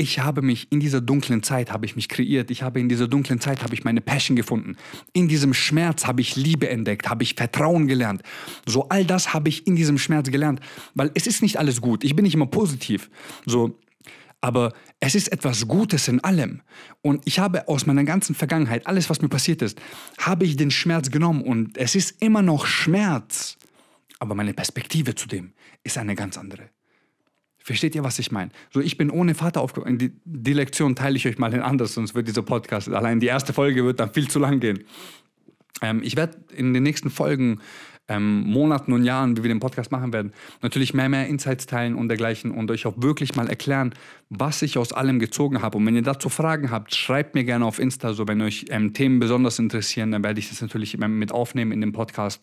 Ich 0.00 0.18
habe 0.18 0.40
mich 0.40 0.72
in 0.72 0.80
dieser 0.80 1.02
dunklen 1.02 1.42
Zeit 1.42 1.70
habe 1.70 1.84
ich 1.84 1.94
mich 1.94 2.08
kreiert. 2.08 2.50
Ich 2.50 2.62
habe 2.62 2.80
in 2.80 2.88
dieser 2.88 3.06
dunklen 3.06 3.38
Zeit 3.38 3.62
habe 3.62 3.74
ich 3.74 3.84
meine 3.84 4.00
Passion 4.00 4.34
gefunden. 4.34 4.76
In 5.12 5.28
diesem 5.28 5.52
Schmerz 5.52 6.06
habe 6.06 6.22
ich 6.22 6.36
Liebe 6.36 6.70
entdeckt, 6.70 7.10
habe 7.10 7.22
ich 7.22 7.34
Vertrauen 7.34 7.86
gelernt. 7.86 8.22
So 8.64 8.88
all 8.88 9.04
das 9.04 9.34
habe 9.34 9.50
ich 9.50 9.66
in 9.66 9.76
diesem 9.76 9.98
Schmerz 9.98 10.30
gelernt, 10.30 10.60
weil 10.94 11.10
es 11.12 11.26
ist 11.26 11.42
nicht 11.42 11.58
alles 11.58 11.82
gut. 11.82 12.02
Ich 12.02 12.16
bin 12.16 12.22
nicht 12.22 12.32
immer 12.32 12.46
positiv. 12.46 13.10
So 13.44 13.78
aber 14.40 14.72
es 15.00 15.14
ist 15.14 15.30
etwas 15.30 15.68
Gutes 15.68 16.08
in 16.08 16.24
allem. 16.24 16.62
Und 17.02 17.20
ich 17.26 17.38
habe 17.38 17.68
aus 17.68 17.84
meiner 17.84 18.04
ganzen 18.04 18.34
Vergangenheit, 18.34 18.86
alles, 18.86 19.10
was 19.10 19.20
mir 19.20 19.28
passiert 19.28 19.60
ist, 19.60 19.78
habe 20.16 20.46
ich 20.46 20.56
den 20.56 20.70
Schmerz 20.70 21.10
genommen 21.10 21.42
und 21.42 21.76
es 21.76 21.94
ist 21.94 22.22
immer 22.22 22.40
noch 22.40 22.64
Schmerz. 22.64 23.58
Aber 24.18 24.34
meine 24.34 24.54
Perspektive 24.54 25.14
zu 25.14 25.28
dem 25.28 25.52
ist 25.84 25.98
eine 25.98 26.14
ganz 26.14 26.38
andere. 26.38 26.70
Versteht 27.62 27.94
ihr, 27.94 28.04
was 28.04 28.18
ich 28.18 28.32
meine? 28.32 28.50
So, 28.72 28.80
ich 28.80 28.96
bin 28.96 29.10
ohne 29.10 29.34
Vater 29.34 29.60
aufgewachsen. 29.60 29.98
Die, 29.98 30.12
die, 30.24 30.52
Lektion 30.52 30.96
teile 30.96 31.16
ich 31.16 31.26
euch 31.26 31.38
mal 31.38 31.52
in 31.52 31.60
anders, 31.60 31.94
sonst 31.94 32.14
wird 32.14 32.26
dieser 32.26 32.42
Podcast, 32.42 32.88
allein 32.88 33.20
die 33.20 33.26
erste 33.26 33.52
Folge 33.52 33.84
wird 33.84 34.00
dann 34.00 34.12
viel 34.12 34.28
zu 34.28 34.38
lang 34.38 34.60
gehen. 34.60 34.84
Ähm, 35.82 36.00
ich 36.02 36.16
werde 36.16 36.38
in 36.54 36.72
den 36.72 36.82
nächsten 36.82 37.10
Folgen, 37.10 37.60
ähm, 38.10 38.42
Monaten 38.42 38.92
und 38.92 39.04
Jahren, 39.04 39.36
wie 39.36 39.44
wir 39.44 39.48
den 39.48 39.60
Podcast 39.60 39.92
machen 39.92 40.12
werden, 40.12 40.32
natürlich 40.62 40.92
mehr, 40.94 41.08
mehr 41.08 41.28
Insights 41.28 41.66
teilen 41.66 41.94
und 41.94 42.08
dergleichen 42.08 42.50
und 42.50 42.70
euch 42.70 42.84
auch 42.86 42.94
wirklich 42.96 43.36
mal 43.36 43.48
erklären, 43.48 43.94
was 44.28 44.62
ich 44.62 44.78
aus 44.78 44.92
allem 44.92 45.20
gezogen 45.20 45.62
habe. 45.62 45.78
Und 45.78 45.86
wenn 45.86 45.94
ihr 45.94 46.02
dazu 46.02 46.28
Fragen 46.28 46.70
habt, 46.70 46.94
schreibt 46.94 47.36
mir 47.36 47.44
gerne 47.44 47.64
auf 47.64 47.78
Insta, 47.78 48.12
so 48.12 48.26
wenn 48.26 48.42
euch 48.42 48.66
ähm, 48.70 48.92
Themen 48.94 49.20
besonders 49.20 49.58
interessieren, 49.60 50.10
dann 50.10 50.24
werde 50.24 50.40
ich 50.40 50.48
das 50.48 50.60
natürlich 50.60 50.98
mit 50.98 51.30
aufnehmen 51.30 51.70
in 51.70 51.80
dem 51.80 51.92
Podcast. 51.92 52.42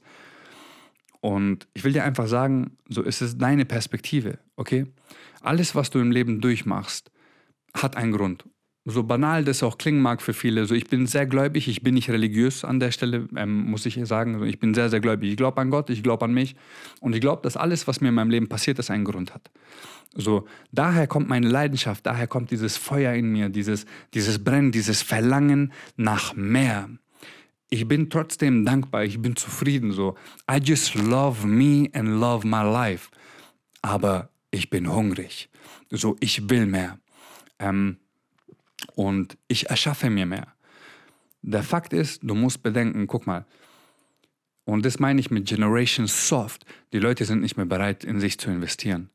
Und 1.27 1.67
ich 1.73 1.83
will 1.83 1.91
dir 1.91 2.05
einfach 2.05 2.27
sagen, 2.27 2.77
so 2.87 3.01
ist 3.01 3.21
es 3.21 3.37
deine 3.37 3.65
Perspektive, 3.65 4.39
okay? 4.55 4.85
Alles, 5.41 5.75
was 5.75 5.89
du 5.89 5.99
im 5.99 6.09
Leben 6.09 6.39
durchmachst, 6.39 7.11
hat 7.73 7.97
einen 7.97 8.13
Grund. 8.13 8.45
So 8.85 9.03
banal 9.03 9.43
das 9.43 9.61
auch 9.61 9.77
klingen 9.77 10.01
mag 10.01 10.21
für 10.21 10.33
viele. 10.33 10.65
So, 10.65 10.73
ich 10.73 10.87
bin 10.87 11.05
sehr 11.05 11.25
gläubig, 11.25 11.67
ich 11.67 11.83
bin 11.83 11.95
nicht 11.95 12.09
religiös 12.09 12.63
an 12.63 12.79
der 12.79 12.91
Stelle, 12.91 13.27
ähm, 13.35 13.69
muss 13.69 13.85
ich 13.85 13.99
sagen. 14.07 14.41
ich 14.45 14.57
bin 14.57 14.73
sehr, 14.73 14.89
sehr 14.89 15.01
gläubig. 15.01 15.29
Ich 15.29 15.35
glaube 15.35 15.59
an 15.59 15.69
Gott, 15.69 15.89
ich 15.89 16.01
glaube 16.01 16.23
an 16.23 16.33
mich. 16.33 16.55
Und 17.01 17.13
ich 17.13 17.19
glaube, 17.19 17.41
dass 17.41 17.57
alles, 17.57 17.87
was 17.87 17.99
mir 17.99 18.07
in 18.07 18.15
meinem 18.15 18.29
Leben 18.29 18.47
passiert 18.47 18.79
ist, 18.79 18.89
einen 18.89 19.03
Grund 19.03 19.33
hat. 19.33 19.51
So, 20.15 20.47
daher 20.71 21.07
kommt 21.07 21.27
meine 21.27 21.49
Leidenschaft, 21.49 22.05
daher 22.05 22.27
kommt 22.27 22.51
dieses 22.51 22.77
Feuer 22.77 23.13
in 23.13 23.33
mir, 23.33 23.49
dieses, 23.49 23.85
dieses 24.13 24.41
Brennen, 24.41 24.71
dieses 24.71 25.01
Verlangen 25.01 25.73
nach 25.97 26.35
mehr 26.35 26.87
ich 27.69 27.87
bin 27.87 28.09
trotzdem 28.09 28.65
dankbar, 28.65 29.03
ich 29.03 29.21
bin 29.21 29.35
zufrieden 29.35 29.91
so. 29.91 30.15
I 30.49 30.57
just 30.63 30.95
love 30.95 31.45
me 31.45 31.89
and 31.93 32.19
love 32.19 32.47
my 32.47 32.63
life. 32.63 33.09
Aber 33.81 34.29
ich 34.51 34.69
bin 34.69 34.91
hungrig. 34.91 35.49
So, 35.89 36.15
ich 36.19 36.49
will 36.49 36.65
mehr. 36.65 36.99
Ähm, 37.59 37.97
und 38.95 39.37
ich 39.47 39.69
erschaffe 39.69 40.09
mir 40.09 40.25
mehr. 40.25 40.47
Der 41.41 41.63
Fakt 41.63 41.93
ist, 41.93 42.21
du 42.23 42.35
musst 42.35 42.63
bedenken, 42.63 43.07
guck 43.07 43.27
mal, 43.27 43.45
und 44.65 44.85
das 44.85 44.99
meine 44.99 45.21
ich 45.21 45.31
mit 45.31 45.47
Generation 45.47 46.07
Soft, 46.07 46.65
die 46.91 46.99
Leute 46.99 47.23
sind 47.23 47.41
nicht 47.41 47.55
mehr 47.55 47.65
bereit, 47.65 48.03
in 48.03 48.19
sich 48.19 48.37
zu 48.37 48.51
investieren. 48.51 49.09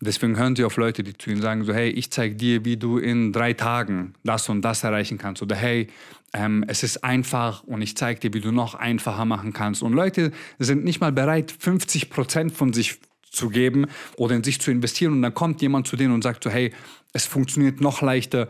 Deswegen 0.00 0.36
hören 0.36 0.54
sie 0.54 0.64
auf 0.64 0.76
Leute, 0.76 1.02
die 1.02 1.16
zu 1.16 1.30
ihnen 1.30 1.42
sagen, 1.42 1.64
so 1.64 1.72
hey, 1.72 1.90
ich 1.90 2.10
zeige 2.12 2.36
dir, 2.36 2.64
wie 2.64 2.76
du 2.76 2.98
in 2.98 3.32
drei 3.32 3.52
Tagen 3.52 4.14
das 4.22 4.48
und 4.48 4.62
das 4.62 4.84
erreichen 4.84 5.18
kannst. 5.18 5.42
Oder 5.42 5.56
hey, 5.56 5.88
ähm, 6.32 6.64
es 6.68 6.82
ist 6.84 7.02
einfach 7.02 7.64
und 7.64 7.82
ich 7.82 7.96
zeige 7.96 8.20
dir, 8.20 8.34
wie 8.34 8.40
du 8.40 8.52
noch 8.52 8.74
einfacher 8.74 9.24
machen 9.24 9.52
kannst. 9.52 9.82
Und 9.82 9.94
Leute 9.94 10.30
sind 10.58 10.84
nicht 10.84 11.00
mal 11.00 11.10
bereit, 11.10 11.52
50 11.58 12.10
Prozent 12.10 12.52
von 12.52 12.72
sich 12.72 13.00
zu 13.30 13.48
geben 13.48 13.86
oder 14.16 14.36
in 14.36 14.44
sich 14.44 14.60
zu 14.60 14.70
investieren. 14.70 15.14
Und 15.14 15.22
dann 15.22 15.34
kommt 15.34 15.62
jemand 15.62 15.88
zu 15.88 15.96
denen 15.96 16.14
und 16.14 16.22
sagt 16.22 16.44
so, 16.44 16.50
hey, 16.50 16.72
es 17.12 17.26
funktioniert 17.26 17.80
noch 17.80 18.00
leichter. 18.00 18.48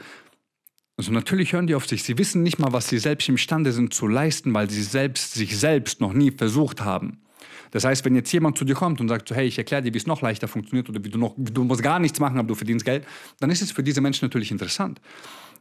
Also 0.99 1.13
natürlich 1.13 1.53
hören 1.53 1.67
die 1.67 1.75
auf 1.75 1.87
sich. 1.87 2.03
Sie 2.03 2.19
wissen 2.19 2.43
nicht 2.43 2.59
mal, 2.59 2.73
was 2.73 2.89
sie 2.89 2.99
selbst 2.99 3.29
imstande 3.29 3.73
sind 3.73 3.95
zu 3.95 4.07
leisten, 4.07 4.53
weil 4.53 4.69
sie 4.69 4.83
selbst 4.83 5.35
sich 5.35 5.57
selbst 5.57 6.01
noch 6.01 6.13
nie 6.13 6.31
versucht 6.31 6.83
haben. 6.83 7.23
Das 7.71 7.85
heißt, 7.85 8.05
wenn 8.05 8.15
jetzt 8.15 8.33
jemand 8.33 8.59
zu 8.59 8.65
dir 8.65 8.75
kommt 8.75 9.01
und 9.01 9.09
sagt 9.09 9.29
so, 9.29 9.35
hey, 9.35 9.47
ich 9.47 9.59
erkläre 9.59 9.83
dir, 9.83 9.95
wie 9.95 9.99
es 9.99 10.07
noch 10.07 10.23
leichter 10.23 10.49
funktioniert 10.49 10.89
oder 10.89 11.05
wie 11.05 11.11
du 11.11 11.19
noch, 11.19 11.35
du 11.37 11.65
musst 11.65 11.83
gar 11.83 11.99
nichts 11.99 12.21
machen, 12.21 12.39
aber 12.39 12.49
du 12.49 12.55
verdienst 12.55 12.85
Geld, 12.85 13.05
dann 13.41 13.51
ist 13.51 13.63
es 13.63 13.73
für 13.73 13.83
diese 13.83 14.01
Menschen 14.01 14.25
natürlich 14.25 14.51
interessant. 14.51 15.01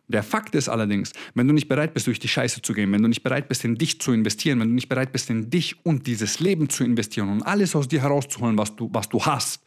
Der 0.10 0.24
Fakt 0.24 0.56
ist 0.56 0.70
allerdings, 0.70 1.12
wenn 1.34 1.48
du 1.48 1.54
nicht 1.54 1.68
bereit 1.68 1.94
bist, 1.94 2.08
durch 2.08 2.20
die 2.20 2.30
Scheiße 2.30 2.62
zu 2.62 2.74
gehen, 2.74 2.94
wenn 2.94 3.02
du 3.02 3.10
nicht 3.10 3.24
bereit 3.24 3.50
bist, 3.50 3.66
in 3.66 3.76
dich 3.76 4.00
zu 4.00 4.14
investieren, 4.14 4.60
wenn 4.62 4.70
du 4.70 4.76
nicht 4.76 4.88
bereit 4.88 5.12
bist, 5.12 5.30
in 5.30 5.50
dich 5.50 5.86
und 5.86 6.08
dieses 6.08 6.40
Leben 6.40 6.70
zu 6.70 6.86
investieren 6.86 7.30
und 7.30 7.44
alles 7.44 7.76
aus 7.76 7.90
dir 7.90 8.02
herauszuholen, 8.02 8.58
was 8.58 8.74
du, 8.78 8.90
was 8.94 9.10
du 9.10 9.26
hast, 9.26 9.64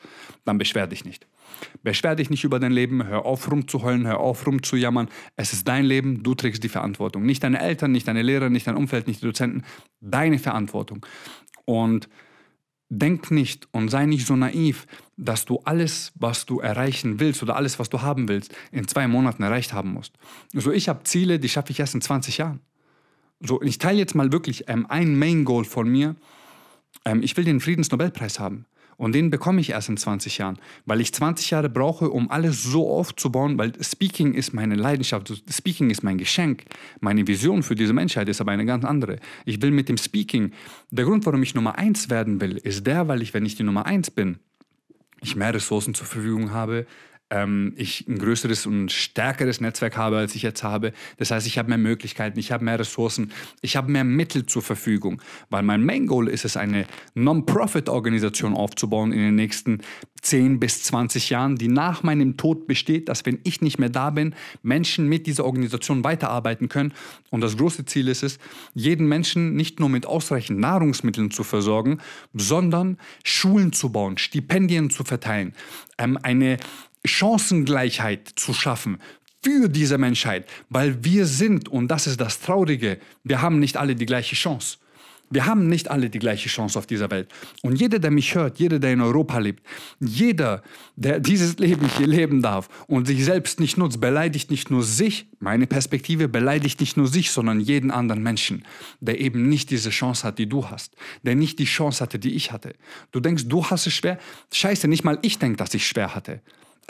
dann 0.46 0.56
beschwer 0.56 0.86
dich 0.86 1.04
nicht. 1.04 1.26
Beschwer 1.82 2.14
dich 2.16 2.30
nicht 2.30 2.44
über 2.44 2.58
dein 2.58 2.72
Leben, 2.72 3.06
hör 3.06 3.26
auf 3.26 3.50
rumzuheulen, 3.50 4.06
hör 4.06 4.20
auf 4.20 4.46
rumzujammern. 4.46 5.08
Es 5.36 5.52
ist 5.52 5.68
dein 5.68 5.84
Leben, 5.84 6.22
du 6.22 6.34
trägst 6.34 6.64
die 6.64 6.70
Verantwortung. 6.70 7.24
Nicht 7.24 7.44
deine 7.44 7.60
Eltern, 7.60 7.92
nicht 7.92 8.08
deine 8.08 8.22
Lehrer, 8.22 8.48
nicht 8.48 8.66
dein 8.66 8.76
Umfeld, 8.76 9.08
nicht 9.08 9.20
die 9.20 9.26
Dozenten, 9.26 9.64
deine 10.00 10.38
Verantwortung. 10.38 11.04
Und 11.70 12.08
Denk 12.92 13.30
nicht 13.30 13.68
und 13.70 13.88
sei 13.88 14.04
nicht 14.04 14.26
so 14.26 14.34
naiv, 14.34 14.88
dass 15.16 15.44
du 15.44 15.60
alles, 15.64 16.10
was 16.16 16.44
du 16.44 16.58
erreichen 16.58 17.20
willst 17.20 17.40
oder 17.40 17.54
alles, 17.54 17.78
was 17.78 17.88
du 17.88 18.02
haben 18.02 18.28
willst, 18.28 18.52
in 18.72 18.88
zwei 18.88 19.06
Monaten 19.06 19.44
erreicht 19.44 19.72
haben 19.72 19.92
musst. 19.92 20.14
So, 20.52 20.72
ich 20.72 20.88
habe 20.88 21.04
Ziele, 21.04 21.38
die 21.38 21.48
schaffe 21.48 21.70
ich 21.70 21.78
erst 21.78 21.94
in 21.94 22.00
20 22.00 22.38
Jahren. 22.38 22.58
So, 23.38 23.62
ich 23.62 23.78
teile 23.78 23.98
jetzt 23.98 24.16
mal 24.16 24.32
wirklich 24.32 24.64
ähm, 24.68 24.86
ein 24.88 25.16
Main 25.16 25.44
Goal 25.44 25.64
von 25.64 25.88
mir. 25.88 26.16
Ähm, 27.04 27.22
ich 27.22 27.36
will 27.36 27.44
den 27.44 27.60
Friedensnobelpreis 27.60 28.40
haben. 28.40 28.66
Und 29.00 29.14
den 29.14 29.30
bekomme 29.30 29.62
ich 29.62 29.70
erst 29.70 29.88
in 29.88 29.96
20 29.96 30.36
Jahren, 30.36 30.58
weil 30.84 31.00
ich 31.00 31.14
20 31.14 31.52
Jahre 31.52 31.70
brauche, 31.70 32.10
um 32.10 32.30
alles 32.30 32.62
so 32.62 32.86
aufzubauen, 32.86 33.56
weil 33.56 33.72
Speaking 33.82 34.34
ist 34.34 34.52
meine 34.52 34.74
Leidenschaft, 34.74 35.42
Speaking 35.50 35.88
ist 35.88 36.02
mein 36.02 36.18
Geschenk. 36.18 36.64
Meine 37.00 37.26
Vision 37.26 37.62
für 37.62 37.74
diese 37.74 37.94
Menschheit 37.94 38.28
ist 38.28 38.42
aber 38.42 38.52
eine 38.52 38.66
ganz 38.66 38.84
andere. 38.84 39.16
Ich 39.46 39.62
will 39.62 39.70
mit 39.70 39.88
dem 39.88 39.96
Speaking, 39.96 40.52
der 40.90 41.06
Grund, 41.06 41.24
warum 41.24 41.42
ich 41.42 41.54
Nummer 41.54 41.78
1 41.78 42.10
werden 42.10 42.42
will, 42.42 42.58
ist 42.58 42.86
der, 42.86 43.08
weil 43.08 43.22
ich, 43.22 43.32
wenn 43.32 43.46
ich 43.46 43.54
die 43.54 43.62
Nummer 43.62 43.86
1 43.86 44.10
bin, 44.10 44.38
ich 45.22 45.34
mehr 45.34 45.54
Ressourcen 45.54 45.94
zur 45.94 46.06
Verfügung 46.06 46.50
habe, 46.50 46.86
ähm, 47.30 47.72
ich 47.76 48.06
ein 48.08 48.18
größeres 48.18 48.66
und 48.66 48.92
stärkeres 48.92 49.60
Netzwerk 49.60 49.96
habe, 49.96 50.18
als 50.18 50.34
ich 50.34 50.42
jetzt 50.42 50.62
habe. 50.62 50.92
Das 51.16 51.30
heißt, 51.30 51.46
ich 51.46 51.58
habe 51.58 51.68
mehr 51.68 51.78
Möglichkeiten, 51.78 52.38
ich 52.38 52.52
habe 52.52 52.64
mehr 52.64 52.78
Ressourcen, 52.78 53.32
ich 53.62 53.76
habe 53.76 53.90
mehr 53.90 54.04
Mittel 54.04 54.46
zur 54.46 54.62
Verfügung. 54.62 55.22
Weil 55.48 55.62
mein 55.62 55.84
Main 55.84 56.06
Goal 56.06 56.28
ist 56.28 56.44
es, 56.44 56.56
eine 56.56 56.86
Non-Profit-Organisation 57.14 58.54
aufzubauen 58.54 59.12
in 59.12 59.20
den 59.20 59.34
nächsten 59.36 59.80
10 60.22 60.60
bis 60.60 60.82
20 60.82 61.30
Jahren, 61.30 61.56
die 61.56 61.68
nach 61.68 62.02
meinem 62.02 62.36
Tod 62.36 62.66
besteht, 62.66 63.08
dass 63.08 63.24
wenn 63.24 63.38
ich 63.44 63.60
nicht 63.62 63.78
mehr 63.78 63.88
da 63.88 64.10
bin, 64.10 64.34
Menschen 64.62 65.08
mit 65.08 65.26
dieser 65.26 65.44
Organisation 65.44 66.04
weiterarbeiten 66.04 66.68
können. 66.68 66.92
Und 67.30 67.40
das 67.40 67.56
große 67.56 67.86
Ziel 67.86 68.08
ist 68.08 68.22
es, 68.22 68.38
jeden 68.74 69.06
Menschen 69.08 69.54
nicht 69.54 69.80
nur 69.80 69.88
mit 69.88 70.04
ausreichend 70.04 70.58
Nahrungsmitteln 70.58 71.30
zu 71.30 71.42
versorgen, 71.42 71.98
sondern 72.34 72.98
Schulen 73.24 73.72
zu 73.72 73.90
bauen, 73.90 74.18
Stipendien 74.18 74.90
zu 74.90 75.04
verteilen, 75.04 75.54
ähm, 75.98 76.18
eine 76.22 76.58
Chancengleichheit 77.04 78.28
zu 78.36 78.52
schaffen 78.52 78.98
für 79.42 79.68
diese 79.68 79.98
Menschheit, 79.98 80.46
weil 80.68 81.02
wir 81.02 81.26
sind, 81.26 81.68
und 81.68 81.88
das 81.88 82.06
ist 82.06 82.20
das 82.20 82.40
Traurige, 82.40 82.98
wir 83.24 83.40
haben 83.40 83.58
nicht 83.58 83.76
alle 83.76 83.94
die 83.94 84.06
gleiche 84.06 84.36
Chance. 84.36 84.76
Wir 85.32 85.46
haben 85.46 85.68
nicht 85.68 85.88
alle 85.88 86.10
die 86.10 86.18
gleiche 86.18 86.48
Chance 86.48 86.76
auf 86.76 86.88
dieser 86.88 87.08
Welt. 87.12 87.32
Und 87.62 87.76
jeder, 87.76 88.00
der 88.00 88.10
mich 88.10 88.34
hört, 88.34 88.58
jeder, 88.58 88.80
der 88.80 88.92
in 88.92 89.00
Europa 89.00 89.38
lebt, 89.38 89.64
jeder, 90.00 90.60
der 90.96 91.20
dieses 91.20 91.56
Leben 91.58 91.88
hier 91.96 92.08
leben 92.08 92.42
darf 92.42 92.68
und 92.88 93.06
sich 93.06 93.24
selbst 93.24 93.60
nicht 93.60 93.78
nutzt, 93.78 94.00
beleidigt 94.00 94.50
nicht 94.50 94.72
nur 94.72 94.82
sich, 94.82 95.28
meine 95.38 95.68
Perspektive 95.68 96.26
beleidigt 96.26 96.80
nicht 96.80 96.96
nur 96.96 97.06
sich, 97.06 97.30
sondern 97.30 97.60
jeden 97.60 97.92
anderen 97.92 98.24
Menschen, 98.24 98.64
der 98.98 99.20
eben 99.20 99.48
nicht 99.48 99.70
diese 99.70 99.90
Chance 99.90 100.26
hat, 100.26 100.38
die 100.40 100.48
du 100.48 100.68
hast, 100.68 100.96
der 101.22 101.36
nicht 101.36 101.60
die 101.60 101.64
Chance 101.64 102.02
hatte, 102.02 102.18
die 102.18 102.34
ich 102.34 102.50
hatte. 102.50 102.74
Du 103.12 103.20
denkst, 103.20 103.44
du 103.46 103.64
hast 103.64 103.86
es 103.86 103.94
schwer? 103.94 104.18
Scheiße, 104.52 104.88
nicht 104.88 105.04
mal 105.04 105.20
ich 105.22 105.38
denke, 105.38 105.58
dass 105.58 105.72
ich 105.74 105.86
schwer 105.86 106.12
hatte. 106.12 106.40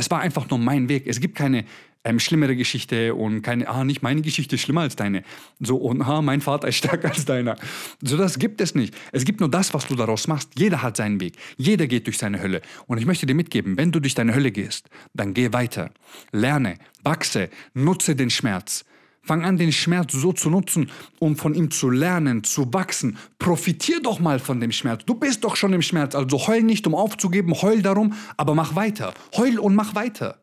Es 0.00 0.10
war 0.10 0.20
einfach 0.20 0.48
nur 0.48 0.58
mein 0.58 0.88
Weg. 0.88 1.06
Es 1.06 1.20
gibt 1.20 1.34
keine 1.34 1.66
ähm, 2.04 2.18
schlimmere 2.18 2.56
Geschichte 2.56 3.14
und 3.14 3.42
keine, 3.42 3.68
ah, 3.68 3.84
nicht 3.84 4.00
meine 4.00 4.22
Geschichte 4.22 4.54
ist 4.54 4.62
schlimmer 4.62 4.80
als 4.80 4.96
deine. 4.96 5.24
So, 5.60 5.76
und 5.76 6.00
ah, 6.00 6.22
mein 6.22 6.40
Vater 6.40 6.68
ist 6.68 6.76
stärker 6.76 7.10
als 7.10 7.26
deiner. 7.26 7.56
So, 8.00 8.16
das 8.16 8.38
gibt 8.38 8.62
es 8.62 8.74
nicht. 8.74 8.96
Es 9.12 9.26
gibt 9.26 9.40
nur 9.40 9.50
das, 9.50 9.74
was 9.74 9.88
du 9.88 9.96
daraus 9.96 10.26
machst. 10.26 10.58
Jeder 10.58 10.80
hat 10.80 10.96
seinen 10.96 11.20
Weg. 11.20 11.34
Jeder 11.58 11.86
geht 11.86 12.06
durch 12.06 12.16
seine 12.16 12.40
Hölle. 12.40 12.62
Und 12.86 12.96
ich 12.96 13.04
möchte 13.04 13.26
dir 13.26 13.34
mitgeben, 13.34 13.76
wenn 13.76 13.92
du 13.92 14.00
durch 14.00 14.14
deine 14.14 14.34
Hölle 14.34 14.52
gehst, 14.52 14.88
dann 15.12 15.34
geh 15.34 15.52
weiter. 15.52 15.90
Lerne, 16.32 16.78
wachse, 17.04 17.50
nutze 17.74 18.16
den 18.16 18.30
Schmerz. 18.30 18.86
Fang 19.22 19.44
an, 19.44 19.58
den 19.58 19.70
Schmerz 19.70 20.12
so 20.12 20.32
zu 20.32 20.48
nutzen, 20.48 20.90
um 21.18 21.36
von 21.36 21.54
ihm 21.54 21.70
zu 21.70 21.90
lernen, 21.90 22.42
zu 22.42 22.72
wachsen. 22.72 23.18
Profitier 23.38 24.00
doch 24.00 24.18
mal 24.18 24.38
von 24.38 24.60
dem 24.60 24.72
Schmerz. 24.72 25.04
Du 25.04 25.14
bist 25.14 25.44
doch 25.44 25.56
schon 25.56 25.72
im 25.72 25.82
Schmerz, 25.82 26.14
also 26.14 26.46
heul 26.46 26.62
nicht, 26.62 26.86
um 26.86 26.94
aufzugeben, 26.94 27.52
heul 27.60 27.82
darum, 27.82 28.14
aber 28.36 28.54
mach 28.54 28.74
weiter. 28.76 29.12
Heul 29.36 29.58
und 29.58 29.74
mach 29.74 29.94
weiter. 29.94 30.42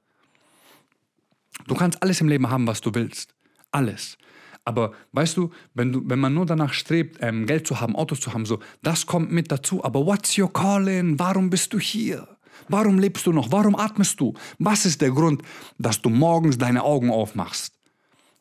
Du 1.66 1.76
kannst 1.76 2.02
alles 2.04 2.22
im 2.22 2.28
Leben 2.28 2.50
haben, 2.50 2.68
was 2.68 2.82
du 2.82 2.94
willst. 2.94 3.34
Alles. 3.72 4.18
Aber 4.64 4.92
weißt 5.14 5.38
du, 5.38 5.50
wenn, 5.74 5.92
du, 5.92 6.04
wenn 6.06 6.20
man 6.20 6.34
nur 6.34 6.46
danach 6.46 6.74
strebt, 6.74 7.18
ähm, 7.22 7.46
Geld 7.46 7.66
zu 7.66 7.80
haben, 7.80 7.96
Autos 7.96 8.20
zu 8.20 8.34
haben, 8.34 8.46
so, 8.46 8.60
das 8.84 9.06
kommt 9.06 9.32
mit 9.32 9.52
dazu. 9.52 9.84
Aber 9.84 10.06
what's 10.06 10.38
your 10.38 10.52
calling? 10.52 11.18
Warum 11.18 11.50
bist 11.50 11.74
du 11.74 11.80
hier? 11.80 12.28
Warum 12.68 13.00
lebst 13.00 13.26
du 13.26 13.32
noch? 13.32 13.52
Warum 13.52 13.76
atmest 13.76 14.20
du? 14.20 14.34
Was 14.60 14.86
ist 14.86 15.02
der 15.02 15.12
Grund, 15.12 15.42
dass 15.78 16.02
du 16.02 16.10
morgens 16.10 16.58
deine 16.58 16.84
Augen 16.84 17.10
aufmachst? 17.10 17.77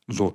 So, 0.09 0.35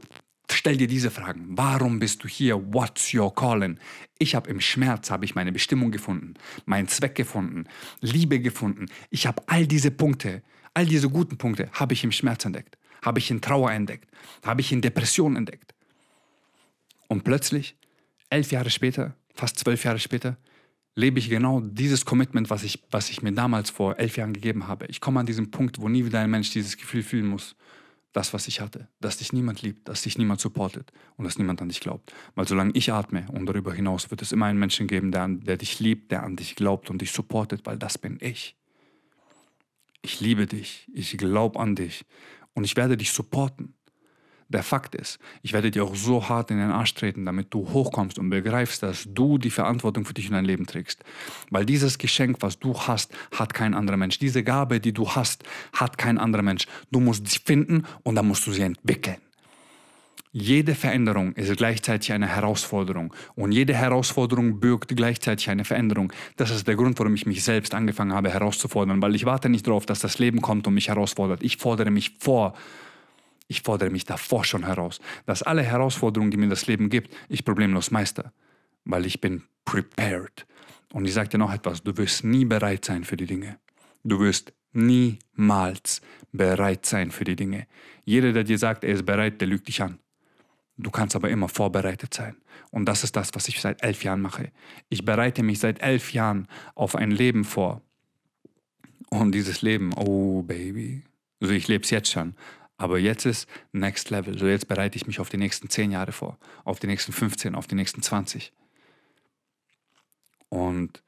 stell 0.49 0.77
dir 0.77 0.87
diese 0.87 1.11
Fragen. 1.11 1.47
Warum 1.57 1.99
bist 1.99 2.23
du 2.23 2.27
hier? 2.27 2.73
What's 2.73 3.13
your 3.13 3.33
calling? 3.33 3.77
Ich 4.19 4.35
habe 4.35 4.49
im 4.49 4.59
Schmerz 4.59 5.11
habe 5.11 5.25
ich 5.25 5.35
meine 5.35 5.51
Bestimmung 5.51 5.91
gefunden, 5.91 6.33
meinen 6.65 6.87
Zweck 6.87 7.15
gefunden, 7.15 7.65
Liebe 8.01 8.39
gefunden. 8.39 8.87
Ich 9.09 9.27
habe 9.27 9.41
all 9.47 9.65
diese 9.67 9.91
Punkte 9.91 10.41
All 10.73 10.85
diese 10.85 11.09
guten 11.09 11.37
Punkte 11.37 11.69
habe 11.73 11.93
ich 11.93 12.03
im 12.03 12.11
Schmerz 12.11 12.45
entdeckt, 12.45 12.77
habe 13.01 13.19
ich 13.19 13.29
in 13.29 13.41
Trauer 13.41 13.71
entdeckt, 13.71 14.09
habe 14.43 14.61
ich 14.61 14.71
in 14.71 14.81
Depression 14.81 15.35
entdeckt. 15.35 15.73
Und 17.07 17.23
plötzlich, 17.23 17.75
elf 18.29 18.51
Jahre 18.51 18.69
später, 18.69 19.15
fast 19.33 19.59
zwölf 19.59 19.83
Jahre 19.83 19.99
später, 19.99 20.37
lebe 20.95 21.19
ich 21.19 21.29
genau 21.29 21.59
dieses 21.59 22.05
Commitment, 22.05 22.49
was 22.49 22.63
ich, 22.63 22.81
was 22.89 23.09
ich 23.09 23.21
mir 23.21 23.33
damals 23.33 23.69
vor 23.69 23.99
elf 23.99 24.15
Jahren 24.17 24.33
gegeben 24.33 24.67
habe. 24.67 24.85
Ich 24.87 25.01
komme 25.01 25.19
an 25.19 25.25
diesen 25.25 25.51
Punkt, 25.51 25.79
wo 25.81 25.89
nie 25.89 26.05
wieder 26.05 26.19
ein 26.19 26.29
Mensch 26.29 26.51
dieses 26.51 26.77
Gefühl 26.77 27.03
fühlen 27.03 27.27
muss, 27.27 27.55
das, 28.13 28.33
was 28.33 28.47
ich 28.47 28.61
hatte, 28.61 28.87
dass 28.99 29.17
dich 29.17 29.33
niemand 29.33 29.61
liebt, 29.61 29.87
dass 29.87 30.01
dich 30.01 30.17
niemand 30.17 30.41
supportet 30.41 30.91
und 31.15 31.25
dass 31.25 31.37
niemand 31.37 31.61
an 31.61 31.69
dich 31.69 31.79
glaubt. 31.79 32.13
Weil 32.35 32.47
solange 32.47 32.71
ich 32.73 32.91
atme 32.91 33.25
und 33.31 33.45
darüber 33.45 33.73
hinaus 33.73 34.11
wird 34.11 34.21
es 34.21 34.31
immer 34.31 34.47
einen 34.47 34.59
Menschen 34.59 34.87
geben, 34.87 35.11
der, 35.11 35.27
der 35.27 35.57
dich 35.57 35.79
liebt, 35.79 36.11
der 36.11 36.23
an 36.23 36.35
dich 36.35 36.55
glaubt 36.55 36.89
und 36.89 37.01
dich 37.01 37.11
supportet, 37.11 37.65
weil 37.65 37.77
das 37.77 37.97
bin 37.97 38.17
ich 38.21 38.55
ich 40.01 40.19
liebe 40.19 40.47
dich, 40.47 40.87
ich 40.93 41.17
glaube 41.17 41.59
an 41.59 41.75
dich 41.75 42.05
und 42.53 42.63
ich 42.63 42.75
werde 42.75 42.97
dich 42.97 43.11
supporten. 43.11 43.75
Der 44.51 44.63
Fakt 44.63 44.95
ist, 44.95 45.17
ich 45.43 45.53
werde 45.53 45.71
dir 45.71 45.85
auch 45.85 45.95
so 45.95 46.27
hart 46.27 46.51
in 46.51 46.57
den 46.57 46.71
Arsch 46.71 46.93
treten, 46.93 47.25
damit 47.25 47.53
du 47.53 47.69
hochkommst 47.69 48.19
und 48.19 48.29
begreifst, 48.29 48.83
dass 48.83 49.07
du 49.07 49.37
die 49.37 49.49
Verantwortung 49.49 50.03
für 50.03 50.13
dich 50.13 50.25
in 50.25 50.33
dein 50.33 50.43
Leben 50.43 50.65
trägst. 50.65 51.05
Weil 51.49 51.65
dieses 51.65 51.97
Geschenk, 51.97 52.37
was 52.41 52.59
du 52.59 52.77
hast, 52.77 53.13
hat 53.33 53.53
kein 53.53 53.73
anderer 53.73 53.95
Mensch. 53.95 54.19
Diese 54.19 54.43
Gabe, 54.43 54.81
die 54.81 54.91
du 54.91 55.09
hast, 55.09 55.45
hat 55.71 55.97
kein 55.97 56.17
anderer 56.17 56.41
Mensch. 56.41 56.67
Du 56.91 56.99
musst 56.99 57.29
sie 57.29 57.39
finden 57.39 57.85
und 58.03 58.15
dann 58.15 58.27
musst 58.27 58.45
du 58.45 58.51
sie 58.51 58.63
entwickeln. 58.63 59.17
Jede 60.33 60.75
Veränderung 60.75 61.33
ist 61.33 61.55
gleichzeitig 61.57 62.11
eine 62.11 62.27
Herausforderung 62.27 63.13
und 63.35 63.53
jede 63.53 63.73
Herausforderung 63.73 64.59
birgt 64.59 64.95
gleichzeitig 64.95 65.49
eine 65.49 65.63
Veränderung. 65.63 66.11
Das 66.35 66.51
ist 66.51 66.67
der 66.67 66.75
Grund, 66.75 66.99
warum 66.99 67.15
ich 67.15 67.25
mich 67.25 67.43
selbst 67.43 67.73
angefangen 67.73 68.13
habe 68.13 68.29
herauszufordern, 68.29 69.01
weil 69.01 69.15
ich 69.15 69.25
warte 69.25 69.49
nicht 69.49 69.67
darauf, 69.67 69.85
dass 69.85 69.99
das 69.99 70.19
Leben 70.19 70.41
kommt 70.41 70.67
und 70.67 70.73
mich 70.73 70.89
herausfordert. 70.89 71.41
Ich 71.41 71.57
fordere 71.57 71.91
mich 71.91 72.15
vor. 72.19 72.53
Ich 73.47 73.61
fordere 73.61 73.89
mich 73.89 74.05
davor 74.05 74.45
schon 74.45 74.65
heraus, 74.65 74.99
dass 75.25 75.43
alle 75.43 75.63
Herausforderungen, 75.63 76.31
die 76.31 76.37
mir 76.37 76.49
das 76.49 76.67
Leben 76.67 76.89
gibt, 76.89 77.13
ich 77.27 77.43
problemlos 77.43 77.91
meister, 77.91 78.31
weil 78.85 79.05
ich 79.05 79.21
bin 79.21 79.43
prepared. 79.65 80.45
Und 80.93 81.05
ich 81.05 81.13
sage 81.13 81.29
dir 81.29 81.37
noch 81.37 81.53
etwas, 81.53 81.83
du 81.83 81.95
wirst 81.97 82.23
nie 82.23 82.45
bereit 82.45 82.85
sein 82.85 83.03
für 83.03 83.17
die 83.17 83.25
Dinge. 83.25 83.59
Du 84.03 84.19
wirst 84.19 84.53
niemals 84.73 86.01
bereit 86.31 86.85
sein 86.85 87.11
für 87.11 87.23
die 87.23 87.35
Dinge. 87.35 87.67
Jeder, 88.03 88.31
der 88.31 88.43
dir 88.43 88.57
sagt, 88.57 88.83
er 88.83 88.93
ist 88.93 89.05
bereit, 89.05 89.41
der 89.41 89.47
lügt 89.47 89.67
dich 89.67 89.81
an. 89.81 89.99
Du 90.77 90.89
kannst 90.89 91.15
aber 91.15 91.29
immer 91.29 91.49
vorbereitet 91.49 92.13
sein. 92.13 92.35
Und 92.71 92.85
das 92.85 93.03
ist 93.03 93.15
das, 93.15 93.31
was 93.33 93.47
ich 93.47 93.61
seit 93.61 93.83
elf 93.83 94.03
Jahren 94.03 94.21
mache. 94.21 94.51
Ich 94.89 95.05
bereite 95.05 95.43
mich 95.43 95.59
seit 95.59 95.81
elf 95.81 96.13
Jahren 96.13 96.47
auf 96.73 96.95
ein 96.95 97.11
Leben 97.11 97.43
vor. 97.43 97.81
Und 99.09 99.33
dieses 99.33 99.61
Leben, 99.61 99.93
oh 99.93 100.41
Baby, 100.41 101.03
also 101.41 101.53
ich 101.53 101.67
lebe 101.67 101.83
es 101.83 101.89
jetzt 101.89 102.11
schon. 102.11 102.35
Aber 102.81 102.97
jetzt 102.97 103.27
ist 103.27 103.47
Next 103.73 104.09
Level. 104.09 104.39
So 104.39 104.47
jetzt 104.47 104.67
bereite 104.67 104.95
ich 104.95 105.05
mich 105.05 105.19
auf 105.19 105.29
die 105.29 105.37
nächsten 105.37 105.69
zehn 105.69 105.91
Jahre 105.91 106.11
vor, 106.11 106.39
auf 106.63 106.79
die 106.79 106.87
nächsten 106.87 107.11
15, 107.13 107.53
auf 107.53 107.67
die 107.67 107.75
nächsten 107.75 108.01
20. 108.01 108.51
Und 110.49 111.03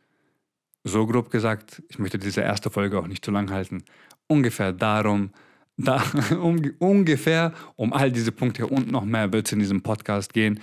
so 0.84 1.08
grob 1.08 1.32
gesagt, 1.32 1.82
ich 1.90 1.98
möchte 1.98 2.20
diese 2.20 2.42
erste 2.42 2.70
Folge 2.70 3.00
auch 3.00 3.08
nicht 3.08 3.26
zu 3.26 3.32
lang 3.32 3.50
halten, 3.50 3.84
ungefähr 4.28 4.72
darum, 4.72 5.32
da, 5.76 6.04
um, 6.40 6.62
ungefähr 6.78 7.54
um 7.76 7.92
all 7.92 8.12
diese 8.12 8.32
Punkte 8.32 8.68
und 8.68 8.92
noch 8.92 9.04
mehr 9.04 9.34
wird 9.34 9.48
es 9.48 9.54
in 9.54 9.58
diesem 9.60 9.82
Podcast 9.82 10.32
gehen. 10.32 10.60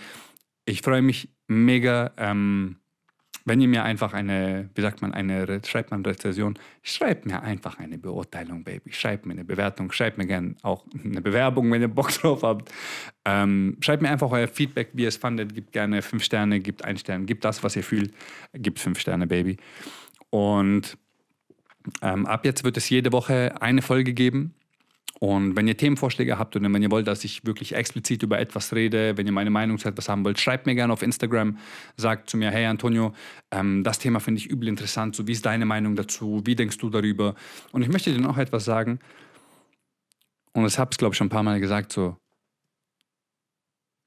Ich 0.65 0.81
freue 0.81 1.03
mich 1.03 1.29
mega, 1.49 2.13
ähm, 2.19 2.77
wenn 3.45 3.61
ihr 3.61 3.69
mir 3.69 3.85
einfach 3.85 4.13
eine, 4.13 4.71
wie 4.75 4.83
sagt 4.83 5.03
man, 5.03 5.13
eine, 5.13 5.61
schreibt 5.65 5.91
man 5.91 6.05
Rezession, 6.05 6.59
schreibt 6.83 7.27
mir 7.27 7.43
einfach 7.43 7.79
eine 7.79 7.99
Beurteilung, 7.99 8.65
Baby. 8.65 8.93
Schreibt 8.93 9.27
mir 9.27 9.33
eine 9.33 9.45
Bewertung, 9.45 9.93
schreibt 9.93 10.19
mir 10.19 10.27
gerne 10.27 10.55
auch 10.63 10.85
eine 11.05 11.21
Bewerbung, 11.21 11.71
wenn 11.71 11.83
ihr 11.83 11.89
Bock 11.89 12.13
drauf 12.21 12.43
habt. 12.43 12.71
Ähm, 13.25 13.77
schreibt 13.81 14.03
mir 14.03 14.11
einfach 14.11 14.31
euer 14.31 14.49
Feedback, 14.49 14.91
wie 14.93 15.03
ihr 15.03 15.09
es 15.09 15.17
fandet. 15.17 15.55
Gibt 15.55 15.73
gerne 15.73 16.03
fünf 16.03 16.25
Sterne, 16.25 16.61
gibt 16.61 16.85
ein 16.85 16.97
Stern, 16.97 17.27
gibt 17.27 17.45
das, 17.45 17.63
was 17.63 17.77
ihr 17.77 17.85
fühlt. 17.85 18.13
Gibt 18.53 18.79
fünf 18.79 18.99
Sterne, 19.01 19.27
Baby. 19.27 19.57
Und 20.31 20.97
ähm, 22.03 22.27
ab 22.27 22.45
jetzt 22.45 22.65
wird 22.65 22.77
es 22.77 22.89
jede 22.89 23.13
Woche 23.13 23.55
eine 23.61 23.83
Folge 23.83 24.13
geben. 24.13 24.55
Und 25.23 25.55
wenn 25.55 25.69
ihr 25.69 25.77
Themenvorschläge 25.77 26.39
habt 26.39 26.57
und 26.57 26.73
wenn 26.73 26.83
ihr 26.83 26.91
wollt, 26.91 27.07
dass 27.07 27.25
ich 27.25 27.45
wirklich 27.45 27.75
explizit 27.75 28.23
über 28.23 28.39
etwas 28.39 28.73
rede, 28.73 29.19
wenn 29.19 29.27
ihr 29.27 29.33
meine 29.33 29.51
Meinung 29.51 29.77
zu 29.77 29.87
etwas 29.87 30.09
haben 30.09 30.25
wollt, 30.25 30.41
schreibt 30.41 30.65
mir 30.65 30.75
gerne 30.75 30.95
auf 30.95 31.03
Instagram, 31.03 31.59
sagt 31.99 32.31
zu 32.31 32.39
mir, 32.39 32.51
hey 32.51 32.65
Antonio, 32.65 33.13
ähm, 33.51 33.85
das 33.85 33.99
Thema 33.99 34.21
finde 34.21 34.39
ich 34.39 34.47
übel 34.47 34.67
interessant, 34.67 35.15
so 35.15 35.27
wie 35.27 35.33
ist 35.33 35.45
deine 35.45 35.67
Meinung 35.67 35.95
dazu, 35.95 36.41
wie 36.47 36.57
denkst 36.57 36.79
du 36.79 36.89
darüber? 36.89 37.35
Und 37.71 37.83
ich 37.83 37.91
möchte 37.91 38.11
dir 38.11 38.21
noch 38.21 38.39
etwas 38.39 38.65
sagen, 38.65 38.99
und 40.55 40.63
das 40.63 40.79
habe 40.79 40.89
ich 40.93 40.99
glaube 40.99 41.13
ich 41.13 41.19
schon 41.19 41.27
ein 41.27 41.31
paar 41.31 41.43
Mal 41.43 41.61
gesagt, 41.61 41.93
so, 41.93 42.17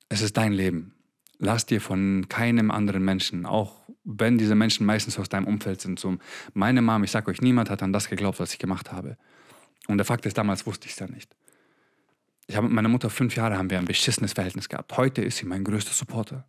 es 0.09 0.24
ist 0.24 0.36
dein 0.36 0.51
Leben. 0.51 0.95
Lass 1.38 1.68
dir 1.68 1.80
von 1.80 2.26
keinem 2.28 2.72
anderen 2.72 3.05
Menschen, 3.05 3.45
auch 3.45 3.88
wenn 4.03 4.39
diese 4.39 4.55
Menschen 4.55 4.88
meistens 4.88 5.20
aus 5.20 5.30
deinem 5.30 5.45
Umfeld 5.45 5.80
sind, 5.80 5.99
so, 5.99 6.18
meine 6.55 6.82
Mom, 6.82 7.03
ich 7.03 7.11
sage 7.11 7.30
euch, 7.30 7.41
niemand 7.41 7.70
hat 7.70 7.84
an 7.84 7.93
das 7.93 8.09
geglaubt, 8.09 8.39
was 8.39 8.53
ich 8.53 8.59
gemacht 8.59 8.91
habe. 8.91 9.16
Und 9.88 9.97
der 9.97 10.05
Fakt 10.05 10.25
ist, 10.25 10.38
damals 10.38 10.65
wusste 10.65 10.88
ich 10.88 10.93
es 10.93 10.99
ja 10.99 11.07
nicht. 11.07 11.36
Ich 12.47 12.55
habe 12.55 12.67
mit 12.67 12.75
meiner 12.75 12.89
Mutter 12.89 13.09
fünf 13.09 13.36
Jahre 13.36 13.57
haben 13.57 13.69
wir 13.69 13.79
ein 13.79 13.86
beschissenes 13.86 14.34
Verhältnis 14.34 14.69
gehabt. 14.69 14.95
Heute 14.97 15.21
ist 15.21 15.38
sie 15.38 15.45
mein 15.45 15.63
größter 15.63 15.93
Supporter. 15.93 16.45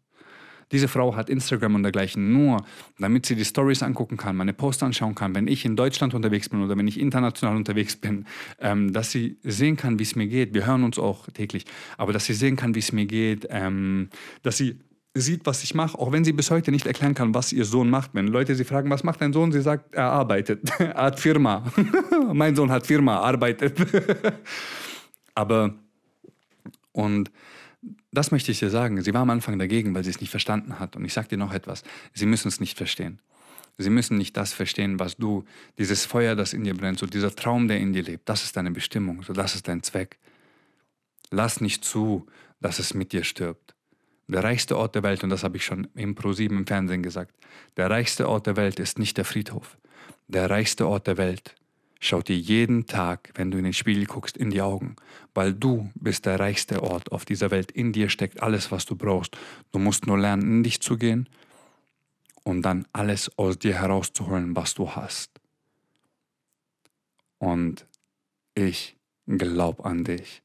Diese 0.72 0.88
Frau 0.88 1.14
hat 1.14 1.30
Instagram 1.30 1.74
und 1.76 1.82
dergleichen 1.82 2.32
nur, 2.32 2.64
damit 2.98 3.26
sie 3.26 3.36
die 3.36 3.44
Stories 3.44 3.82
angucken 3.82 4.16
kann, 4.16 4.34
meine 4.34 4.52
Posts 4.52 4.82
anschauen 4.82 5.14
kann, 5.14 5.34
wenn 5.34 5.46
ich 5.46 5.64
in 5.64 5.76
Deutschland 5.76 6.14
unterwegs 6.14 6.48
bin 6.48 6.62
oder 6.62 6.76
wenn 6.76 6.88
ich 6.88 6.98
international 6.98 7.56
unterwegs 7.56 7.96
bin, 7.96 8.26
ähm, 8.58 8.92
dass 8.92 9.10
sie 9.10 9.38
sehen 9.42 9.76
kann, 9.76 9.98
wie 9.98 10.04
es 10.04 10.16
mir 10.16 10.26
geht. 10.26 10.54
Wir 10.54 10.66
hören 10.66 10.84
uns 10.84 10.98
auch 10.98 11.28
täglich, 11.28 11.64
aber 11.96 12.12
dass 12.12 12.24
sie 12.24 12.34
sehen 12.34 12.56
kann, 12.56 12.74
wie 12.74 12.80
es 12.80 12.92
mir 12.92 13.06
geht, 13.06 13.46
ähm, 13.50 14.08
dass 14.42 14.56
sie 14.56 14.80
sieht, 15.14 15.46
was 15.46 15.62
ich 15.62 15.74
mache, 15.74 15.96
auch 15.98 16.10
wenn 16.10 16.24
sie 16.24 16.32
bis 16.32 16.50
heute 16.50 16.72
nicht 16.72 16.86
erklären 16.86 17.14
kann, 17.14 17.34
was 17.34 17.52
ihr 17.52 17.64
Sohn 17.64 17.88
macht. 17.88 18.10
Wenn 18.14 18.26
Leute 18.26 18.54
sie 18.56 18.64
fragen, 18.64 18.90
was 18.90 19.04
macht 19.04 19.20
dein 19.20 19.32
Sohn, 19.32 19.52
sie 19.52 19.62
sagt, 19.62 19.94
er 19.94 20.10
arbeitet, 20.10 20.68
er 20.78 20.94
hat 20.94 21.20
Firma. 21.20 21.72
mein 22.32 22.56
Sohn 22.56 22.70
hat 22.70 22.86
Firma, 22.86 23.20
arbeitet. 23.20 23.78
Aber, 25.34 25.74
und 26.92 27.30
das 28.10 28.32
möchte 28.32 28.50
ich 28.50 28.58
dir 28.58 28.70
sagen, 28.70 29.00
sie 29.02 29.14
war 29.14 29.22
am 29.22 29.30
Anfang 29.30 29.58
dagegen, 29.58 29.94
weil 29.94 30.02
sie 30.02 30.10
es 30.10 30.20
nicht 30.20 30.30
verstanden 30.30 30.78
hat. 30.80 30.96
Und 30.96 31.04
ich 31.04 31.12
sage 31.12 31.28
dir 31.28 31.38
noch 31.38 31.52
etwas, 31.52 31.84
sie 32.12 32.26
müssen 32.26 32.48
es 32.48 32.60
nicht 32.60 32.76
verstehen. 32.76 33.20
Sie 33.78 33.90
müssen 33.90 34.18
nicht 34.18 34.36
das 34.36 34.52
verstehen, 34.52 35.00
was 35.00 35.16
du, 35.16 35.44
dieses 35.78 36.04
Feuer, 36.04 36.36
das 36.36 36.52
in 36.52 36.62
dir 36.62 36.74
brennt, 36.74 36.98
so 36.98 37.06
dieser 37.06 37.34
Traum, 37.34 37.66
der 37.66 37.78
in 37.80 37.92
dir 37.92 38.04
lebt, 38.04 38.28
das 38.28 38.44
ist 38.44 38.56
deine 38.56 38.70
Bestimmung, 38.70 39.22
so 39.22 39.32
das 39.32 39.56
ist 39.56 39.66
dein 39.66 39.82
Zweck. 39.82 40.18
Lass 41.30 41.60
nicht 41.60 41.84
zu, 41.84 42.26
dass 42.60 42.78
es 42.78 42.94
mit 42.94 43.12
dir 43.12 43.24
stirbt 43.24 43.73
Der 44.26 44.42
reichste 44.42 44.78
Ort 44.78 44.94
der 44.94 45.02
Welt, 45.02 45.22
und 45.22 45.30
das 45.30 45.44
habe 45.44 45.56
ich 45.56 45.64
schon 45.64 45.88
im 45.94 46.14
Pro7 46.14 46.50
im 46.50 46.66
Fernsehen 46.66 47.02
gesagt, 47.02 47.34
der 47.76 47.90
reichste 47.90 48.28
Ort 48.28 48.46
der 48.46 48.56
Welt 48.56 48.80
ist 48.80 48.98
nicht 48.98 49.16
der 49.16 49.24
Friedhof. 49.24 49.76
Der 50.28 50.48
reichste 50.48 50.88
Ort 50.88 51.06
der 51.06 51.18
Welt 51.18 51.54
schaut 52.00 52.28
dir 52.28 52.36
jeden 52.36 52.86
Tag, 52.86 53.30
wenn 53.34 53.50
du 53.50 53.58
in 53.58 53.64
den 53.64 53.72
Spiegel 53.72 54.06
guckst, 54.06 54.36
in 54.36 54.50
die 54.50 54.62
Augen, 54.62 54.96
weil 55.34 55.52
du 55.52 55.90
bist 55.94 56.26
der 56.26 56.38
reichste 56.40 56.82
Ort 56.82 57.12
auf 57.12 57.24
dieser 57.24 57.50
Welt. 57.50 57.70
In 57.70 57.92
dir 57.92 58.08
steckt 58.08 58.42
alles, 58.42 58.70
was 58.70 58.84
du 58.84 58.96
brauchst. 58.96 59.36
Du 59.72 59.78
musst 59.78 60.06
nur 60.06 60.18
lernen, 60.18 60.42
in 60.42 60.62
dich 60.62 60.80
zu 60.80 60.96
gehen 60.96 61.28
und 62.44 62.62
dann 62.62 62.86
alles 62.92 63.36
aus 63.38 63.58
dir 63.58 63.80
herauszuholen, 63.80 64.54
was 64.54 64.74
du 64.74 64.90
hast. 64.90 65.30
Und 67.38 67.86
ich 68.54 68.96
glaube 69.26 69.84
an 69.84 70.04
dich. 70.04 70.42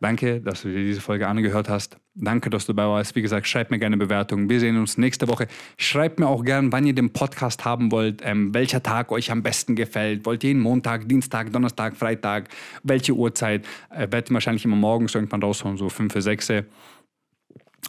Danke, 0.00 0.40
dass 0.40 0.62
du 0.62 0.68
dir 0.68 0.84
diese 0.84 1.00
Folge 1.00 1.26
angehört 1.26 1.68
hast. 1.68 1.98
Danke, 2.18 2.48
dass 2.48 2.64
du 2.64 2.72
dabei 2.72 2.88
warst. 2.88 3.14
Wie 3.14 3.20
gesagt, 3.20 3.46
schreib 3.46 3.70
mir 3.70 3.78
gerne 3.78 3.98
Bewertungen. 3.98 4.48
Wir 4.48 4.58
sehen 4.58 4.78
uns 4.78 4.96
nächste 4.96 5.28
Woche. 5.28 5.48
Schreibt 5.76 6.18
mir 6.18 6.26
auch 6.28 6.42
gerne, 6.42 6.72
wann 6.72 6.86
ihr 6.86 6.94
den 6.94 7.12
Podcast 7.12 7.66
haben 7.66 7.92
wollt, 7.92 8.22
ähm, 8.24 8.54
welcher 8.54 8.82
Tag 8.82 9.12
euch 9.12 9.30
am 9.30 9.42
besten 9.42 9.76
gefällt. 9.76 10.24
Wollt 10.24 10.42
ihr 10.42 10.52
ihn 10.52 10.60
Montag, 10.60 11.06
Dienstag, 11.10 11.52
Donnerstag, 11.52 11.94
Freitag, 11.94 12.48
welche 12.82 13.12
Uhrzeit? 13.12 13.66
Äh, 13.90 14.10
werde 14.10 14.32
wahrscheinlich 14.32 14.64
immer 14.64 14.76
morgens 14.76 15.14
irgendwann 15.14 15.42
rausholen, 15.42 15.76
so 15.76 15.90
5, 15.90 16.14
6. 16.16 16.52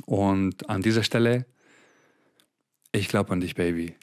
Und 0.05 0.69
an 0.69 0.81
dieser 0.81 1.03
Stelle, 1.03 1.45
ich 2.91 3.07
glaube 3.07 3.31
an 3.31 3.39
dich, 3.39 3.55
Baby. 3.55 3.95